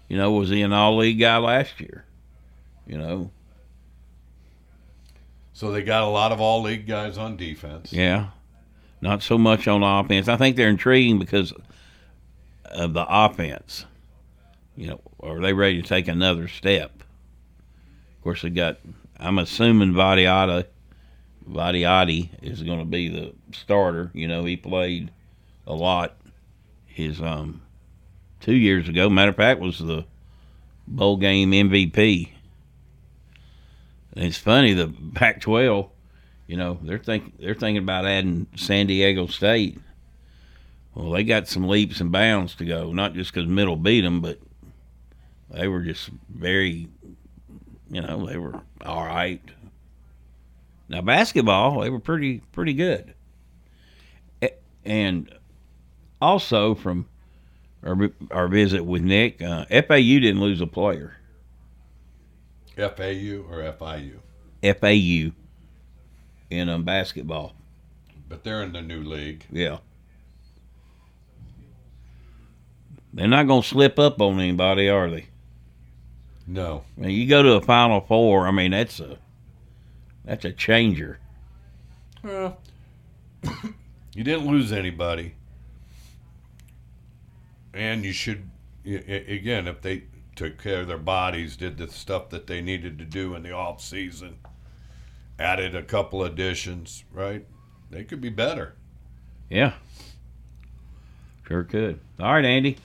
You 0.08 0.16
know, 0.16 0.30
was 0.32 0.48
he 0.48 0.62
an 0.62 0.72
all 0.72 0.96
league 0.96 1.18
guy 1.18 1.36
last 1.38 1.80
year? 1.80 2.04
You 2.86 2.96
know, 2.96 3.30
So 5.52 5.70
they 5.70 5.82
got 5.82 6.02
a 6.02 6.06
lot 6.06 6.32
of 6.32 6.40
all 6.40 6.62
league 6.62 6.86
guys 6.86 7.18
on 7.18 7.36
defense. 7.36 7.92
Yeah. 7.92 8.28
Not 9.00 9.22
so 9.22 9.36
much 9.36 9.66
on 9.66 9.82
offense. 9.82 10.28
I 10.28 10.36
think 10.36 10.56
they're 10.56 10.68
intriguing 10.68 11.18
because 11.18 11.52
of 12.64 12.94
the 12.94 13.04
offense. 13.08 13.84
You 14.76 14.88
know, 14.88 15.00
are 15.20 15.40
they 15.40 15.52
ready 15.52 15.82
to 15.82 15.88
take 15.88 16.08
another 16.08 16.48
step? 16.48 17.02
Of 18.18 18.22
course, 18.22 18.42
they 18.42 18.50
got. 18.50 18.78
I'm 19.18 19.38
assuming 19.38 19.92
Vattiato, 19.92 20.64
Vadiati 21.48 22.30
is 22.42 22.62
going 22.62 22.78
to 22.78 22.84
be 22.84 23.08
the 23.08 23.32
starter. 23.52 24.10
You 24.14 24.28
know, 24.28 24.44
he 24.44 24.56
played 24.56 25.10
a 25.66 25.74
lot 25.74 26.16
his 26.86 27.20
um 27.20 27.62
two 28.42 28.54
years 28.54 28.88
ago. 28.88 29.08
Matter 29.08 29.30
of 29.30 29.36
fact, 29.36 29.60
was 29.60 29.78
the 29.78 30.04
bowl 30.86 31.16
game 31.16 31.52
MVP. 31.52 32.28
And 34.14 34.24
it's 34.24 34.36
funny 34.36 34.74
the 34.74 34.92
Pac-12, 35.14 35.88
you 36.46 36.56
know, 36.56 36.78
they're 36.82 36.98
think 36.98 37.38
they're 37.38 37.54
thinking 37.54 37.82
about 37.82 38.04
adding 38.04 38.46
San 38.56 38.86
Diego 38.86 39.26
State. 39.26 39.78
Well, 40.94 41.12
they 41.12 41.24
got 41.24 41.48
some 41.48 41.66
leaps 41.66 42.00
and 42.02 42.12
bounds 42.12 42.54
to 42.56 42.66
go, 42.66 42.92
not 42.92 43.14
just 43.14 43.32
because 43.32 43.48
Middle 43.48 43.76
beat 43.76 44.02
them, 44.02 44.20
but 44.20 44.38
they 45.48 45.66
were 45.66 45.80
just 45.80 46.10
very, 46.28 46.88
you 47.90 48.02
know, 48.02 48.26
they 48.26 48.36
were 48.36 48.60
all 48.84 49.06
right. 49.06 49.40
Now 50.90 51.00
basketball, 51.00 51.80
they 51.80 51.88
were 51.88 52.00
pretty 52.00 52.42
pretty 52.52 52.74
good, 52.74 53.14
and 54.84 55.34
also 56.20 56.74
from 56.74 57.06
or 57.82 58.10
or 58.30 58.48
visit 58.48 58.84
with 58.84 59.02
Nick. 59.02 59.42
Uh, 59.42 59.64
FAU 59.66 60.20
didn't 60.20 60.40
lose 60.40 60.60
a 60.60 60.66
player. 60.66 61.16
FAU 62.76 63.44
or 63.48 63.72
FIU? 63.78 64.18
FAU 64.62 65.34
in 66.50 66.68
um, 66.68 66.84
basketball. 66.84 67.54
But 68.28 68.44
they're 68.44 68.62
in 68.62 68.72
the 68.72 68.82
new 68.82 69.02
league. 69.02 69.44
Yeah. 69.50 69.78
They're 73.12 73.28
not 73.28 73.46
going 73.46 73.62
to 73.62 73.68
slip 73.68 73.98
up 73.98 74.20
on 74.22 74.40
anybody, 74.40 74.88
are 74.88 75.10
they? 75.10 75.26
No. 76.46 76.84
I 76.96 77.02
mean, 77.02 77.10
you 77.10 77.28
go 77.28 77.42
to 77.42 77.52
a 77.54 77.60
Final 77.60 78.00
Four. 78.00 78.46
I 78.46 78.50
mean, 78.50 78.70
that's 78.70 79.00
a 79.00 79.18
that's 80.24 80.44
a 80.44 80.52
changer. 80.52 81.18
Well, 82.22 82.58
you 84.14 84.24
didn't 84.24 84.46
lose 84.46 84.72
anybody, 84.72 85.34
and 87.74 88.04
you 88.04 88.12
should 88.12 88.50
y- 88.84 89.02
y- 89.06 89.14
again 89.28 89.66
if 89.66 89.80
they 89.82 90.04
took 90.36 90.62
care 90.62 90.80
of 90.80 90.88
their 90.88 90.98
bodies, 90.98 91.56
did 91.56 91.76
the 91.78 91.88
stuff 91.88 92.30
that 92.30 92.46
they 92.46 92.60
needed 92.62 92.98
to 92.98 93.04
do 93.04 93.34
in 93.34 93.42
the 93.42 93.52
off 93.52 93.82
season, 93.82 94.36
added 95.38 95.74
a 95.74 95.82
couple 95.82 96.24
additions, 96.24 97.04
right? 97.12 97.44
They 97.90 98.04
could 98.04 98.20
be 98.20 98.30
better. 98.30 98.74
Yeah. 99.50 99.74
Sure 101.46 101.64
could. 101.64 102.00
All 102.18 102.32
right, 102.32 102.44
Andy. 102.44 102.78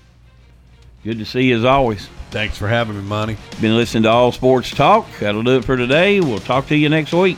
Good 1.03 1.19
to 1.19 1.25
see 1.25 1.43
you 1.43 1.57
as 1.57 1.63
always. 1.63 2.09
Thanks 2.31 2.57
for 2.57 2.67
having 2.67 2.97
me, 2.97 3.03
Monty. 3.03 3.37
Been 3.61 3.77
listening 3.77 4.03
to 4.03 4.09
All 4.09 4.33
Sports 4.33 4.71
Talk. 4.71 5.07
That'll 5.19 5.43
do 5.43 5.57
it 5.57 5.63
for 5.63 5.77
today. 5.77 6.19
We'll 6.19 6.39
talk 6.39 6.67
to 6.67 6.75
you 6.75 6.89
next 6.89 7.13
week. 7.13 7.37